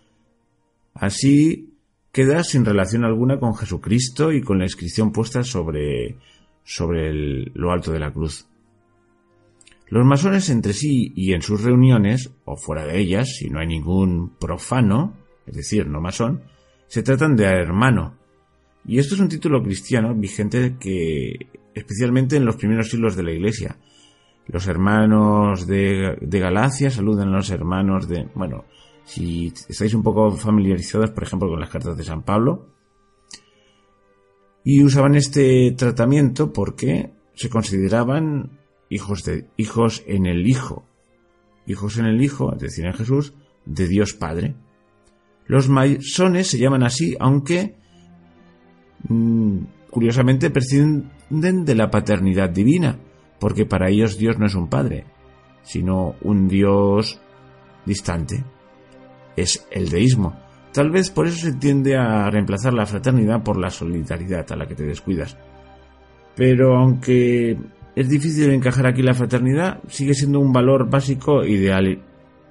[0.93, 1.77] Así
[2.11, 6.17] queda sin relación alguna con Jesucristo y con la inscripción puesta sobre,
[6.63, 7.13] sobre
[7.53, 8.47] lo alto de la cruz.
[9.89, 13.67] Los masones entre sí y en sus reuniones, o fuera de ellas, si no hay
[13.67, 15.17] ningún profano,
[15.47, 16.43] es decir, no masón,
[16.87, 18.15] se tratan de hermano.
[18.85, 23.31] Y esto es un título cristiano vigente que, especialmente en los primeros siglos de la
[23.31, 23.77] Iglesia.
[24.45, 28.65] Los hermanos de, de Galacia saludan a los hermanos de, bueno,
[29.05, 32.67] si estáis un poco familiarizados, por ejemplo, con las cartas de San Pablo,
[34.63, 38.59] y usaban este tratamiento porque se consideraban
[38.89, 40.85] hijos de hijos en el Hijo,
[41.65, 43.33] hijos en el Hijo, es decir, en Jesús,
[43.65, 44.55] de Dios Padre.
[45.45, 47.75] Los masones se llaman así, aunque
[49.07, 49.59] mm,
[49.89, 52.99] curiosamente prescinden de la paternidad divina,
[53.39, 55.05] porque para ellos Dios no es un padre,
[55.63, 57.19] sino un Dios
[57.85, 58.43] distante
[59.39, 60.35] es el deísmo.
[60.73, 64.67] Tal vez por eso se tiende a reemplazar la fraternidad por la solidaridad a la
[64.67, 65.35] que te descuidas.
[66.35, 67.57] Pero aunque
[67.95, 72.01] es difícil encajar aquí la fraternidad, sigue siendo un valor básico ideal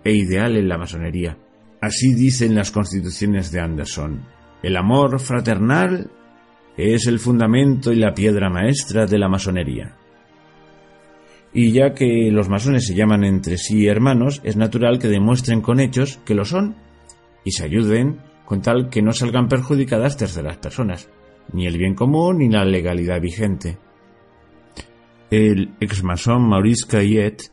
[0.05, 1.37] e ideal en la masonería.
[1.81, 4.21] Así dicen las constituciones de Anderson.
[4.63, 6.11] El amor fraternal
[6.77, 9.95] es el fundamento y la piedra maestra de la masonería.
[11.53, 15.81] Y ya que los masones se llaman entre sí hermanos, es natural que demuestren con
[15.81, 16.75] hechos que lo son
[17.45, 21.11] y se ayuden con tal que no salgan perjudicadas terceras personas,
[21.53, 23.79] ni el bien común ni la legalidad vigente.
[25.31, 27.53] El ex masón Maurice Cayet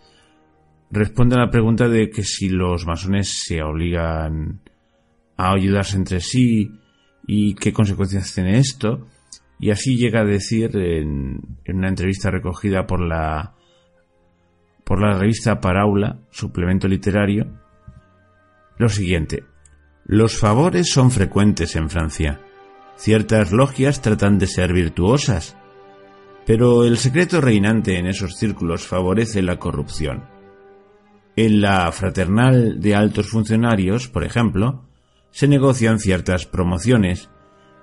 [0.91, 4.62] responde a la pregunta de que si los masones se obligan
[5.36, 6.72] a ayudarse entre sí
[7.28, 9.06] y qué consecuencias tiene esto,
[9.60, 13.56] y así llega a decir en, en una entrevista recogida por la
[14.86, 17.48] por la revista Paraula, suplemento literario,
[18.78, 19.44] lo siguiente.
[20.07, 22.40] Los favores son frecuentes en Francia.
[22.95, 25.57] Ciertas logias tratan de ser virtuosas,
[26.45, 30.26] pero el secreto reinante en esos círculos favorece la corrupción.
[31.36, 34.86] En la fraternal de altos funcionarios, por ejemplo,
[35.32, 37.32] se negocian ciertas promociones,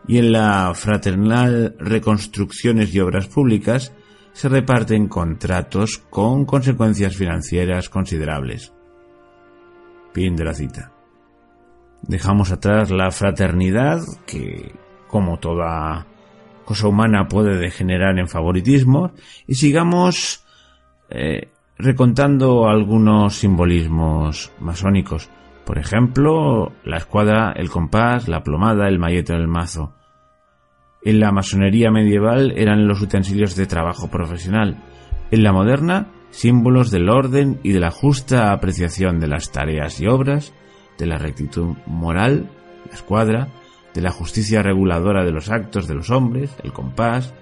[0.06, 3.92] y en la fraternal reconstrucciones y obras públicas
[4.32, 8.72] se reparten contratos con consecuencias financieras considerables.
[10.14, 11.01] Fin de la cita.
[12.02, 14.74] Dejamos atrás la fraternidad, que,
[15.08, 16.06] como toda
[16.64, 19.12] cosa humana, puede degenerar en favoritismo,
[19.46, 20.44] y sigamos
[21.10, 21.48] eh,
[21.78, 25.30] recontando algunos simbolismos masónicos.
[25.64, 29.94] Por ejemplo, la escuadra, el compás, la plomada, el mallete del mazo.
[31.04, 34.82] En la masonería medieval eran los utensilios de trabajo profesional.
[35.30, 40.06] En la moderna, símbolos del orden y de la justa apreciación de las tareas y
[40.06, 40.52] obras,
[40.98, 42.50] de la rectitud moral,
[42.88, 43.48] la escuadra,
[43.94, 47.34] de la justicia reguladora de los actos de los hombres, el compás,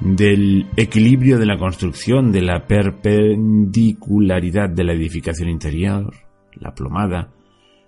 [0.00, 6.12] del equilibrio de la construcción, de la perpendicularidad de la edificación interior,
[6.54, 7.30] la plomada,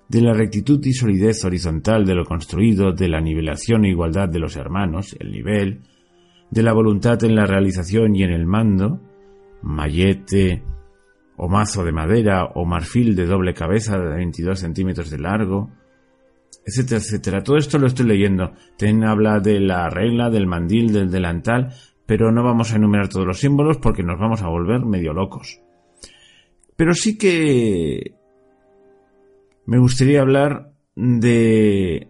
[0.09, 4.39] de la rectitud y solidez horizontal de lo construido, de la nivelación e igualdad de
[4.39, 5.83] los hermanos, el nivel,
[6.51, 9.03] de la voluntad en la realización y en el mando,
[9.63, 10.63] mallete
[11.39, 15.71] o mazo de madera o marfil de doble cabeza de 22 centímetros de largo,
[16.67, 17.43] etcétera, etcétera.
[17.43, 18.53] Todo esto lo estoy leyendo.
[18.77, 21.73] Ten habla de la regla, del mandil, del delantal,
[22.07, 25.61] pero no vamos a enumerar todos los símbolos porque nos vamos a volver medio locos.
[26.77, 28.15] Pero sí que
[29.67, 32.09] me gustaría hablar de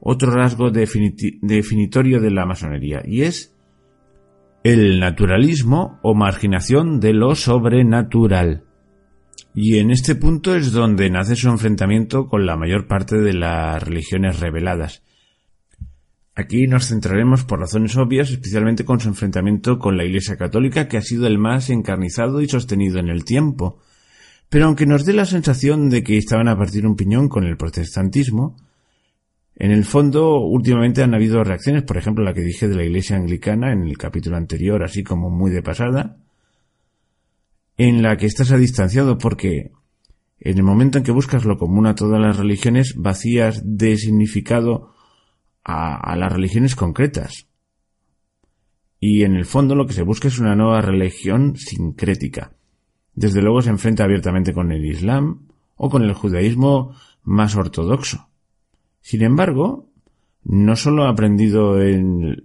[0.00, 3.53] otro rasgo definitorio de la masonería y es
[4.64, 8.64] el naturalismo o marginación de lo sobrenatural.
[9.54, 13.82] Y en este punto es donde nace su enfrentamiento con la mayor parte de las
[13.82, 15.02] religiones reveladas.
[16.34, 20.96] Aquí nos centraremos por razones obvias, especialmente con su enfrentamiento con la Iglesia Católica, que
[20.96, 23.78] ha sido el más encarnizado y sostenido en el tiempo,
[24.48, 27.58] pero aunque nos dé la sensación de que estaban a partir un piñón con el
[27.58, 28.56] protestantismo,
[29.56, 33.16] en el fondo últimamente han habido reacciones, por ejemplo la que dije de la Iglesia
[33.16, 36.16] Anglicana en el capítulo anterior, así como muy de pasada,
[37.76, 39.72] en la que estás distanciado porque
[40.40, 44.92] en el momento en que buscas lo común a todas las religiones, vacías de significado
[45.62, 47.46] a, a, las religiones concretas.
[48.98, 52.52] Y en el fondo lo que se busca es una nueva religión sincrética.
[53.14, 58.28] Desde luego se enfrenta abiertamente con el Islam o con el judaísmo más ortodoxo.
[59.04, 59.90] Sin embargo,
[60.44, 62.42] no solo ha aprendido en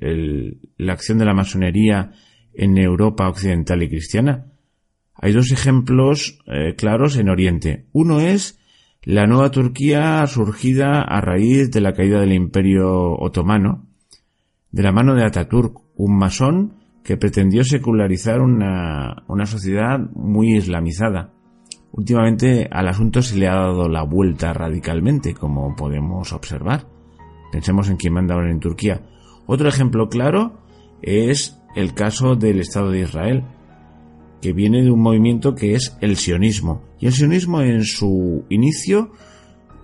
[0.75, 2.11] la acción de la masonería
[2.53, 4.47] en Europa occidental y cristiana,
[5.13, 7.85] hay dos ejemplos eh, claros en Oriente.
[7.93, 8.59] Uno es
[9.03, 13.87] la nueva Turquía surgida a raíz de la caída del Imperio Otomano,
[14.69, 16.73] de la mano de Ataturk, un masón
[17.05, 21.31] que pretendió secularizar una, una sociedad muy islamizada.
[21.91, 26.87] Últimamente al asunto se le ha dado la vuelta radicalmente, como podemos observar.
[27.51, 29.01] Pensemos en quien manda ahora en Turquía.
[29.47, 30.59] Otro ejemplo claro
[31.01, 33.43] es el caso del Estado de Israel,
[34.41, 36.83] que viene de un movimiento que es el sionismo.
[36.99, 39.11] Y el sionismo en su inicio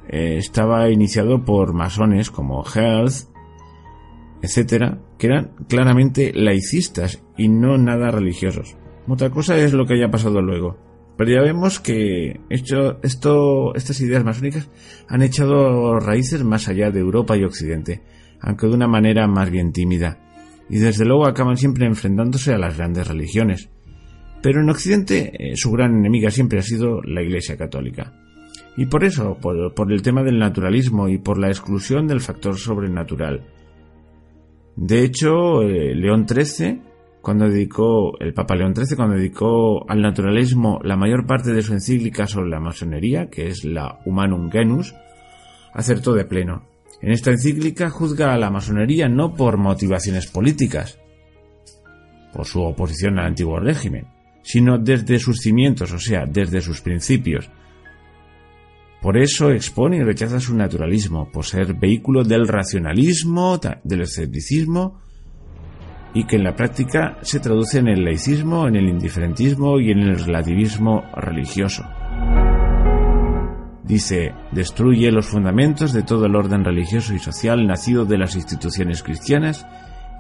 [0.07, 3.27] eh, estaba iniciado por masones como Health,
[4.41, 8.77] etcétera, que eran claramente laicistas y no nada religiosos.
[9.07, 10.84] Otra cosa es lo que haya pasado luego.
[11.17, 14.69] Pero ya vemos que estas ideas masónicas
[15.07, 18.01] han echado raíces más allá de Europa y Occidente,
[18.41, 20.19] aunque de una manera más bien tímida,
[20.69, 23.69] y desde luego acaban siempre enfrentándose a las grandes religiones.
[24.41, 28.13] Pero en Occidente eh, su gran enemiga siempre ha sido la Iglesia Católica.
[28.77, 32.57] Y por eso, por, por el tema del naturalismo y por la exclusión del factor
[32.57, 33.41] sobrenatural,
[34.75, 36.81] de hecho, eh, León XIII,
[37.25, 41.73] cuando dedicó, el Papa León XIII, cuando dedicó al naturalismo la mayor parte de su
[41.73, 44.93] encíclica sobre la masonería, que es la Humanum Genus,
[45.73, 46.67] acertó de pleno.
[47.01, 50.99] En esta encíclica juzga a la masonería no por motivaciones políticas,
[52.31, 54.05] por su oposición al antiguo régimen,
[54.43, 57.49] sino desde sus cimientos, o sea, desde sus principios,
[59.01, 65.04] por eso expone y rechaza su naturalismo, por ser vehículo del racionalismo, del escepticismo,
[66.15, 69.99] y que en la práctica se traduce en el laicismo, en el indiferentismo y en
[69.99, 71.83] el relativismo religioso.
[73.83, 79.03] Dice, destruye los fundamentos de todo el orden religioso y social nacido de las instituciones
[79.03, 79.67] cristianas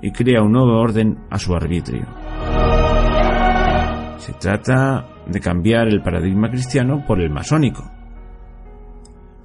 [0.03, 2.05] y crea un nuevo orden a su arbitrio.
[4.19, 7.89] Se trata de cambiar el paradigma cristiano por el masónico,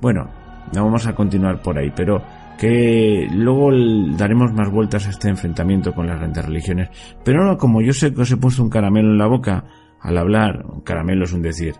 [0.00, 0.30] bueno,
[0.74, 2.22] no vamos a continuar por ahí, pero
[2.60, 3.70] que luego
[4.18, 6.90] daremos más vueltas a este enfrentamiento con las grandes religiones.
[7.24, 9.64] Pero no, como yo sé que os he puesto un caramelo en la boca
[9.98, 11.76] al hablar, un caramelo es un decir,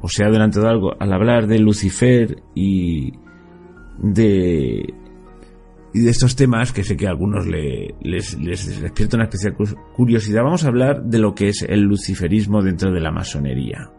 [0.00, 3.12] o sea, adelantado algo, al hablar de Lucifer y
[3.98, 4.94] de
[5.92, 9.54] Y de estos temas, que sé que a algunos les, les despierta una especial
[9.94, 13.90] curiosidad, vamos a hablar de lo que es el luciferismo dentro de la masonería,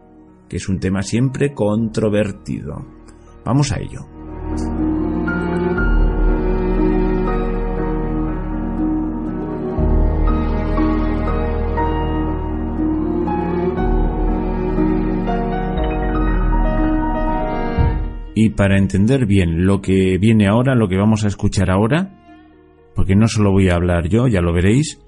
[0.49, 2.88] que es un tema siempre controvertido.
[3.45, 4.86] Vamos a ello.
[18.39, 22.11] Y para entender bien lo que viene ahora, lo que vamos a escuchar ahora,
[22.93, 25.01] porque no solo voy a hablar yo, ya lo veréis,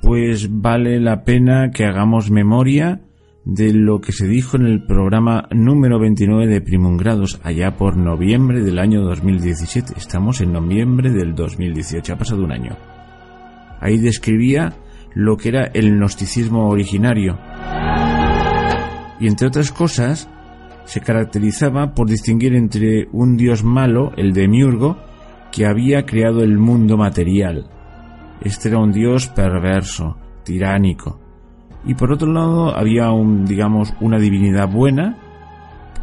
[0.00, 3.00] pues vale la pena que hagamos memoria
[3.44, 8.62] de lo que se dijo en el programa número 29 de Primungrados allá por noviembre
[8.62, 9.94] del año 2017.
[9.96, 12.76] Estamos en noviembre del 2018, ha pasado un año.
[13.80, 14.74] Ahí describía
[15.14, 17.40] lo que era el gnosticismo originario.
[19.18, 20.30] Y entre otras cosas,
[20.90, 24.96] se caracterizaba por distinguir entre un dios malo, el demiurgo,
[25.52, 27.70] que había creado el mundo material.
[28.40, 31.20] Este era un dios perverso, tiránico.
[31.84, 35.16] Y por otro lado había un, digamos, una divinidad buena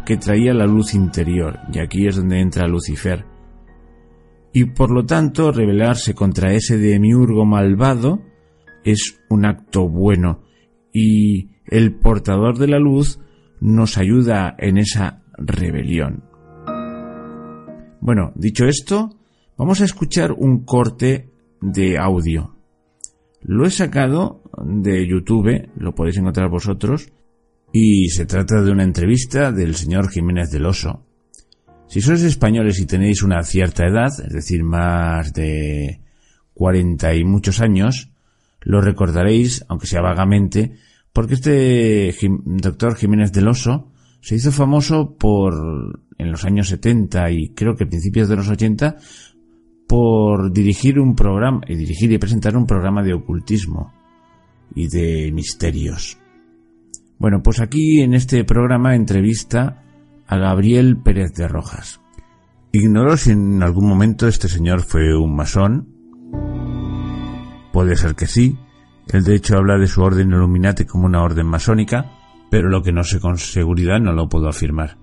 [0.06, 3.26] que traía la luz interior, y aquí es donde entra Lucifer.
[4.54, 8.22] Y por lo tanto, rebelarse contra ese demiurgo malvado
[8.86, 10.44] es un acto bueno,
[10.94, 13.20] y el portador de la luz
[13.60, 16.24] nos ayuda en esa rebelión.
[18.00, 19.18] Bueno, dicho esto,
[19.58, 21.32] vamos a escuchar un corte
[21.62, 22.56] de audio.
[23.42, 27.12] Lo he sacado de YouTube, lo podéis encontrar vosotros,
[27.72, 31.04] y se trata de una entrevista del señor Jiménez del Oso.
[31.88, 36.02] Si sois españoles y tenéis una cierta edad, es decir, más de
[36.54, 38.12] 40 y muchos años,
[38.62, 40.78] lo recordaréis, aunque sea vagamente,
[41.18, 42.16] porque este
[42.46, 43.92] doctor Jiménez del Oso
[44.22, 48.98] se hizo famoso por, en los años 70 y creo que principios de los 80,
[49.88, 53.96] por dirigir un programa, y dirigir y presentar un programa de ocultismo
[54.76, 56.20] y de misterios.
[57.18, 59.82] Bueno, pues aquí en este programa entrevista
[60.28, 62.00] a Gabriel Pérez de Rojas.
[62.72, 65.88] Ignoro si en algún momento este señor fue un masón.
[67.74, 68.56] Puede ser que sí,
[69.14, 72.12] el de hecho habla de su orden Illuminati como una orden masónica,
[72.50, 74.98] pero lo que no sé con seguridad no lo puedo afirmar.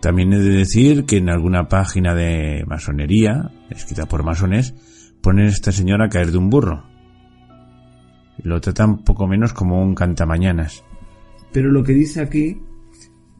[0.00, 4.74] También he de decir que en alguna página de masonería, escrita por masones,
[5.22, 6.84] ponen a esta señora a caer de un burro.
[8.42, 10.84] Lo tratan poco menos como un cantamañanas.
[11.52, 12.60] Pero lo que dice aquí,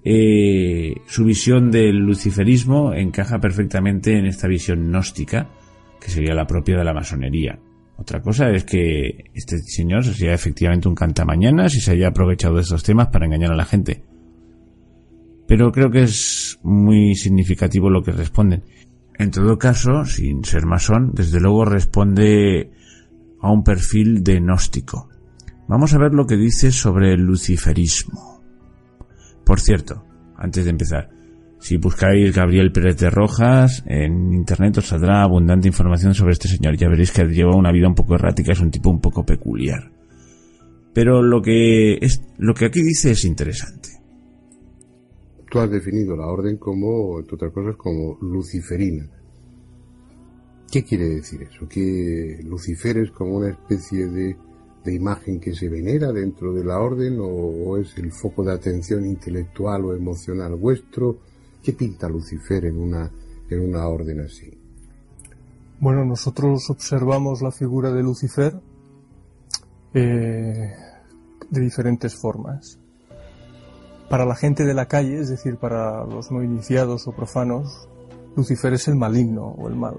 [0.03, 5.49] eh, su visión del luciferismo encaja perfectamente en esta visión gnóstica,
[6.01, 7.59] que sería la propia de la masonería.
[7.97, 12.63] Otra cosa es que este señor sea efectivamente un cantamañanas y se haya aprovechado de
[12.63, 14.03] estos temas para engañar a la gente.
[15.47, 18.65] Pero creo que es muy significativo lo que responden.
[19.19, 22.71] En todo caso, sin ser masón, desde luego responde
[23.41, 25.09] a un perfil de gnóstico.
[25.69, 28.43] Vamos a ver lo que dice sobre el luciferismo.
[29.45, 30.05] Por cierto,
[30.37, 31.11] antes de empezar,
[31.65, 36.77] si buscáis Gabriel Pérez de Rojas en internet os saldrá abundante información sobre este señor.
[36.77, 39.91] Ya veréis que lleva una vida un poco errática, es un tipo un poco peculiar.
[40.93, 43.89] Pero lo que es lo que aquí dice es interesante.
[45.51, 49.09] Tú has definido la orden como, entre otras cosas, como luciferina.
[50.71, 51.67] ¿Qué quiere decir eso?
[51.67, 54.37] ¿Que Lucifer es como una especie de,
[54.85, 58.53] de imagen que se venera dentro de la orden o, o es el foco de
[58.53, 61.21] atención intelectual o emocional vuestro?
[61.65, 63.11] ¿Qué pinta Lucifer en una,
[63.49, 64.53] en una orden así?
[65.81, 68.61] Bueno, nosotros observamos la figura de Lucifer
[69.95, 70.73] eh,
[71.49, 72.79] de diferentes formas.
[74.11, 77.89] Para la gente de la calle, es decir, para los no iniciados o profanos,
[78.37, 79.97] Lucifer es el maligno o el mal,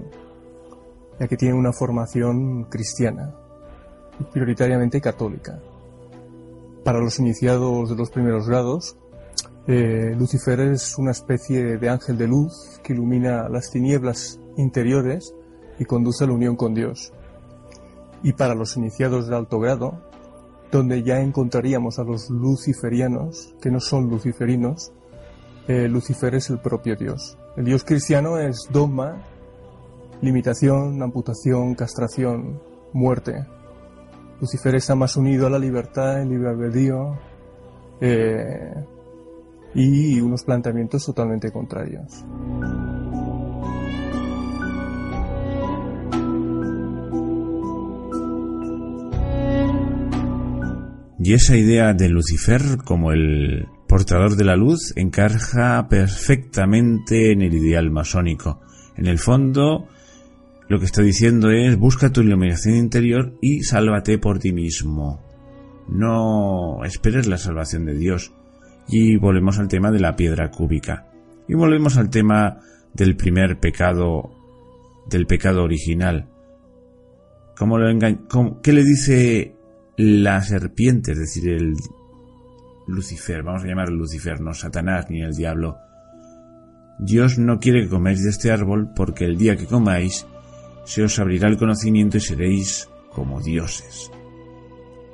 [1.18, 3.34] ya que tiene una formación cristiana
[4.20, 5.58] y prioritariamente católica.
[6.84, 8.96] Para los iniciados de los primeros grados,
[9.66, 15.34] eh, Lucifer es una especie de ángel de luz que ilumina las tinieblas interiores
[15.78, 17.12] y conduce a la unión con Dios.
[18.22, 20.00] Y para los iniciados de alto grado,
[20.70, 24.92] donde ya encontraríamos a los luciferianos, que no son luciferinos,
[25.68, 27.36] eh, Lucifer es el propio Dios.
[27.56, 29.22] El Dios cristiano es dogma,
[30.20, 32.60] limitación, amputación, castración,
[32.92, 33.46] muerte.
[34.40, 37.18] Lucifer está más unido a la libertad, el libre albedrío,
[38.00, 38.74] eh,
[39.76, 42.24] y unos planteamientos totalmente contrarios.
[51.18, 57.52] Y esa idea de Lucifer como el portador de la luz encaja perfectamente en el
[57.52, 58.60] ideal masónico.
[58.96, 59.88] En el fondo,
[60.68, 65.20] lo que está diciendo es busca tu iluminación interior y sálvate por ti mismo.
[65.88, 68.32] No esperes la salvación de Dios.
[68.88, 71.06] Y volvemos al tema de la piedra cúbica.
[71.48, 72.58] Y volvemos al tema
[72.94, 74.30] del primer pecado,
[75.08, 76.28] del pecado original.
[77.56, 77.78] ¿Cómo
[78.62, 79.56] ¿Qué le dice
[79.96, 81.74] la serpiente, es decir, el
[82.86, 85.78] Lucifer, vamos a llamar Lucifer, no Satanás ni el diablo?
[86.98, 90.26] Dios no quiere que comáis de este árbol porque el día que comáis
[90.84, 94.10] se os abrirá el conocimiento y seréis como dioses.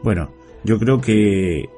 [0.02, 0.32] Bueno,
[0.64, 1.68] yo creo que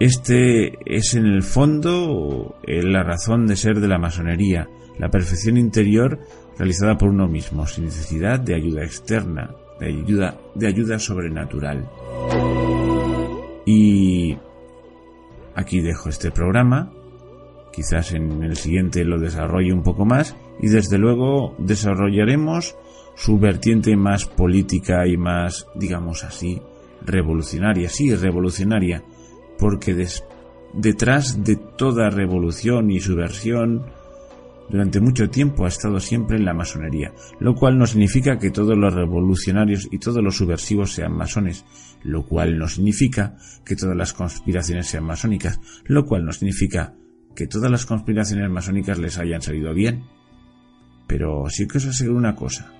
[0.00, 4.68] este es en el fondo la razón de ser de la masonería,
[4.98, 6.18] la perfección interior
[6.58, 11.88] realizada por uno mismo, sin necesidad de ayuda externa, de ayuda, de ayuda sobrenatural.
[13.66, 14.36] Y
[15.54, 16.92] aquí dejo este programa,
[17.72, 22.76] quizás en el siguiente lo desarrolle un poco más y desde luego desarrollaremos
[23.16, 26.60] su vertiente más política y más, digamos así,
[27.04, 29.02] revolucionaria, sí, revolucionaria,
[29.58, 29.94] porque
[30.74, 33.86] detrás de toda revolución y subversión,
[34.68, 38.76] durante mucho tiempo ha estado siempre en la masonería, lo cual no significa que todos
[38.76, 41.64] los revolucionarios y todos los subversivos sean masones,
[42.02, 46.94] lo cual no significa que todas las conspiraciones sean masónicas, lo cual no significa
[47.36, 50.04] que todas las conspiraciones masónicas les hayan salido bien.
[51.06, 52.72] Pero sí que os aseguro una cosa,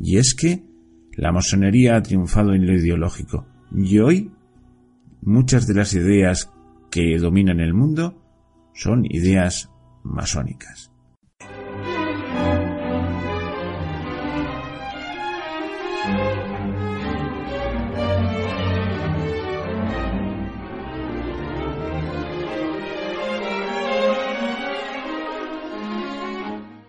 [0.00, 0.64] y es que
[1.12, 4.30] la masonería ha triunfado en lo ideológico, y hoy
[5.22, 6.50] muchas de las ideas
[6.90, 8.14] que dominan el mundo
[8.74, 9.70] son ideas
[10.02, 10.90] masónicas.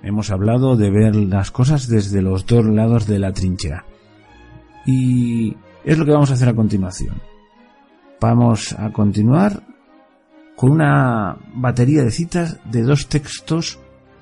[0.02, 3.86] Hemos hablado de ver las cosas desde los dos lados de la trinchera.
[4.86, 7.29] Y es lo que vamos a hacer a continuación.
[8.22, 9.64] Vamos a continuar
[10.58, 13.80] con una batería de citas de dos textos,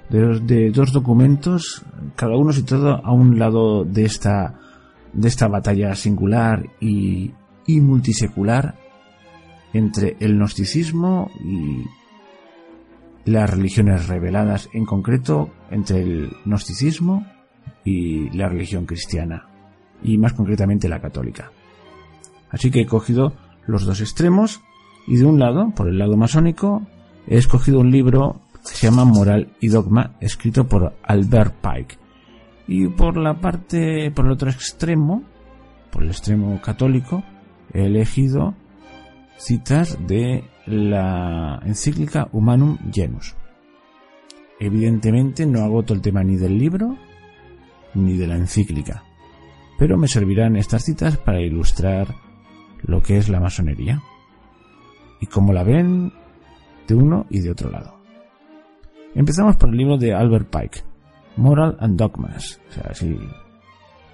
[0.10, 1.84] de, dos documentos,
[2.16, 4.54] cada uno situado a un lado de esta,
[5.14, 7.32] de esta batalla singular y,
[7.66, 8.76] y multisecular
[9.74, 11.86] entre el gnosticismo y
[13.26, 17.26] las religiones reveladas, en concreto entre el gnosticismo
[17.84, 19.48] y la religión cristiana,
[20.04, 21.52] y más concretamente la católica.
[22.52, 23.34] Así que he cogido
[23.68, 24.62] los dos extremos
[25.08, 26.82] y de un lado, por el lado masónico,
[27.28, 31.98] he escogido un libro que se llama Moral y Dogma, escrito por Albert Pike.
[32.68, 35.24] Y por la parte, por el otro extremo,
[35.92, 37.24] por el extremo católico,
[37.74, 38.56] he elegido
[39.38, 43.36] citas de la encíclica Humanum Genus.
[44.60, 46.98] Evidentemente no agoto el tema ni del libro
[47.94, 49.04] ni de la encíclica,
[49.80, 52.27] pero me servirán estas citas para ilustrar
[52.88, 54.02] lo que es la masonería
[55.20, 56.12] y cómo la ven
[56.88, 57.98] de uno y de otro lado.
[59.14, 60.80] Empezamos por el libro de Albert Pike,
[61.38, 62.60] Moral and Dogmas,
[62.90, 63.18] así,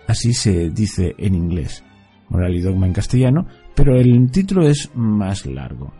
[0.08, 1.84] así se dice en inglés,
[2.30, 3.45] Moral y Dogma en castellano,
[3.76, 5.94] pero el título es más largo.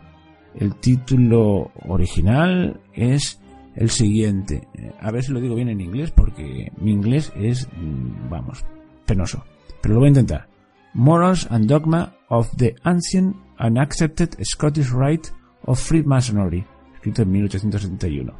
[0.54, 3.40] El título original es
[3.74, 4.68] el siguiente.
[5.00, 8.64] A ver si lo digo bien en inglés porque mi inglés es, mm, vamos,
[9.04, 9.44] penoso.
[9.80, 10.48] Pero lo voy a intentar.
[10.94, 15.30] Morals and Dogma of the Ancient and Accepted Scottish Rite
[15.66, 18.32] of Freemasonry, escrito en 1871.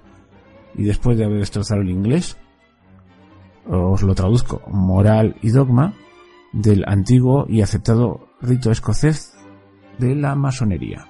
[0.76, 2.36] Y después de haber destrozado el inglés,
[3.66, 5.94] os lo traduzco, Moral y Dogma
[6.52, 9.34] del antiguo y aceptado rito escocés
[9.98, 11.06] de la masonería.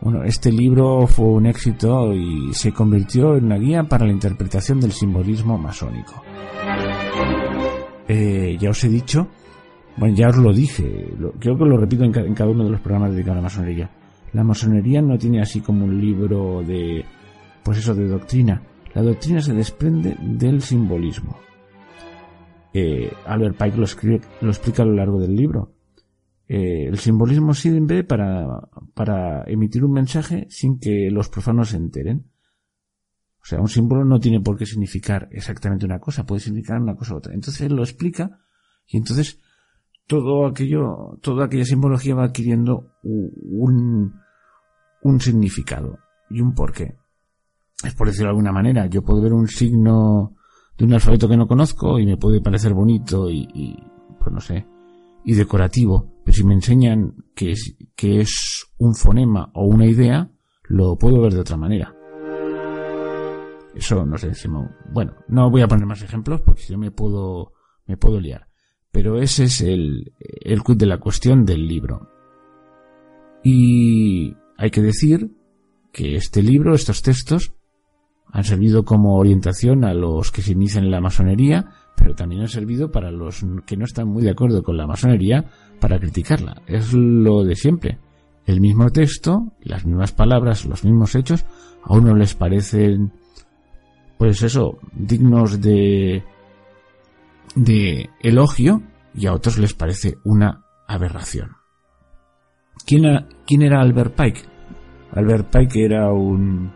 [0.00, 4.80] Bueno, este libro fue un éxito y se convirtió en una guía para la interpretación
[4.80, 6.22] del simbolismo masónico.
[8.06, 9.28] Eh, ya os he dicho
[9.96, 11.08] bueno, ya os lo dije,
[11.38, 13.90] creo que lo repito en, cada uno de los programas dedicados a la masonería.
[14.32, 17.04] La masonería no tiene así como un libro de,
[17.62, 18.60] pues eso, de doctrina.
[18.92, 21.38] La doctrina se desprende del simbolismo.
[22.72, 25.74] Eh, Albert Pike lo, escribe, lo explica a lo largo del libro.
[26.48, 28.46] Eh, el simbolismo sirve para,
[28.94, 32.26] para emitir un mensaje sin que los profanos se enteren.
[33.40, 36.96] O sea, un símbolo no tiene por qué significar exactamente una cosa, puede significar una
[36.96, 37.34] cosa u otra.
[37.34, 38.40] Entonces él lo explica
[38.86, 39.40] y entonces
[40.06, 44.14] todo aquello, toda aquella simbología va adquiriendo un,
[45.02, 45.98] un significado
[46.30, 46.96] y un porqué.
[47.82, 50.36] Es por decirlo de alguna manera, yo puedo ver un signo
[50.76, 53.76] de un alfabeto que no conozco y me puede parecer bonito y,
[54.18, 54.66] pues no sé,
[55.24, 60.30] y decorativo, pero si me enseñan que es, que es un fonema o una idea,
[60.64, 61.94] lo puedo ver de otra manera.
[63.74, 64.48] Eso no sé si
[64.92, 67.52] bueno, no voy a poner más ejemplos porque si yo me puedo
[67.86, 68.46] me puedo liar.
[68.94, 72.08] Pero ese es el el de la cuestión del libro.
[73.42, 75.32] Y hay que decir
[75.92, 77.52] que este libro, estos textos,
[78.30, 82.48] han servido como orientación a los que se inician en la masonería, pero también han
[82.48, 85.50] servido para los que no están muy de acuerdo con la masonería
[85.80, 86.62] para criticarla.
[86.68, 87.98] Es lo de siempre.
[88.46, 91.44] El mismo texto, las mismas palabras, los mismos hechos,
[91.82, 93.12] a uno les parecen,
[94.18, 96.22] pues eso, dignos de,
[97.54, 98.82] de elogio
[99.14, 101.56] y a otros les parece una aberración.
[102.86, 104.40] ¿Quién, ¿Quién era Albert Pike?
[105.12, 106.72] Albert Pike era un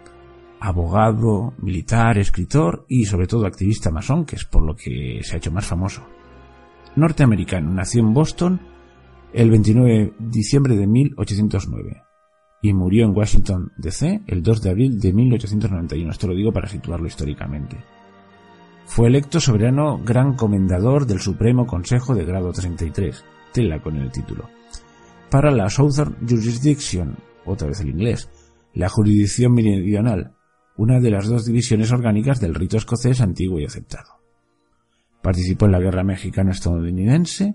[0.61, 5.39] abogado, militar, escritor y sobre todo activista masón, que es por lo que se ha
[5.39, 6.03] hecho más famoso.
[6.97, 8.61] Norteamericano, nació en Boston
[9.33, 12.03] el 29 de diciembre de 1809
[12.63, 14.23] y murió en Washington, D.C.
[14.27, 16.11] el 2 de abril de 1891.
[16.11, 17.77] Esto lo digo para situarlo históricamente.
[18.89, 24.49] Fue electo soberano gran comendador del Supremo Consejo de grado 33, tela con el título,
[25.31, 28.29] para la Southern Jurisdiction, otra vez el inglés,
[28.75, 30.33] la jurisdicción meridional,
[30.77, 34.21] una de las dos divisiones orgánicas del rito escocés antiguo y aceptado.
[35.23, 37.55] Participó en la Guerra Mexicano-Estadounidense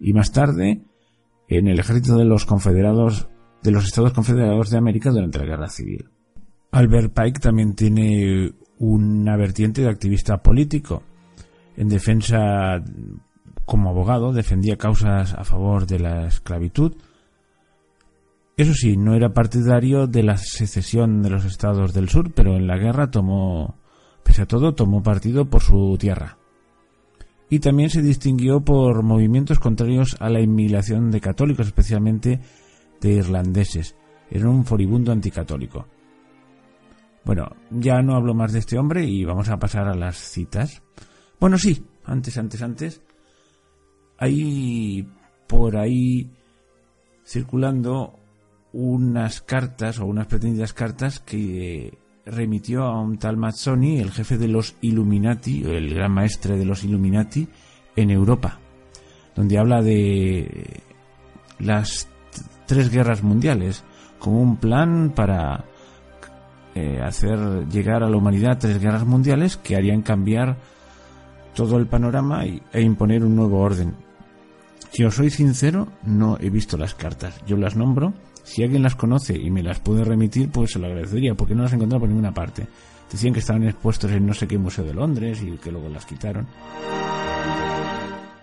[0.00, 0.82] y más tarde
[1.46, 3.28] en el ejército de los confederados
[3.62, 6.08] de los Estados Confederados de América durante la Guerra Civil.
[6.72, 11.04] Albert Pike también tiene una vertiente de activista político.
[11.76, 12.82] En defensa,
[13.64, 16.96] como abogado, defendía causas a favor de la esclavitud.
[18.56, 22.66] Eso sí, no era partidario de la secesión de los estados del sur, pero en
[22.66, 23.76] la guerra tomó,
[24.24, 26.36] pese a todo, tomó partido por su tierra
[27.50, 32.40] y también se distinguió por movimientos contrarios a la inmigración de católicos, especialmente
[33.00, 33.96] de irlandeses.
[34.30, 35.86] Era un furibundo anticatólico.
[37.24, 40.82] Bueno, ya no hablo más de este hombre y vamos a pasar a las citas.
[41.38, 43.02] Bueno, sí, antes, antes, antes.
[44.18, 45.06] Hay
[45.46, 46.30] por ahí
[47.24, 48.18] circulando
[48.72, 54.48] unas cartas o unas pretendidas cartas que remitió a un tal Mazzoni, el jefe de
[54.48, 57.48] los Illuminati, el gran maestre de los Illuminati,
[57.96, 58.58] en Europa,
[59.34, 60.82] donde habla de
[61.58, 62.08] las
[62.66, 63.84] tres guerras mundiales
[64.18, 65.64] como un plan para
[66.74, 70.56] eh, hacer llegar a la humanidad tres guerras mundiales que harían cambiar
[71.54, 73.94] todo el panorama e imponer un nuevo orden.
[74.92, 77.40] Si os soy sincero, no he visto las cartas.
[77.46, 78.12] Yo las nombro
[78.50, 81.62] si alguien las conoce y me las puede remitir, pues se lo agradecería, porque no
[81.62, 82.66] las he encontrado por ninguna parte.
[83.10, 86.06] Decían que estaban expuestos en no sé qué museo de Londres y que luego las
[86.06, 86.46] quitaron.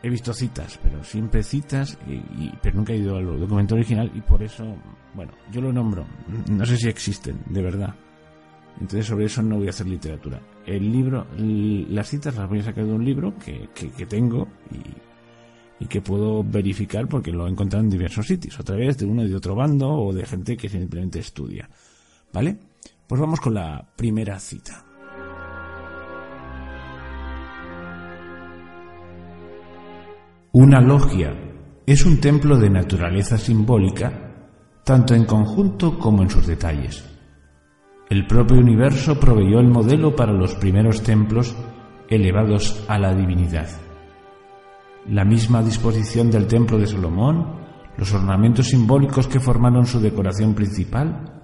[0.03, 4.21] He visto citas, pero siempre citas, y, pero nunca he ido al documento original y
[4.21, 4.63] por eso,
[5.13, 6.05] bueno, yo lo nombro.
[6.49, 7.93] No sé si existen, de verdad.
[8.79, 10.39] Entonces sobre eso no voy a hacer literatura.
[10.65, 14.47] El libro, las citas las voy a sacar de un libro que, que, tengo
[15.79, 19.23] y, que puedo verificar porque lo he encontrado en diversos sitios, otra vez de uno
[19.23, 21.67] y de otro bando o de gente que simplemente estudia.
[22.31, 22.57] ¿Vale?
[23.07, 24.83] Pues vamos con la primera cita.
[30.51, 31.33] Una logia
[31.85, 34.11] es un templo de naturaleza simbólica,
[34.83, 37.16] tanto en conjunto como en sus detalles.
[38.09, 41.55] El propio universo proveyó el modelo para los primeros templos
[42.09, 43.67] elevados a la divinidad
[45.09, 47.61] la misma disposición del templo de Salomón,
[47.97, 51.41] los ornamentos simbólicos que formaron su decoración principal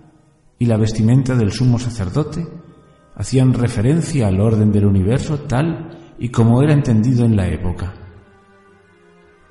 [0.60, 2.46] y la vestimenta del sumo sacerdote
[3.16, 7.94] hacían referencia al orden del universo tal y como era entendido en la época.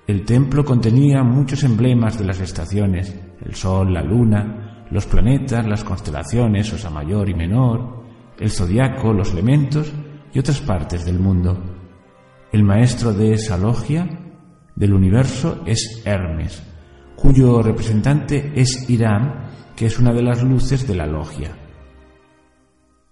[0.07, 4.62] El templo contenía muchos emblemas de las estaciones, el sol, la luna,
[4.93, 8.03] los planetas, las constelaciones, Osa Mayor y Menor,
[8.39, 9.91] el zodiaco, los elementos
[10.35, 11.59] y otras partes del mundo.
[12.53, 14.07] El maestro de esa logia
[14.77, 16.63] del universo es Hermes,
[17.17, 21.57] cuyo representante es Irán, que es una de las luces de la logia.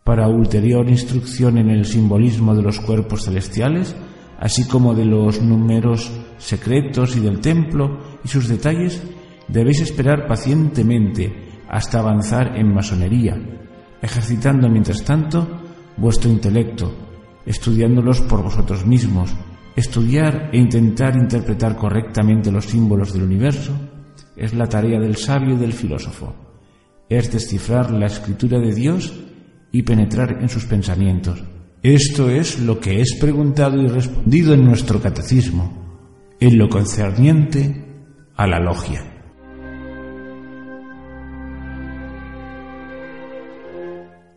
[0.05, 3.97] Para ulterior instrucción en el simbolismo de los cuerpos celestiales,
[4.39, 9.03] así como de los números secretos y del templo y sus detalles,
[9.49, 13.41] debéis esperar pacientemente hasta avanzar en masonería,
[14.03, 15.47] ejercitando mientras tanto
[15.97, 16.93] vuestro intelecto,
[17.47, 19.33] estudiándolos por vosotros mismos.
[19.77, 23.73] Estudiar e intentar interpretar correctamente los símbolos del universo
[24.37, 26.35] es la tarea del sabio y del filósofo.
[27.09, 29.15] Es descifrar la escritura de Dios
[29.71, 31.43] y penetrar en sus pensamientos.
[31.83, 37.87] Esto es lo que es preguntado y respondido en nuestro catecismo, en lo concerniente
[38.35, 39.10] a la logia.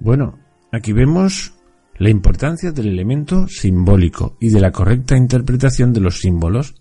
[0.04, 0.38] Bueno,
[0.70, 1.54] aquí vemos
[1.98, 6.76] la importancia del elemento simbólico y de la correcta interpretación de los símbolos.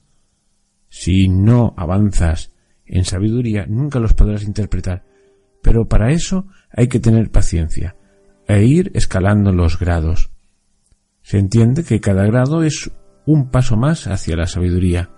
[0.89, 2.53] Si no avanzas
[2.85, 5.05] en sabiduría, nunca los podrás interpretar,
[5.63, 7.95] pero para eso hay que tener paciencia
[8.49, 10.33] e ir escalando los grados.
[11.23, 12.91] Se entiende que cada grado es
[13.25, 15.11] un paso más hacia la sabiduría.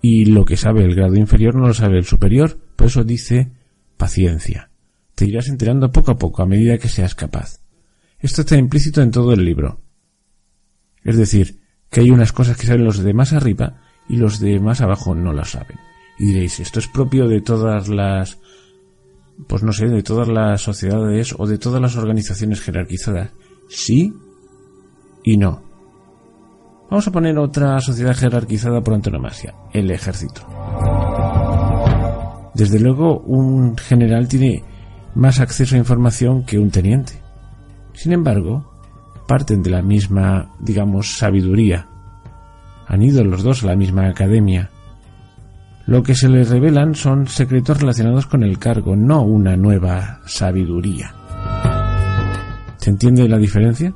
[0.00, 3.52] Y lo que sabe el grado inferior no lo sabe el superior, por eso dice
[3.98, 4.69] paciencia.
[5.20, 7.60] Te irás enterando poco a poco a medida que seas capaz.
[8.20, 9.82] Esto está implícito en todo el libro.
[11.04, 11.60] Es decir,
[11.90, 15.14] que hay unas cosas que saben los de más arriba y los de más abajo
[15.14, 15.76] no las saben.
[16.18, 18.38] Y diréis, esto es propio de todas las,
[19.46, 23.30] pues no sé, de todas las sociedades o de todas las organizaciones jerarquizadas.
[23.68, 24.14] Sí
[25.22, 25.62] y no.
[26.88, 30.46] Vamos a poner otra sociedad jerarquizada por antonomasia, el ejército.
[32.54, 34.64] Desde luego, un general tiene
[35.14, 37.14] más acceso a información que un teniente.
[37.92, 38.70] Sin embargo,
[39.26, 41.86] parten de la misma, digamos, sabiduría.
[42.86, 44.70] Han ido los dos a la misma academia.
[45.86, 51.14] Lo que se les revelan son secretos relacionados con el cargo, no una nueva sabiduría.
[52.76, 53.92] ¿Se entiende la diferencia?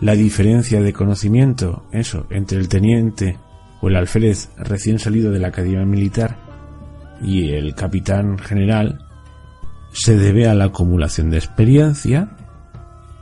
[0.00, 3.38] La diferencia de conocimiento, eso, entre el teniente
[3.80, 6.36] o el alférez recién salido de la academia militar
[7.22, 9.03] y el capitán general
[9.94, 12.28] se debe a la acumulación de experiencia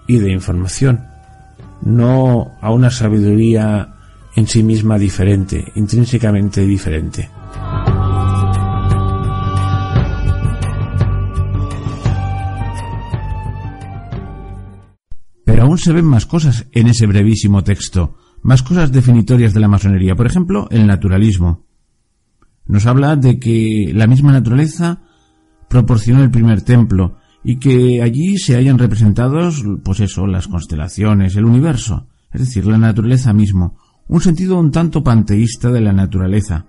[0.07, 1.05] y de información,
[1.83, 3.95] no a una sabiduría
[4.35, 7.29] en sí misma diferente, intrínsecamente diferente.
[15.45, 19.69] Pero aún se ven más cosas en ese brevísimo texto, más cosas definitorias de la
[19.69, 20.17] masonería.
[20.17, 21.67] Por ejemplo, el naturalismo.
[22.65, 25.03] Nos habla de que la misma naturaleza
[25.73, 31.47] proporcionó el primer templo y que allí se hayan representados, pues eso, las constelaciones, el
[31.47, 36.67] universo, es decir, la naturaleza mismo, un sentido un tanto panteísta de la naturaleza.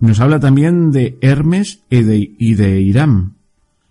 [0.00, 3.34] Nos habla también de Hermes y de, y de Irán.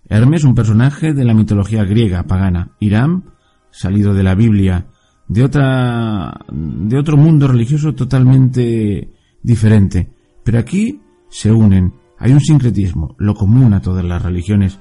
[0.10, 2.72] Hermes, un personaje de la mitología griega pagana.
[2.80, 3.26] Irán,
[3.70, 4.88] salido de la Biblia,
[5.28, 9.12] de otra, de otro mundo religioso totalmente
[9.44, 10.10] diferente.
[10.44, 11.00] Pero aquí
[11.30, 12.05] se unen.
[12.18, 14.80] Hay un sincretismo, lo común a todas las religiones.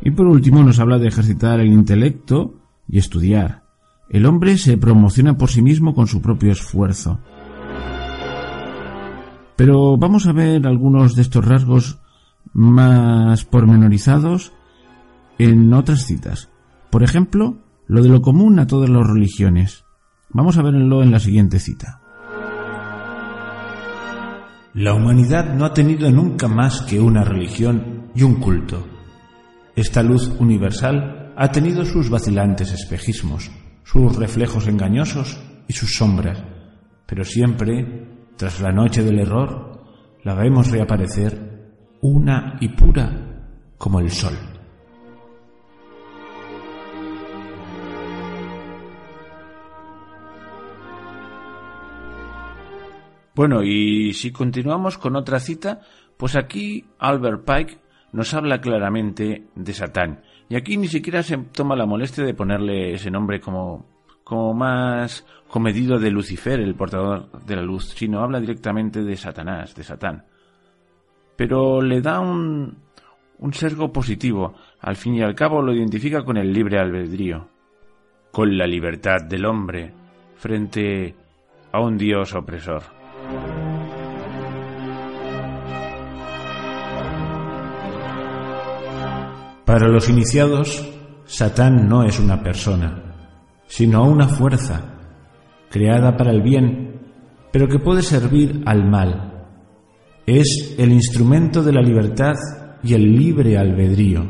[0.00, 2.54] Y por último nos habla de ejercitar el intelecto
[2.88, 3.64] y estudiar.
[4.10, 7.20] El hombre se promociona por sí mismo con su propio esfuerzo.
[9.56, 12.00] Pero vamos a ver algunos de estos rasgos
[12.52, 14.52] más pormenorizados
[15.38, 16.48] en otras citas.
[16.90, 19.84] Por ejemplo, lo de lo común a todas las religiones.
[20.30, 21.97] Vamos a verlo en la siguiente cita.
[24.78, 28.86] La humanidad no ha tenido nunca más que una religión y un culto.
[29.74, 33.50] Esta luz universal ha tenido sus vacilantes espejismos,
[33.82, 35.36] sus reflejos engañosos
[35.66, 36.44] y sus sombras,
[37.06, 38.06] pero siempre,
[38.36, 39.82] tras la noche del error,
[40.22, 43.48] la vemos reaparecer una y pura
[43.78, 44.34] como el sol.
[53.38, 55.82] Bueno, y si continuamos con otra cita,
[56.16, 57.78] pues aquí Albert Pike
[58.10, 60.22] nos habla claramente de Satán.
[60.48, 63.86] Y aquí ni siquiera se toma la molestia de ponerle ese nombre como,
[64.24, 69.72] como más comedido de Lucifer, el portador de la luz, sino habla directamente de Satanás,
[69.76, 70.24] de Satán.
[71.36, 72.76] Pero le da un,
[73.38, 77.48] un sesgo positivo, al fin y al cabo lo identifica con el libre albedrío,
[78.32, 79.92] con la libertad del hombre
[80.34, 81.14] frente
[81.70, 82.97] a un dios opresor.
[89.68, 90.82] Para los iniciados,
[91.26, 93.02] Satán no es una persona,
[93.66, 94.94] sino una fuerza,
[95.68, 97.02] creada para el bien,
[97.52, 99.46] pero que puede servir al mal.
[100.24, 102.32] Es el instrumento de la libertad
[102.82, 104.24] y el libre albedrío.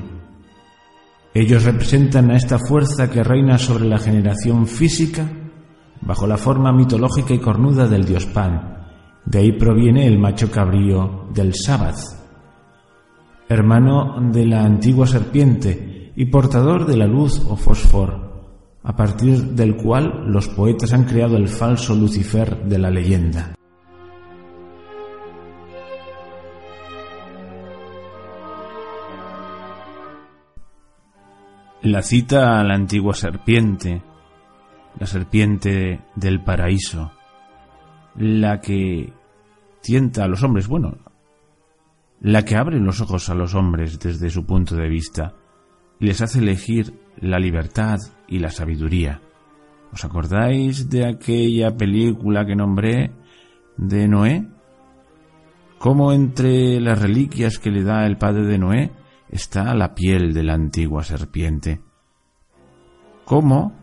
[1.33, 5.31] Ellos representan a esta fuerza que reina sobre la generación física
[6.01, 8.89] bajo la forma mitológica y cornuda del dios Pan.
[9.25, 12.18] De ahí proviene el macho cabrío del Sabbath
[13.49, 19.77] hermano de la antigua serpiente y portador de la luz o fósforo, a partir del
[19.77, 23.55] cual los poetas han creado el falso Lucifer de la leyenda.
[31.83, 34.03] La cita a la antigua serpiente,
[34.99, 37.13] la serpiente del paraíso,
[38.17, 39.13] la que
[39.81, 40.97] tienta a los hombres, bueno,
[42.21, 45.35] la que abre los ojos a los hombres desde su punto de vista
[46.01, 49.21] y les hace elegir la libertad y la sabiduría.
[49.93, 53.13] ¿Os acordáis de aquella película que nombré
[53.77, 54.47] de Noé?
[55.79, 58.91] Cómo entre las reliquias que le da el padre de Noé
[59.31, 61.81] está la piel de la antigua serpiente.
[63.25, 63.77] Cómo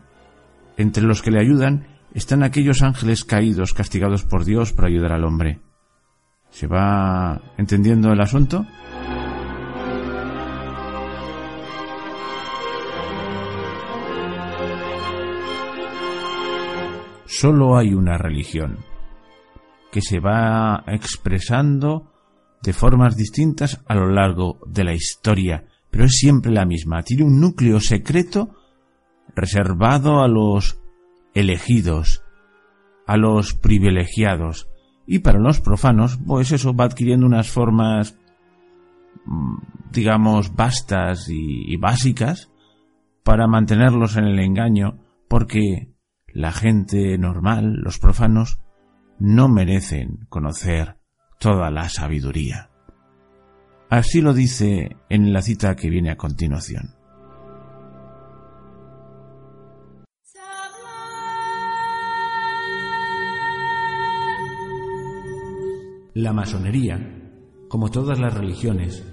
[0.76, 5.24] entre los que le ayudan están aquellos ángeles caídos castigados por Dios para ayudar al
[5.24, 5.60] hombre.
[6.50, 8.66] ¿Se va entendiendo el asunto?
[17.26, 18.78] Solo hay una religión
[19.92, 22.12] que se va expresando
[22.62, 27.02] de formas distintas a lo largo de la historia, pero es siempre la misma.
[27.02, 28.56] Tiene un núcleo secreto
[29.34, 30.80] reservado a los
[31.34, 32.22] elegidos,
[33.06, 34.68] a los privilegiados,
[35.06, 38.18] y para los profanos, pues eso va adquiriendo unas formas,
[39.24, 39.56] mm,
[39.92, 42.50] digamos, vastas y, y básicas
[43.22, 45.94] para mantenerlos en el engaño, porque
[46.28, 48.58] la gente normal, los profanos,
[49.18, 50.98] no merecen conocer
[51.38, 52.70] toda la sabiduría.
[53.88, 56.95] Así lo dice en la cita que viene a continuación.
[66.18, 66.96] La masonería,
[67.68, 69.04] como todas las religiones,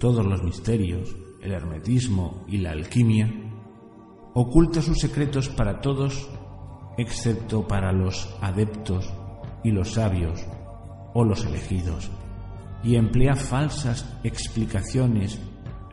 [0.00, 3.32] todos los misterios, el hermetismo y la alquimia,
[4.34, 6.28] oculta sus secretos para todos
[6.96, 9.08] excepto para los adeptos
[9.62, 10.44] y los sabios
[11.14, 12.10] o los elegidos,
[12.82, 15.40] y emplea falsas explicaciones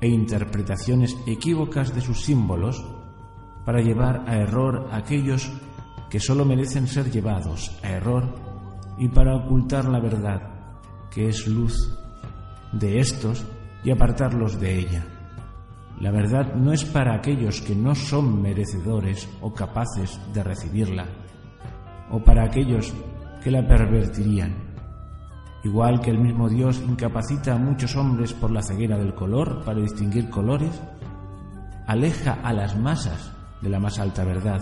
[0.01, 2.83] e interpretaciones equívocas de sus símbolos
[3.67, 5.47] para llevar a error a aquellos
[6.09, 8.33] que sólo merecen ser llevados a error
[8.97, 10.55] y para ocultar la verdad,
[11.15, 11.97] que es luz,
[12.73, 13.45] de estos
[13.85, 15.05] y apartarlos de ella.
[16.01, 21.05] La verdad no es para aquellos que no son merecedores o capaces de recibirla,
[22.11, 22.93] o para aquellos
[23.41, 24.53] que la pervertirían.
[25.63, 29.79] Igual que el mismo Dios incapacita a muchos hombres por la ceguera del color para
[29.79, 30.81] distinguir colores,
[31.87, 33.31] aleja a las masas
[33.61, 34.61] de la más alta verdad,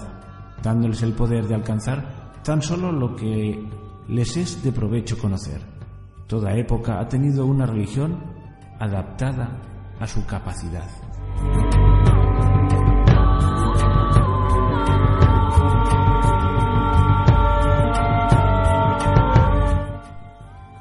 [0.62, 3.68] dándoles el poder de alcanzar tan solo lo que
[4.08, 5.73] les es de provecho conocer.
[6.34, 8.18] Toda época ha tenido una religión
[8.80, 9.62] adaptada
[10.00, 10.90] a su capacidad.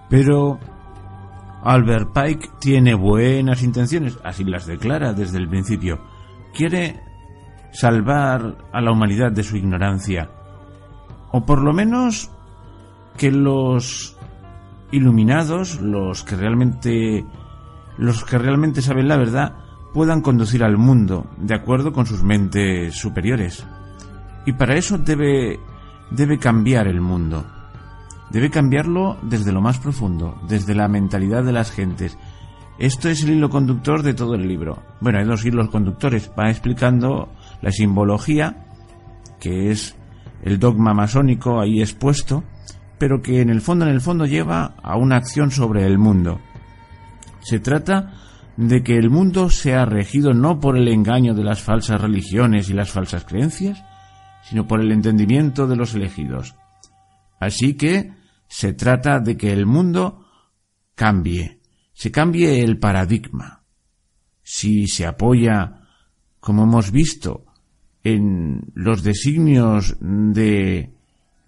[0.09, 0.59] Pero
[1.63, 6.01] Albert Pike tiene buenas intenciones, así las declara desde el principio.
[6.55, 6.99] Quiere
[7.73, 10.31] salvar a la humanidad de su ignorancia,
[11.31, 12.31] o por lo menos
[13.19, 14.17] que los
[14.93, 17.25] iluminados, los que realmente
[17.99, 19.57] los que realmente saben la verdad,
[19.93, 23.67] puedan conducir al mundo de acuerdo con sus mentes superiores.
[24.47, 25.61] Y para eso debe,
[26.11, 27.45] debe cambiar el mundo.
[28.31, 32.17] Debe cambiarlo desde lo más profundo, desde la mentalidad de las gentes.
[32.79, 34.83] Esto es el hilo conductor de todo el libro.
[35.01, 36.33] Bueno, hay dos hilos conductores.
[36.39, 37.29] Va explicando
[37.61, 38.67] la simbología,
[39.39, 39.95] que es
[40.43, 42.43] el dogma masónico ahí expuesto,
[43.03, 46.41] pero que en el fondo, en el fondo lleva a una acción sobre el mundo.
[47.41, 48.15] Se trata
[48.57, 52.75] de que el mundo sea regido no por el engaño de las falsas religiones y
[52.75, 53.83] las falsas creencias,
[54.45, 56.55] sino por el entendimiento de los elegidos.
[57.41, 58.13] Así que
[58.47, 60.25] se trata de que el mundo
[60.95, 61.59] cambie,
[61.93, 63.65] se cambie el paradigma.
[64.45, 65.89] Si se apoya,
[66.39, 67.47] como hemos visto,
[68.05, 70.95] en los designios de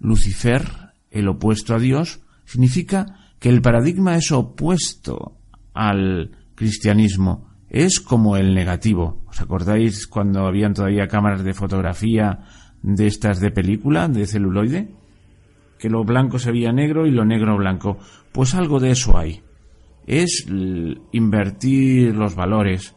[0.00, 0.83] Lucifer,
[1.14, 5.38] el opuesto a Dios, significa que el paradigma es opuesto
[5.72, 9.24] al cristianismo es como el negativo.
[9.26, 12.44] ¿Os acordáis cuando habían todavía cámaras de fotografía
[12.82, 14.94] de estas de película, de celuloide?
[15.76, 17.98] Que lo blanco se veía negro y lo negro blanco.
[18.30, 19.42] Pues algo de eso hay.
[20.06, 20.46] Es
[21.10, 22.94] invertir los valores.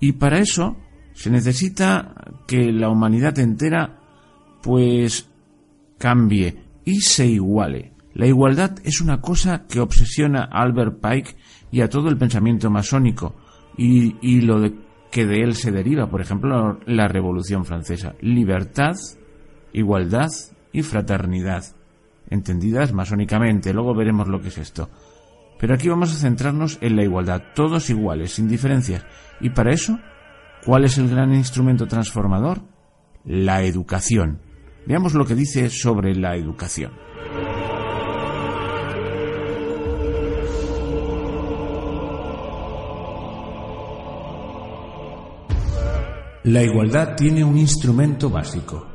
[0.00, 0.76] Y para eso
[1.14, 2.16] se necesita
[2.48, 4.00] que la humanidad entera
[4.60, 5.30] pues
[5.98, 7.92] cambie y se iguale.
[8.14, 11.36] La igualdad es una cosa que obsesiona a Albert Pike
[11.70, 13.34] y a todo el pensamiento masónico
[13.76, 14.62] y, lo
[15.10, 18.14] que de él se deriva, por ejemplo, la Revolución Francesa.
[18.20, 18.94] Libertad,
[19.74, 20.30] igualdad
[20.72, 21.64] y fraternidad,
[22.30, 23.74] entendidas masónicamente.
[23.74, 24.88] Luego veremos lo que es esto.
[25.58, 29.04] Pero aquí vamos a centrarnos en la igualdad, todos iguales, sin diferencias.
[29.40, 29.98] Y para eso,
[30.64, 32.62] ¿cuál es el gran instrumento transformador?
[33.24, 34.45] La educación.
[34.86, 36.92] Veamos lo que dice sobre la educación.
[46.44, 48.86] La igualdad tiene un instrumento básico,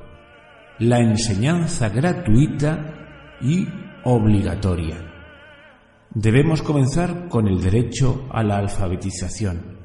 [0.80, 3.68] la enseñanza gratuita y
[4.05, 4.95] obligatoria.
[6.11, 9.80] Debemos comenzar con el derecho a la alfabetización,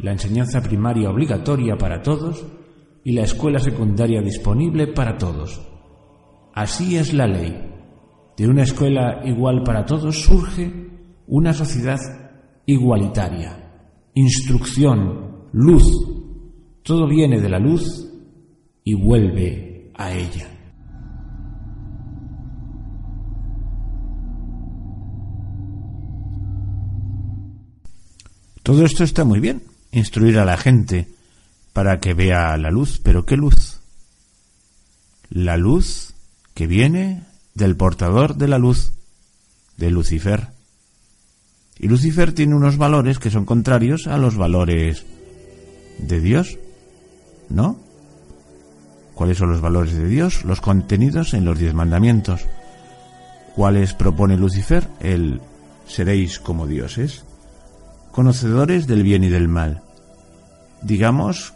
[0.00, 2.44] la enseñanza primaria obligatoria para todos
[3.06, 5.64] y la escuela secundaria disponible para todos.
[6.52, 7.56] Así es la ley.
[8.36, 10.90] De una escuela igual para todos surge
[11.28, 12.00] una sociedad
[12.66, 13.78] igualitaria.
[14.14, 15.84] Instrucción, luz,
[16.82, 18.12] todo viene de la luz
[18.82, 20.48] y vuelve a ella.
[28.64, 29.62] Todo esto está muy bien,
[29.92, 31.15] instruir a la gente
[31.76, 33.80] para que vea la luz, pero ¿qué luz?
[35.28, 36.14] La luz
[36.54, 38.94] que viene del portador de la luz,
[39.76, 40.48] de Lucifer.
[41.78, 45.04] Y Lucifer tiene unos valores que son contrarios a los valores
[45.98, 46.56] de Dios,
[47.50, 47.78] ¿no?
[49.12, 50.46] ¿Cuáles son los valores de Dios?
[50.46, 52.46] Los contenidos en los diez mandamientos.
[53.54, 54.88] ¿Cuáles propone Lucifer?
[55.00, 55.42] El
[55.86, 57.26] seréis como dioses
[58.12, 59.82] conocedores del bien y del mal.
[60.80, 61.52] Digamos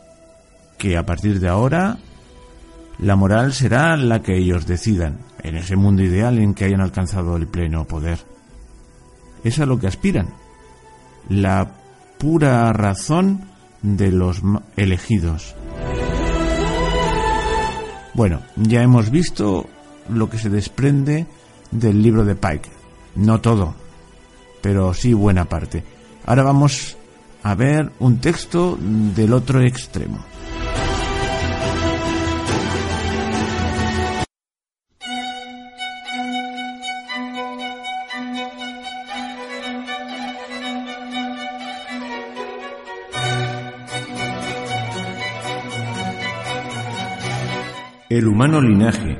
[0.80, 1.98] que a partir de ahora
[2.98, 7.36] la moral será la que ellos decidan, en ese mundo ideal en que hayan alcanzado
[7.36, 8.18] el pleno poder.
[9.44, 10.28] Es a lo que aspiran,
[11.28, 11.70] la
[12.18, 13.42] pura razón
[13.82, 14.40] de los
[14.76, 15.54] elegidos.
[18.14, 19.66] Bueno, ya hemos visto
[20.08, 21.26] lo que se desprende
[21.70, 22.70] del libro de Pike.
[23.16, 23.74] No todo,
[24.62, 25.84] pero sí buena parte.
[26.24, 26.96] Ahora vamos
[27.42, 30.24] a ver un texto del otro extremo.
[48.10, 49.18] El humano linaje,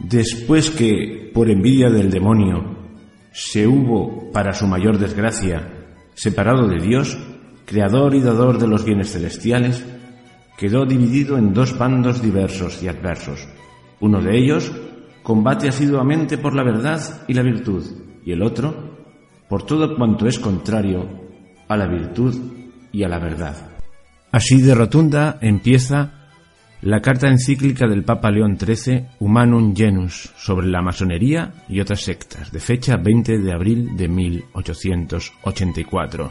[0.00, 2.76] después que, por envidia del demonio,
[3.30, 7.16] se hubo, para su mayor desgracia, separado de Dios,
[7.64, 9.84] creador y dador de los bienes celestiales,
[10.58, 13.46] quedó dividido en dos bandos diversos y adversos.
[14.00, 14.72] Uno de ellos
[15.22, 17.84] combate asiduamente por la verdad y la virtud,
[18.24, 18.96] y el otro
[19.48, 21.08] por todo cuanto es contrario
[21.68, 22.34] a la virtud
[22.90, 23.54] y a la verdad.
[24.32, 26.15] Así de rotunda empieza
[26.86, 32.52] la carta encíclica del Papa León XIII Humanum Genus sobre la masonería y otras sectas,
[32.52, 36.30] de fecha 20 de abril de 1884.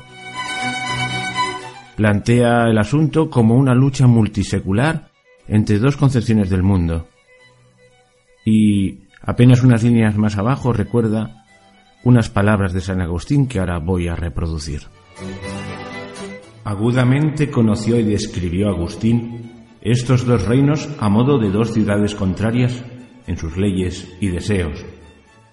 [1.97, 5.09] Plantea el asunto como una lucha multisecular
[5.49, 7.09] entre dos concepciones del mundo.
[8.45, 11.43] Y apenas unas líneas más abajo recuerda
[12.05, 14.83] unas palabras de San Agustín que ahora voy a reproducir.
[16.63, 19.54] Agudamente conoció y describió Agustín
[19.85, 22.83] estos dos reinos a modo de dos ciudades contrarias
[23.27, 24.83] en sus leyes y deseos,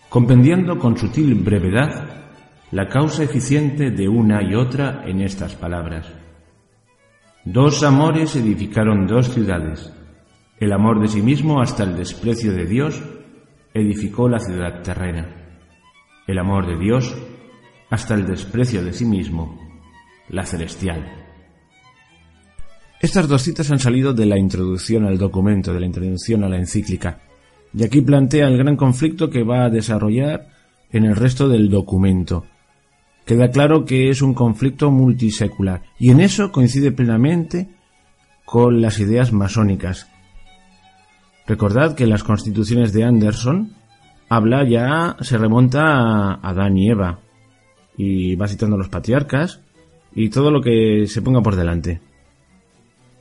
[0.08, 2.32] compendiando con sutil brevedad
[2.70, 6.10] la causa eficiente de una y otra en estas palabras.
[7.44, 9.92] Dos amores edificaron dos ciudades.
[10.58, 13.02] El amor de sí mismo hasta el desprecio de Dios
[13.74, 15.28] edificó la ciudad terrena.
[16.26, 17.14] El amor de Dios
[17.90, 19.58] hasta el desprecio de sí mismo,
[20.30, 21.21] la celestial.
[23.02, 26.56] Estas dos citas han salido de la introducción al documento, de la introducción a la
[26.56, 27.18] encíclica,
[27.74, 30.46] y aquí plantea el gran conflicto que va a desarrollar
[30.92, 32.46] en el resto del documento.
[33.26, 37.70] Queda claro que es un conflicto multisecular, y en eso coincide plenamente
[38.44, 40.08] con las ideas masónicas.
[41.48, 43.72] Recordad que las constituciones de Anderson
[44.28, 47.18] habla ya, se remonta a Adán y Eva,
[47.96, 49.60] y va citando a los patriarcas
[50.14, 52.11] y todo lo que se ponga por delante.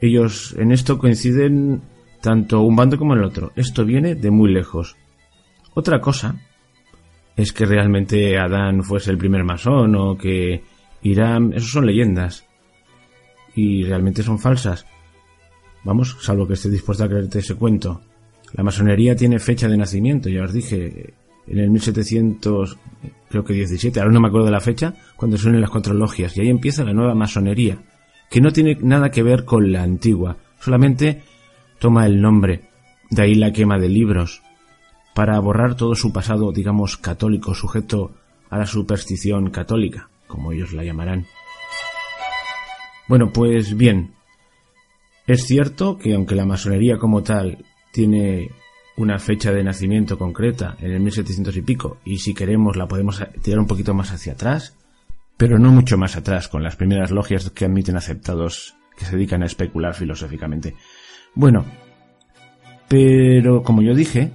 [0.01, 1.83] Ellos en esto coinciden
[2.21, 3.51] tanto un bando como el otro.
[3.55, 4.97] Esto viene de muy lejos.
[5.75, 6.35] Otra cosa
[7.35, 10.63] es que realmente Adán fuese el primer masón o que
[11.03, 11.53] Irán...
[11.53, 12.45] Eso son leyendas.
[13.55, 14.87] Y realmente son falsas.
[15.83, 18.01] Vamos, salvo que esté dispuesto a creerte ese cuento.
[18.53, 21.13] La masonería tiene fecha de nacimiento, ya os dije,
[21.47, 22.77] en el 1700,
[23.29, 26.35] creo que 17, ahora no me acuerdo de la fecha, cuando suenen las cuatro logias,
[26.35, 27.79] y ahí empieza la nueva masonería
[28.31, 31.21] que no tiene nada que ver con la antigua, solamente
[31.79, 32.61] toma el nombre,
[33.09, 34.41] de ahí la quema de libros,
[35.13, 38.13] para borrar todo su pasado, digamos, católico, sujeto
[38.49, 41.25] a la superstición católica, como ellos la llamarán.
[43.09, 44.13] Bueno, pues bien,
[45.27, 48.49] es cierto que aunque la masonería como tal tiene
[48.95, 53.21] una fecha de nacimiento concreta en el 1700 y pico, y si queremos la podemos
[53.41, 54.77] tirar un poquito más hacia atrás,
[55.41, 59.41] pero no mucho más atrás, con las primeras logias que admiten aceptados que se dedican
[59.41, 60.75] a especular filosóficamente.
[61.33, 61.65] Bueno,
[62.87, 64.33] pero como yo dije,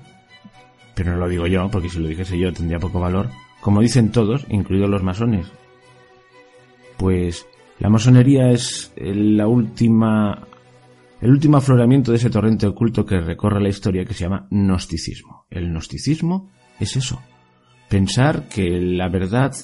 [0.97, 3.29] pero no lo digo yo, porque si lo dijese yo tendría poco valor,
[3.61, 5.47] como dicen todos, incluidos los masones,
[6.97, 7.47] pues
[7.79, 10.49] la masonería es la última
[11.21, 15.47] el último afloramiento de ese torrente oculto que recorre la historia que se llama gnosticismo.
[15.51, 16.51] El gnosticismo
[16.81, 17.23] es eso,
[17.89, 19.55] pensar que la verdad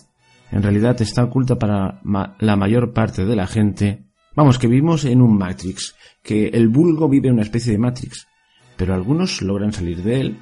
[0.52, 4.04] en realidad está oculta para la mayor parte de la gente.
[4.36, 8.28] Vamos, que vivimos en un Matrix, que el vulgo vive en una especie de Matrix,
[8.76, 10.38] pero algunos logran salir de él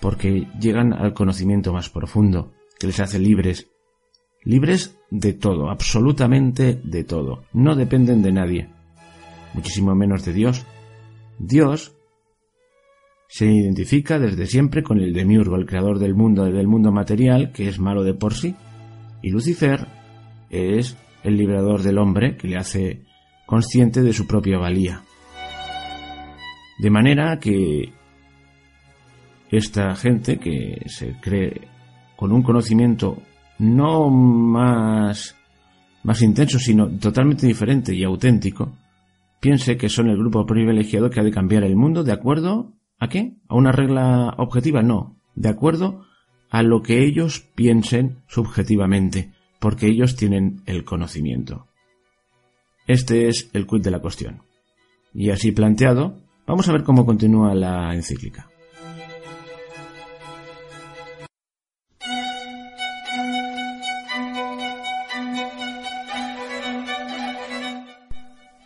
[0.00, 3.70] porque llegan al conocimiento más profundo, que les hace libres.
[4.44, 7.44] Libres de todo, absolutamente de todo.
[7.52, 8.68] No dependen de nadie,
[9.54, 10.66] muchísimo menos de Dios.
[11.38, 11.96] Dios
[13.28, 17.68] se identifica desde siempre con el demiurgo, el creador del mundo del mundo material, que
[17.68, 18.54] es malo de por sí,
[19.22, 19.86] y Lucifer
[20.50, 23.02] es el liberador del hombre que le hace
[23.46, 25.02] consciente de su propia valía.
[26.78, 27.92] De manera que
[29.50, 31.68] esta gente que se cree
[32.16, 33.22] con un conocimiento
[33.58, 35.36] no más,
[36.02, 38.76] más intenso, sino totalmente diferente y auténtico,
[39.40, 43.08] piense que son el grupo privilegiado que ha de cambiar el mundo de acuerdo ¿A
[43.08, 43.34] qué?
[43.48, 44.80] ¿A una regla objetiva?
[44.80, 46.04] No, de acuerdo
[46.52, 51.66] a lo que ellos piensen subjetivamente, porque ellos tienen el conocimiento.
[52.86, 54.42] Este es el quid de la cuestión.
[55.14, 58.50] Y así planteado, vamos a ver cómo continúa la encíclica.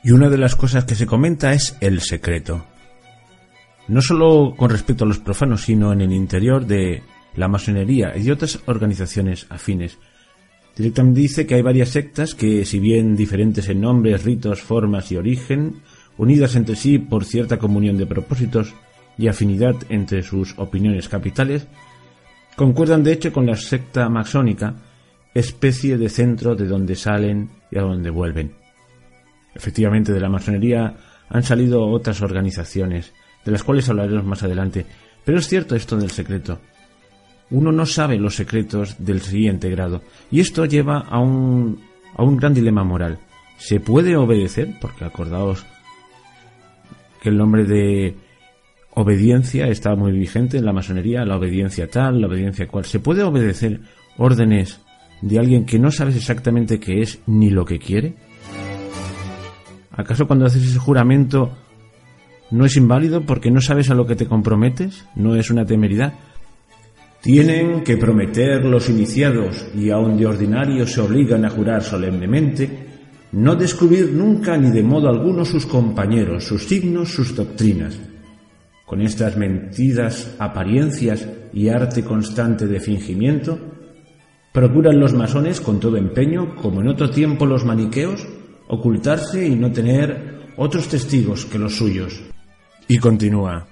[0.02, 2.66] Y una de las cosas que se comenta es el secreto
[3.88, 7.02] no solo con respecto a los profanos, sino en el interior de
[7.36, 9.98] la masonería y otras organizaciones afines.
[10.76, 15.16] Directamente dice que hay varias sectas que, si bien diferentes en nombres, ritos, formas y
[15.16, 15.76] origen,
[16.18, 18.74] unidas entre sí por cierta comunión de propósitos
[19.16, 21.66] y afinidad entre sus opiniones capitales,
[22.56, 24.74] concuerdan de hecho con la secta masónica,
[25.34, 28.52] especie de centro de donde salen y a donde vuelven.
[29.54, 30.94] Efectivamente, de la masonería
[31.28, 33.12] han salido otras organizaciones,
[33.44, 34.84] de las cuales hablaremos más adelante.
[35.24, 36.60] Pero es cierto esto del secreto.
[37.50, 40.02] Uno no sabe los secretos del siguiente grado.
[40.30, 41.80] Y esto lleva a un,
[42.16, 43.18] a un gran dilema moral.
[43.56, 44.74] ¿Se puede obedecer?
[44.80, 45.64] Porque acordaos
[47.22, 48.16] que el nombre de
[48.94, 52.84] obediencia está muy vigente en la masonería, la obediencia tal, la obediencia cual.
[52.84, 53.80] ¿Se puede obedecer
[54.16, 54.80] órdenes
[55.22, 58.14] de alguien que no sabes exactamente qué es ni lo que quiere?
[59.92, 61.52] ¿Acaso cuando haces ese juramento
[62.50, 66.14] no es inválido porque no sabes a lo que te comprometes, no es una temeridad.
[67.26, 72.70] Tienen que prometer los iniciados, y aun de ordinario se obligan a jurar solemnemente,
[73.32, 77.98] no descubrir nunca ni de modo alguno sus compañeros, sus signos, sus doctrinas.
[78.84, 83.58] Con estas mentidas apariencias y arte constante de fingimiento,
[84.52, 88.24] procuran los masones con todo empeño, como en otro tiempo los maniqueos,
[88.68, 92.22] ocultarse y no tener otros testigos que los suyos.
[92.86, 93.66] Y continúa.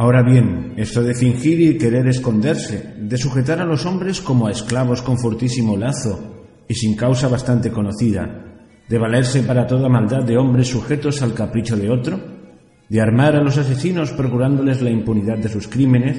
[0.00, 4.50] Ahora bien, esto de fingir y querer esconderse, de sujetar a los hombres como a
[4.50, 10.38] esclavos con fortísimo lazo y sin causa bastante conocida, de valerse para toda maldad de
[10.38, 12.18] hombres sujetos al capricho de otro,
[12.88, 16.18] de armar a los asesinos procurándoles la impunidad de sus crímenes,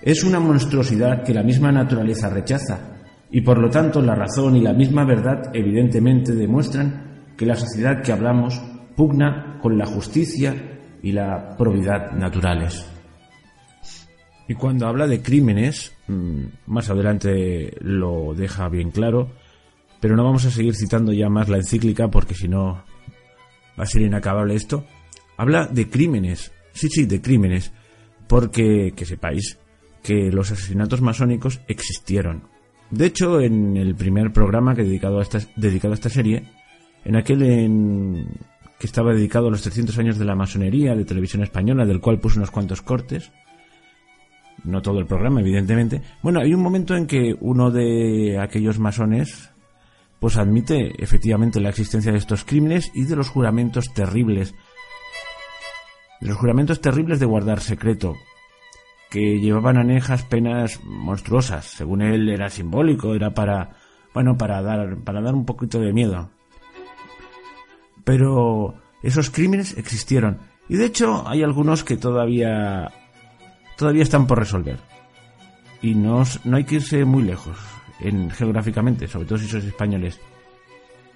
[0.00, 4.62] es una monstruosidad que la misma naturaleza rechaza, y por lo tanto la razón y
[4.62, 8.62] la misma verdad evidentemente demuestran que la sociedad que hablamos
[8.96, 10.54] pugna con la justicia
[11.02, 12.93] y la probidad naturales.
[14.48, 19.30] Y cuando habla de crímenes, mm, más adelante lo deja bien claro,
[20.00, 22.84] pero no vamos a seguir citando ya más la encíclica porque si no
[23.78, 24.84] va a ser inacabable esto.
[25.36, 27.72] Habla de crímenes, sí, sí, de crímenes,
[28.28, 29.58] porque que sepáis
[30.02, 32.44] que los asesinatos masónicos existieron.
[32.90, 36.44] De hecho, en el primer programa que dedicado a esta, dedicado a esta serie,
[37.04, 38.26] en aquel en
[38.78, 42.20] que estaba dedicado a los 300 años de la masonería de televisión española, del cual
[42.20, 43.32] puse unos cuantos cortes.
[44.62, 46.00] No todo el programa, evidentemente.
[46.22, 49.50] Bueno, hay un momento en que uno de aquellos masones
[50.20, 54.54] pues admite efectivamente la existencia de estos crímenes y de los juramentos terribles.
[56.20, 58.14] De los juramentos terribles de guardar secreto,
[59.10, 61.66] que llevaban anejas penas monstruosas.
[61.66, 63.76] Según él era simbólico, era para,
[64.14, 66.30] bueno, para dar, para dar un poquito de miedo.
[68.04, 70.38] Pero esos crímenes existieron.
[70.68, 72.90] Y de hecho hay algunos que todavía,
[73.76, 74.78] todavía están por resolver.
[75.82, 77.56] Y no, no hay que irse muy lejos
[78.00, 80.20] en, geográficamente, sobre todo si sois españoles.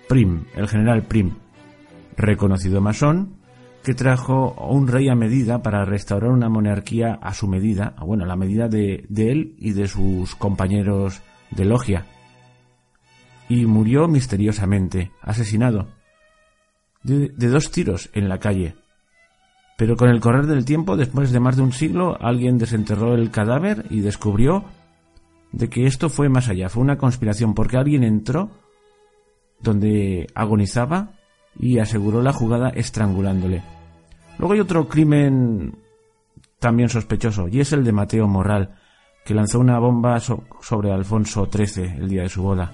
[0.09, 1.35] Prim, el general Prim,
[2.17, 3.39] reconocido masón,
[3.83, 8.27] que trajo un rey a medida para restaurar una monarquía a su medida, bueno, a
[8.27, 12.07] la medida de, de él y de sus compañeros de logia.
[13.49, 15.89] Y murió misteriosamente, asesinado,
[17.03, 18.75] de, de dos tiros en la calle.
[19.79, 23.31] Pero con el correr del tiempo, después de más de un siglo, alguien desenterró el
[23.31, 24.65] cadáver y descubrió
[25.53, 28.51] de que esto fue más allá, fue una conspiración, porque alguien entró
[29.61, 31.13] donde agonizaba
[31.57, 33.63] y aseguró la jugada estrangulándole.
[34.39, 35.77] Luego hay otro crimen
[36.59, 38.75] también sospechoso, y es el de Mateo Morral,
[39.25, 42.73] que lanzó una bomba sobre Alfonso XIII el día de su boda.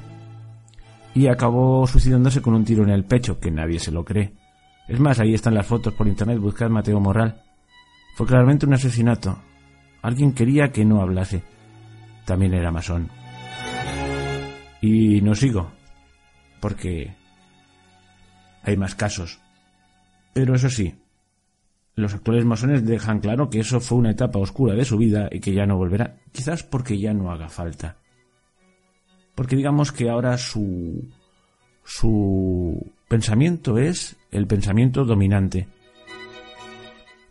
[1.13, 4.33] Y acabó suicidándose con un tiro en el pecho, que nadie se lo cree.
[4.89, 7.43] Es más, ahí están las fotos por internet, buscad Mateo Morral.
[8.17, 9.39] Fue claramente un asesinato.
[10.03, 11.43] Alguien quería que no hablase.
[12.27, 13.09] También era masón.
[14.81, 15.73] Y no sigo,
[16.61, 17.15] porque
[18.63, 19.41] hay más casos.
[20.35, 20.95] Pero eso sí,
[21.97, 25.41] los actuales masones dejan claro que eso fue una etapa oscura de su vida y
[25.41, 27.97] que ya no volverá, quizás porque ya no haga falta.
[29.35, 31.09] Porque digamos que ahora su
[31.85, 35.69] su pensamiento es el pensamiento dominante.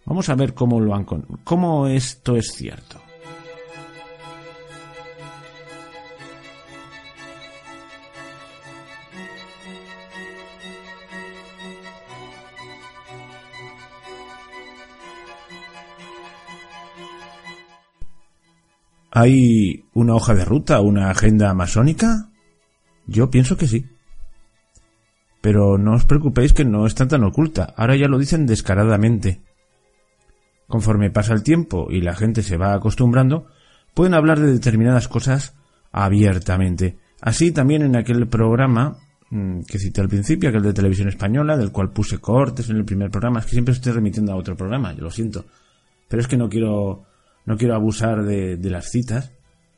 [0.05, 1.05] Vamos a ver cómo lo han
[1.43, 2.99] cómo esto es cierto.
[19.15, 22.31] ¿Hay una hoja de ruta, una agenda masónica?
[23.05, 23.92] Yo pienso que sí.
[25.43, 29.41] Pero no os preocupéis que no está tan oculta, ahora ya lo dicen descaradamente.
[30.67, 33.47] Conforme pasa el tiempo y la gente se va acostumbrando,
[33.93, 35.53] pueden hablar de determinadas cosas
[35.91, 36.95] abiertamente.
[37.19, 38.95] Así también en aquel programa
[39.31, 42.85] mm, que cité al principio, aquel de televisión española, del cual puse cortes en el
[42.85, 45.43] primer programa, es que siempre estoy remitiendo a otro programa, yo lo siento.
[46.07, 47.03] Pero es que no quiero
[47.45, 49.33] no quiero abusar de, las citas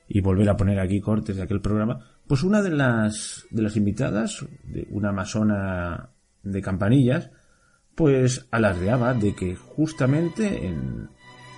[0.08, 3.76] y volver a poner aquí cortes de aquel programa, pues una de las, de las
[3.76, 6.10] invitadas, de una masona
[6.44, 7.30] de campanillas,
[7.96, 11.10] pues alardeaba de que justamente en,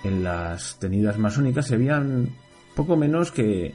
[0.04, 2.30] en las tenidas masónicas se habían
[2.76, 3.74] poco menos que,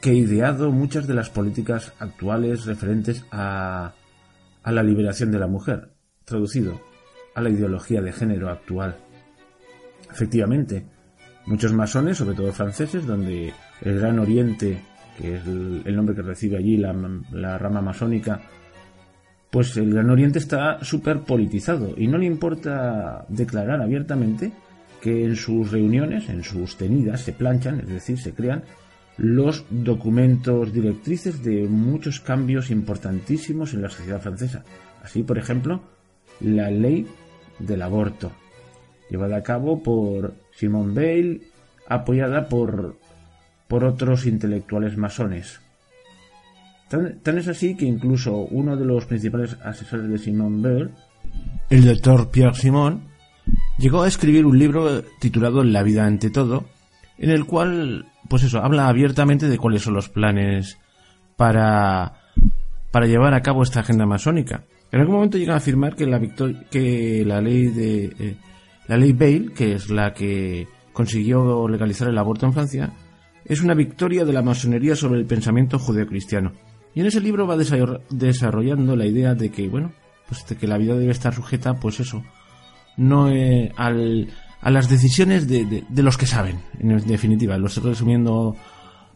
[0.00, 3.94] que ideado muchas de las políticas actuales referentes a,
[4.62, 5.90] a la liberación de la mujer,
[6.24, 6.80] traducido
[7.34, 8.96] a la ideología de género actual.
[10.10, 10.86] Efectivamente,
[11.44, 14.82] muchos masones, sobre todo franceses, donde el Gran Oriente,
[15.16, 18.40] que es el, nombre que recibe allí la, rama masónica,
[19.50, 24.52] pues el Gran Oriente está súper politizado y no le importa declarar abiertamente
[25.00, 28.64] que en sus reuniones, en sus tenidas, se planchan, es decir, se crean
[29.18, 34.64] los documentos directrices de muchos cambios importantísimos en la sociedad francesa.
[35.02, 35.80] Así, por ejemplo,
[36.40, 37.06] la ley
[37.58, 38.32] del aborto,
[39.08, 41.40] llevada a cabo por Simone Bale,
[41.88, 42.96] apoyada por,
[43.68, 45.60] por otros intelectuales masones.
[46.88, 50.90] Tan, es así que incluso uno de los principales asesores de Simone Bale,
[51.68, 53.08] el doctor Pierre Simon,
[53.78, 56.64] llegó a escribir un libro titulado La vida ante todo,
[57.18, 60.78] en el cual, pues eso, habla abiertamente de cuáles son los planes
[61.36, 62.20] para,
[62.92, 64.64] para llevar a cabo esta agenda masónica.
[64.92, 66.20] En algún momento llega a afirmar que la,
[66.70, 68.36] que la ley de, eh,
[68.86, 72.92] la ley Bale, que es la que consiguió legalizar el aborto en Francia,
[73.48, 76.52] es una victoria de la masonería sobre el pensamiento judeocristiano.
[76.94, 79.92] Y en ese libro va desarrollando la idea de que, bueno,
[80.28, 82.24] pues de que la vida debe estar sujeta, pues eso,
[82.96, 88.56] no eh, a las decisiones de, los que saben, en definitiva, lo estoy resumiendo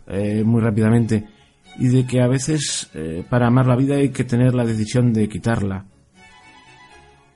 [0.07, 1.27] eh, muy rápidamente,
[1.79, 5.13] y de que a veces eh, para amar la vida hay que tener la decisión
[5.13, 5.87] de quitarla.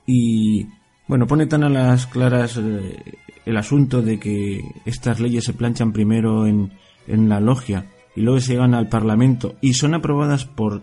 [0.06, 0.66] Y
[1.08, 6.46] bueno, pone tan a las claras el asunto de que estas leyes se planchan primero
[6.46, 6.70] en,
[7.06, 10.82] en la logia y luego se llegan al Parlamento y son aprobadas por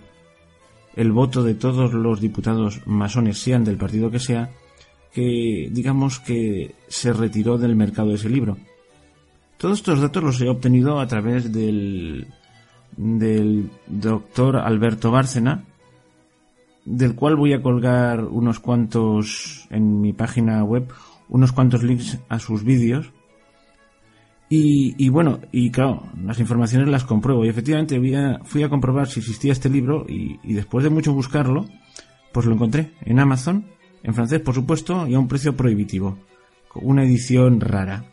[0.96, 4.52] el voto de todos los diputados masones, sean del partido que sea,
[5.14, 8.58] que digamos que se retiró del mercado ese libro.
[9.58, 12.28] Todos estos datos los he obtenido a través del,
[12.98, 15.64] del doctor Alberto Bárcena,
[16.86, 20.92] del cual voy a colgar unos cuantos en mi página web,
[21.30, 23.12] unos cuantos links a sus vídeos.
[24.54, 27.46] Y, bueno, y claro, las informaciones las compruebo.
[27.46, 27.98] Y efectivamente
[28.44, 31.68] fui a comprobar si existía este libro y, después de mucho buscarlo,
[32.34, 33.66] pues lo encontré en Amazon,
[34.04, 36.18] en francés por supuesto, y a un precio prohibitivo.
[36.76, 38.04] Una edición rara.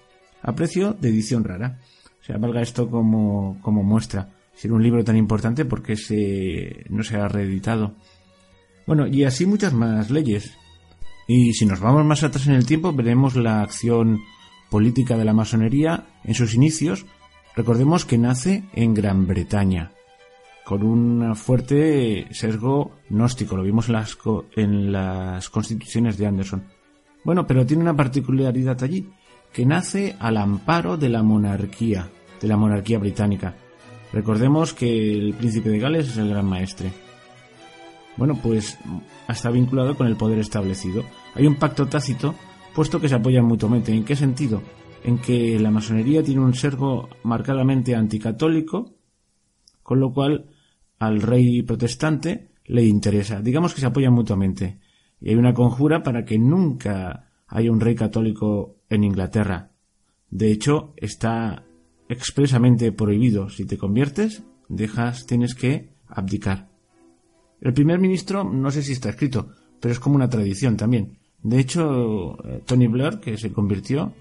[0.41, 1.81] A precio de edición rara.
[2.23, 4.29] O sea, valga esto como, como muestra.
[4.55, 7.97] Si era un libro tan importante, ¿por qué se, no se ha reeditado?
[8.87, 10.57] Bueno, y así muchas más leyes.
[11.27, 14.21] Y si nos vamos más atrás en el tiempo, veremos la acción
[14.71, 17.07] política de la masonería en sus inicios.
[17.57, 19.93] Recordemos que nace en Gran Bretaña,
[20.69, 24.19] con un fuerte sesgo gnóstico, lo vimos en las,
[24.55, 26.63] en las constituciones de Anderson.
[27.25, 29.09] Bueno, pero tiene una particularidad allí,
[29.51, 33.55] que nace al amparo de la monarquía, de la monarquía británica.
[34.13, 36.93] Recordemos que el príncipe de Gales es el gran maestre.
[38.19, 38.77] Bueno, pues
[39.27, 41.03] está vinculado con el poder establecido.
[41.35, 42.35] Hay un pacto tácito,
[42.79, 43.93] puesto que se apoyan mutuamente.
[43.93, 44.63] ¿En qué sentido?
[45.03, 48.95] En que la masonería tiene un servo marcadamente anticatólico,
[49.83, 50.51] con lo cual
[51.01, 53.43] al rey protestante le interesa.
[53.43, 54.79] Digamos que se apoyan mutuamente.
[55.21, 59.73] Y hay una conjura para que nunca haya un rey católico en Inglaterra.
[60.31, 61.65] De hecho, está
[62.09, 63.49] expresamente prohibido.
[63.49, 66.69] Si te conviertes, dejas, tienes que abdicar.
[67.61, 69.49] El primer ministro, no sé si está escrito,
[69.81, 71.18] pero es como una tradición también.
[71.43, 74.13] De hecho, eh, Tony Blair, que se convirtió,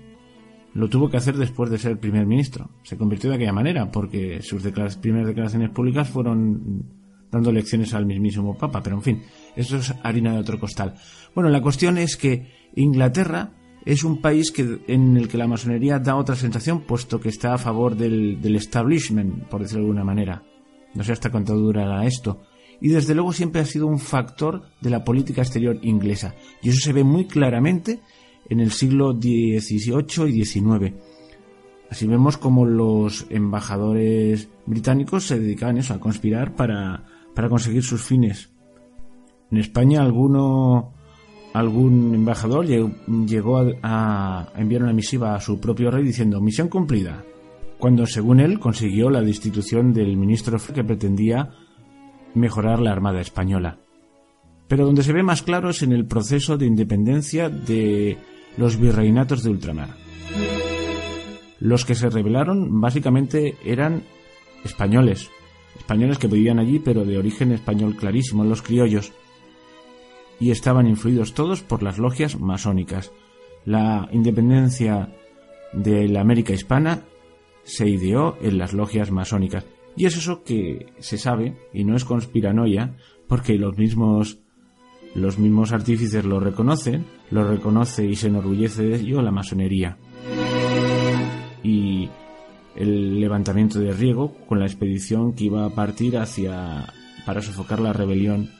[0.73, 2.69] lo tuvo que hacer después de ser primer ministro.
[2.83, 4.61] Se convirtió de aquella manera, porque sus
[5.01, 6.85] primeras declaraciones públicas fueron
[7.31, 9.23] dando lecciones al mismísimo Papa, pero en fin,
[9.55, 10.95] eso es harina de otro costal.
[11.35, 13.53] Bueno, la cuestión es que Inglaterra
[13.85, 17.53] es un país que, en el que la masonería da otra sensación, puesto que está
[17.53, 20.43] a favor del, del establishment, por decirlo de alguna manera.
[20.93, 22.41] No sé hasta cuánto durará esto.
[22.79, 26.35] Y desde luego siempre ha sido un factor de la política exterior inglesa.
[26.61, 27.99] Y eso se ve muy claramente
[28.49, 30.93] en el siglo XVIII y XIX.
[31.89, 38.01] Así vemos como los embajadores británicos se dedicaban eso, a conspirar para, para conseguir sus
[38.01, 38.49] fines.
[39.49, 40.93] En España alguno
[41.53, 47.23] algún embajador llegó a, enviar una misiva a su propio rey diciendo misión cumplida,
[47.79, 51.49] cuando según él consiguió la destitución del ministro que pretendía
[52.33, 53.77] mejorar la Armada Española.
[54.67, 58.17] Pero donde se ve más claro es en el proceso de independencia de
[58.57, 59.89] los virreinatos de ultramar.
[61.59, 64.03] Los que se rebelaron básicamente eran
[64.63, 65.29] españoles,
[65.77, 69.13] españoles que vivían allí pero de origen español clarísimo, los criollos,
[70.39, 73.11] y estaban influidos todos por las logias masónicas.
[73.65, 75.09] La independencia
[75.73, 77.03] de la América hispana
[77.63, 79.65] se ideó en las logias masónicas.
[79.97, 82.95] Y es eso que se sabe, y no es conspiranoia,
[83.27, 84.39] porque los mismos
[85.15, 89.97] los mismos artífices lo reconocen, lo reconoce y se enorgullece de ello la masonería.
[91.63, 92.07] Y
[92.75, 96.93] el levantamiento de Riego con la expedición que iba a partir hacia
[97.25, 98.51] para sofocar la rebelión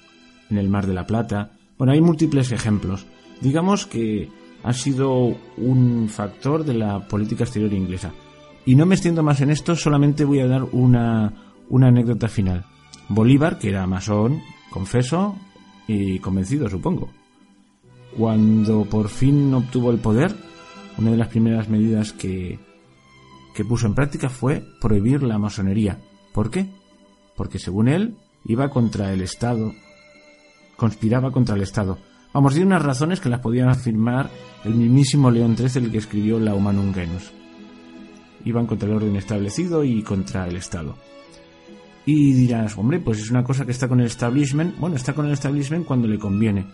[0.49, 3.06] en el Mar de la Plata, bueno, hay múltiples ejemplos.
[3.40, 4.30] Digamos que
[4.64, 8.14] ha sido un factor de la política exterior inglesa.
[8.67, 11.33] Y no me extiendo más en esto, solamente voy a dar una,
[11.69, 12.65] una anécdota final.
[13.07, 15.37] Bolívar, que era masón, confeso
[15.87, 17.09] y convencido, supongo.
[18.15, 20.35] Cuando por fin obtuvo el poder,
[20.97, 22.59] una de las primeras medidas que,
[23.55, 25.99] que puso en práctica fue prohibir la masonería.
[26.33, 26.67] ¿Por qué?
[27.37, 29.71] Porque según él, iba contra el Estado
[30.77, 31.97] conspiraba contra el Estado.
[32.33, 34.29] Vamos, de unas razones que las podían afirmar
[34.63, 37.36] el mismísimo León XIII, el que escribió La Humanum Genus.
[38.45, 40.95] Iban contra el orden establecido y contra el Estado.
[42.06, 44.77] Y dirás, hombre, pues es una cosa que está con el establishment.
[44.77, 46.66] Bueno, está con el establishment cuando le conviene.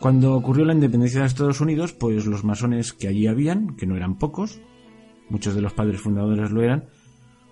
[0.00, 3.96] Cuando ocurrió la independencia de Estados Unidos, pues los masones que allí habían, que no
[3.96, 4.60] eran pocos,
[5.28, 6.84] muchos de los padres fundadores lo eran,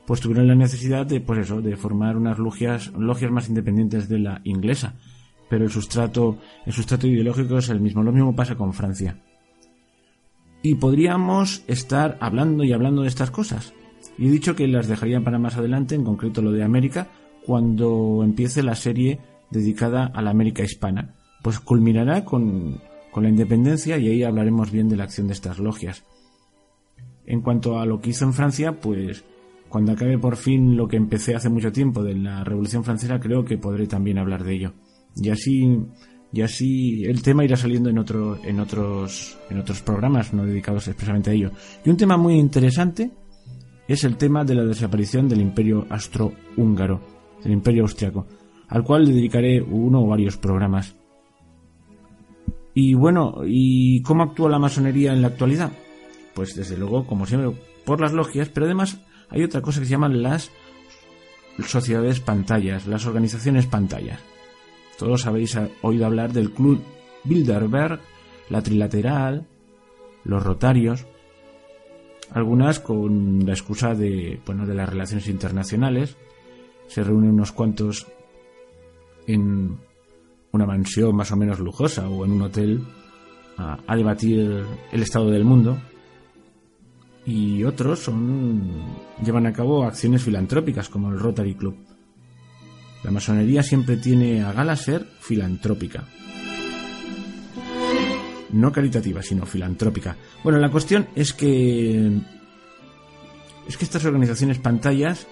[0.07, 4.21] pues tuvieron la necesidad de, pues eso, de formar unas logias, logias más independientes de
[4.21, 4.95] la inglesa
[5.49, 8.03] pero el sustrato, el sustrato ideológico es el mismo.
[8.03, 9.17] Lo mismo pasa con Francia.
[10.63, 13.75] Y podríamos estar hablando y hablando de estas cosas.
[14.19, 17.09] Y he dicho que las dejaría para más adelante, en concreto lo de América,
[17.45, 19.21] cuando empiece la serie
[19.51, 21.15] dedicada a la América hispana.
[21.43, 22.81] Pues culminará con,
[23.13, 26.05] con la independencia y ahí hablaremos bien de la acción de estas logias.
[27.25, 29.25] En cuanto a lo que hizo en Francia, pues
[29.69, 33.45] cuando acabe por fin lo que empecé hace mucho tiempo de la Revolución Francesa, creo
[33.45, 34.73] que podré también hablar de ello.
[35.17, 35.79] Y así,
[36.33, 40.89] y así el tema irá saliendo en, otro, en, otros, en otros programas no dedicados
[40.89, 41.51] expresamente a ello.
[41.85, 43.11] Y un tema muy interesante
[43.89, 47.01] es el tema de la desaparición del imperio astrohúngaro,
[47.43, 48.27] del imperio austriaco,
[48.69, 50.97] al cual le dedicaré uno o varios programas.
[52.75, 55.73] Y bueno, ¿y cómo actúa la masonería en la actualidad?
[56.35, 57.53] Pues desde luego, como siempre,
[57.85, 60.51] por las logias, pero además hay otra cosa que se llaman las
[61.65, 64.21] sociedades pantallas, las organizaciones pantallas.
[64.99, 66.81] Todos habéis oído hablar del Club
[67.25, 68.01] Bilderberg,
[68.49, 69.47] la Trilateral,
[70.25, 71.07] los Rotarios,
[72.31, 76.17] algunas con la excusa de, bueno, de las relaciones internacionales,
[76.89, 78.07] se reúnen unos cuantos
[79.27, 79.79] en
[80.53, 82.85] una mansión más o menos lujosa o en un hotel
[83.57, 85.79] a, a debatir el estado del mundo
[87.27, 88.63] y otros son
[89.23, 91.77] llevan a cabo acciones filantrópicas como el Rotary Club.
[93.07, 96.09] La masonería siempre tiene a gala ser filantrópica.
[98.51, 100.17] No caritativa, sino filantrópica.
[100.43, 102.11] Bueno, la cuestión es que
[103.69, 105.29] es que estas organizaciones pantallas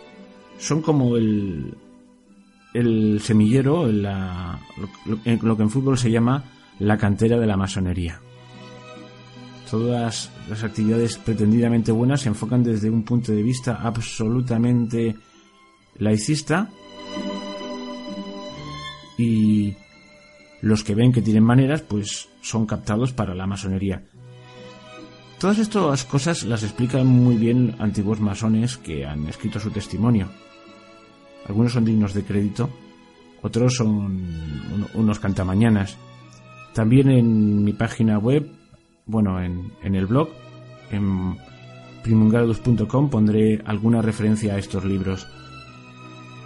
[0.57, 1.77] son como el
[2.75, 6.45] el semillero, la, lo, lo que en fútbol se llama
[6.79, 8.21] la cantera de la masonería.
[9.69, 15.17] Todas las actividades pretendidamente buenas se enfocan desde un punto de vista absolutamente
[15.99, 16.71] laicista
[19.19, 19.75] y
[20.61, 24.03] los que ven que tienen maneras pues son captados para la masonería.
[25.39, 30.29] Todas estas cosas las explican muy bien antiguos masones que han escrito su testimonio.
[31.47, 32.71] Algunos son dignos de crédito,
[33.43, 35.99] otros son unos cantamañanas.
[36.73, 38.51] También en mi página web
[39.07, 40.29] bueno, en, en el blog,
[40.91, 41.37] en
[42.03, 45.27] primungradus.com pondré alguna referencia a estos libros.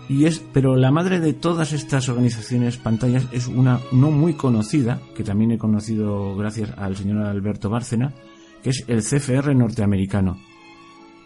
[0.08, 5.00] Y es, pero la madre de todas estas organizaciones pantallas es una no muy conocida,
[5.14, 8.14] que también he conocido gracias al señor Alberto Bárcena,
[8.62, 10.38] que es el CFR norteamericano,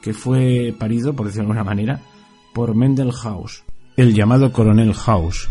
[0.03, 2.01] que fue parido, por decirlo de alguna manera,
[2.53, 3.63] por Mendel House,
[3.97, 5.49] el llamado Coronel House,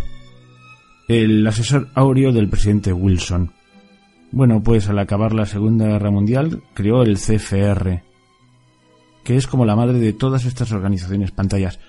[1.08, 3.52] el asesor áureo del presidente Wilson.
[4.32, 8.04] Bueno, pues al acabar la Segunda Guerra Mundial creó el CFR,
[9.24, 11.80] que es como la madre de todas estas organizaciones pantallas,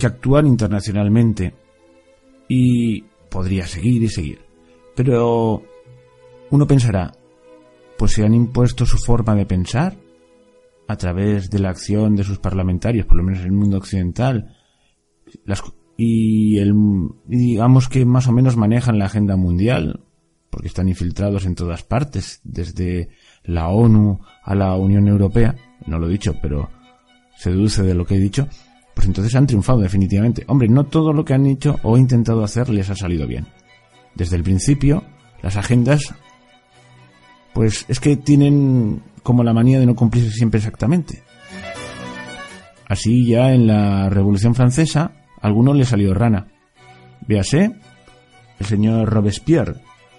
[0.00, 1.54] que actúan internacionalmente.
[2.48, 4.40] Y podría seguir y seguir.
[4.96, 5.62] Pero
[6.50, 7.12] uno pensará,
[7.96, 9.96] pues se han impuesto su forma de pensar
[10.88, 14.56] a través de la acción de sus parlamentarios, por lo menos en el mundo occidental,
[15.44, 15.62] las,
[15.96, 16.74] y, el,
[17.28, 20.00] y digamos que más o menos manejan la agenda mundial,
[20.50, 23.10] porque están infiltrados en todas partes, desde
[23.44, 25.54] la ONU a la Unión Europea,
[25.86, 26.68] no lo he dicho, pero
[27.36, 28.48] se deduce de lo que he dicho,
[28.94, 30.44] pues entonces han triunfado definitivamente.
[30.46, 33.46] Hombre, no todo lo que han hecho o intentado hacer les ha salido bien.
[34.14, 35.04] Desde el principio,
[35.42, 36.14] las agendas,
[37.52, 41.22] pues es que tienen como la manía de no cumplirse siempre exactamente.
[42.88, 46.48] Así ya en la Revolución Francesa, a alguno le salió rana.
[47.26, 47.72] Véase,
[48.58, 49.76] el señor Robespierre,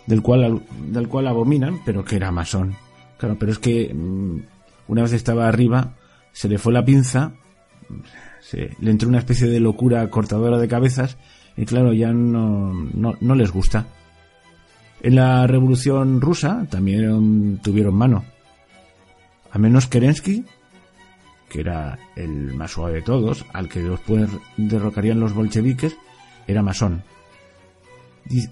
[0.07, 2.75] del cual, del cual abominan, pero que era masón.
[3.17, 4.37] Claro, pero es que mm,
[4.87, 5.95] una vez estaba arriba,
[6.31, 7.33] se le fue la pinza,
[8.41, 11.17] se, le entró una especie de locura cortadora de cabezas,
[11.55, 13.87] y claro, ya no, no, no les gusta.
[15.01, 18.23] En la Revolución Rusa también tuvieron mano.
[19.51, 20.45] A menos Kerensky,
[21.49, 25.97] que era el más suave de todos, al que después derrocarían los bolcheviques,
[26.47, 27.03] era masón.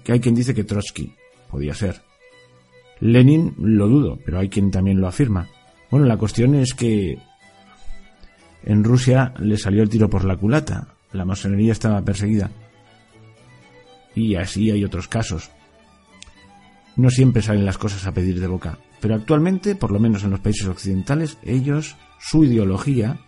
[0.08, 1.14] Hay quien dice que Trotsky,
[1.50, 2.02] podía ser.
[3.00, 5.48] Lenin lo dudo, pero hay quien también lo afirma.
[5.90, 7.18] Bueno, la cuestión es que
[8.64, 10.88] en Rusia le salió el tiro por la culata.
[11.12, 12.50] La masonería estaba perseguida.
[14.14, 15.50] Y así hay otros casos.
[16.96, 20.30] No siempre salen las cosas a pedir de boca, pero actualmente, por lo menos en
[20.30, 23.18] los países occidentales, ellos, su ideología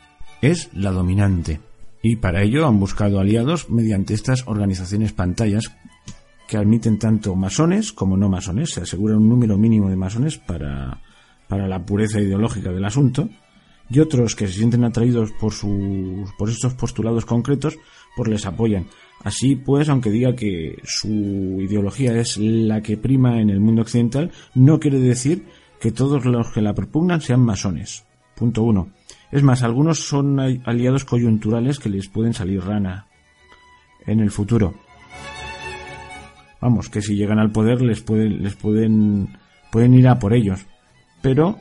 [0.42, 1.60] es la dominante.
[2.02, 5.72] Y para ello han buscado aliados mediante estas organizaciones pantallas
[6.48, 8.70] que admiten tanto masones como no masones.
[8.72, 11.00] Se asegura un número mínimo de masones para,
[11.48, 13.30] para la pureza ideológica del asunto
[13.92, 17.78] y otros que se sienten atraídos por, sus, por estos postulados concretos,
[18.16, 18.86] pues les apoyan.
[19.22, 24.30] Así pues, aunque diga que su ideología es la que prima en el mundo occidental,
[24.54, 25.46] no quiere decir
[25.78, 28.04] que todos los que la propugnan sean masones.
[28.34, 28.88] Punto uno.
[29.30, 33.06] Es más, algunos son aliados coyunturales que les pueden salir rana
[34.06, 34.74] en el futuro.
[36.60, 39.36] Vamos, que si llegan al poder les pueden, les pueden,
[39.70, 40.64] pueden ir a por ellos.
[41.20, 41.58] Pero,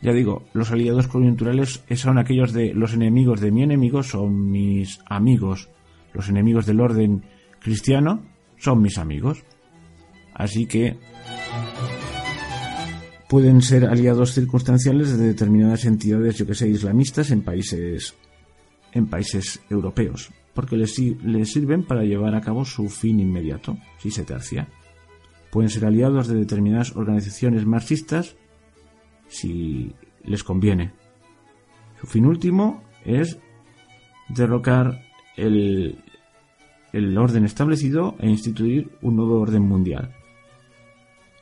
[0.00, 5.00] ya digo, los aliados coyunturales son aquellos de los enemigos de mi enemigo son mis
[5.06, 5.68] amigos.
[6.14, 7.24] Los enemigos del orden
[7.60, 8.22] cristiano
[8.56, 9.44] son mis amigos.
[10.34, 10.96] Así que
[13.28, 18.14] pueden ser aliados circunstanciales de determinadas entidades, yo que sé, islamistas en países
[18.92, 24.24] en países europeos porque les, sirven para llevar a cabo su fin inmediato, si se
[24.24, 24.66] tercia.
[25.52, 28.34] Pueden ser aliados de determinadas organizaciones marxistas
[29.28, 30.92] si les conviene.
[32.00, 33.38] Su fin último es
[34.28, 35.02] derrocar
[35.36, 36.02] el,
[36.92, 40.14] el orden establecido e instituir un nuevo orden mundial.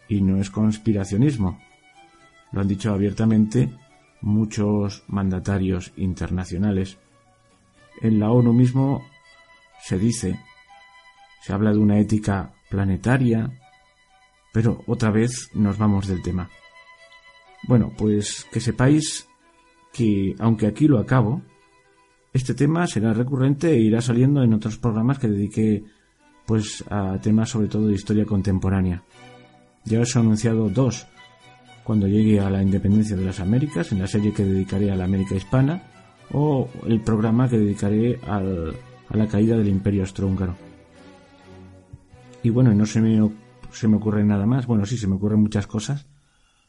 [0.09, 1.59] Y no es conspiracionismo.
[2.53, 3.71] Lo han dicho abiertamente
[4.21, 6.99] muchos mandatarios internacionales
[8.03, 9.05] en la ONU mismo
[9.83, 10.39] se dice,
[11.43, 13.51] se habla de una ética planetaria,
[14.53, 16.51] pero otra vez nos vamos del tema.
[17.65, 19.29] Bueno, pues que sepáis
[19.93, 21.43] que, aunque aquí lo acabo,
[22.33, 25.85] este tema será recurrente e irá saliendo en otros programas que dediqué
[26.47, 29.03] pues a temas sobre todo de historia contemporánea.
[29.85, 31.07] Ya os he anunciado dos
[31.83, 35.05] cuando llegue a la independencia de las Américas, en la serie que dedicaré a la
[35.05, 35.83] América hispana,
[36.33, 40.57] o el programa que dedicaré a la caída del Imperio Austrohúngaro.
[42.43, 43.31] Y bueno, no se me,
[43.71, 46.09] se me ocurre nada más, bueno, sí, se me ocurren muchas cosas,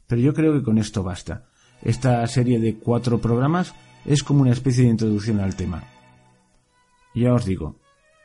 [0.08, 1.45] pero yo creo que con esto basta.
[1.82, 5.84] Esta serie de cuatro programas es como una especie de introducción al tema.
[7.14, 7.76] Ya os digo,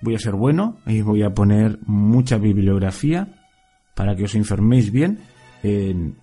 [0.00, 3.46] voy a ser bueno y voy a poner mucha bibliografía
[3.94, 5.18] para que os informéis bien
[5.62, 6.16] en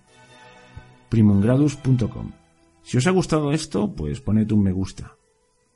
[1.08, 2.32] primungradus.com.
[2.82, 5.16] Si os ha gustado esto, pues poned un me gusta.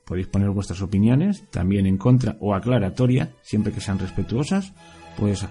[0.05, 4.73] Podéis poner vuestras opiniones, también en contra o aclaratoria, siempre que sean respetuosas,
[5.19, 5.47] pues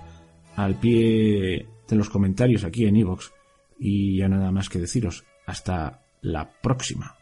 [0.56, 3.32] al pie de los comentarios aquí en iVoox.
[3.78, 5.24] Y ya nada más que deciros.
[5.46, 7.16] Hasta la próxima.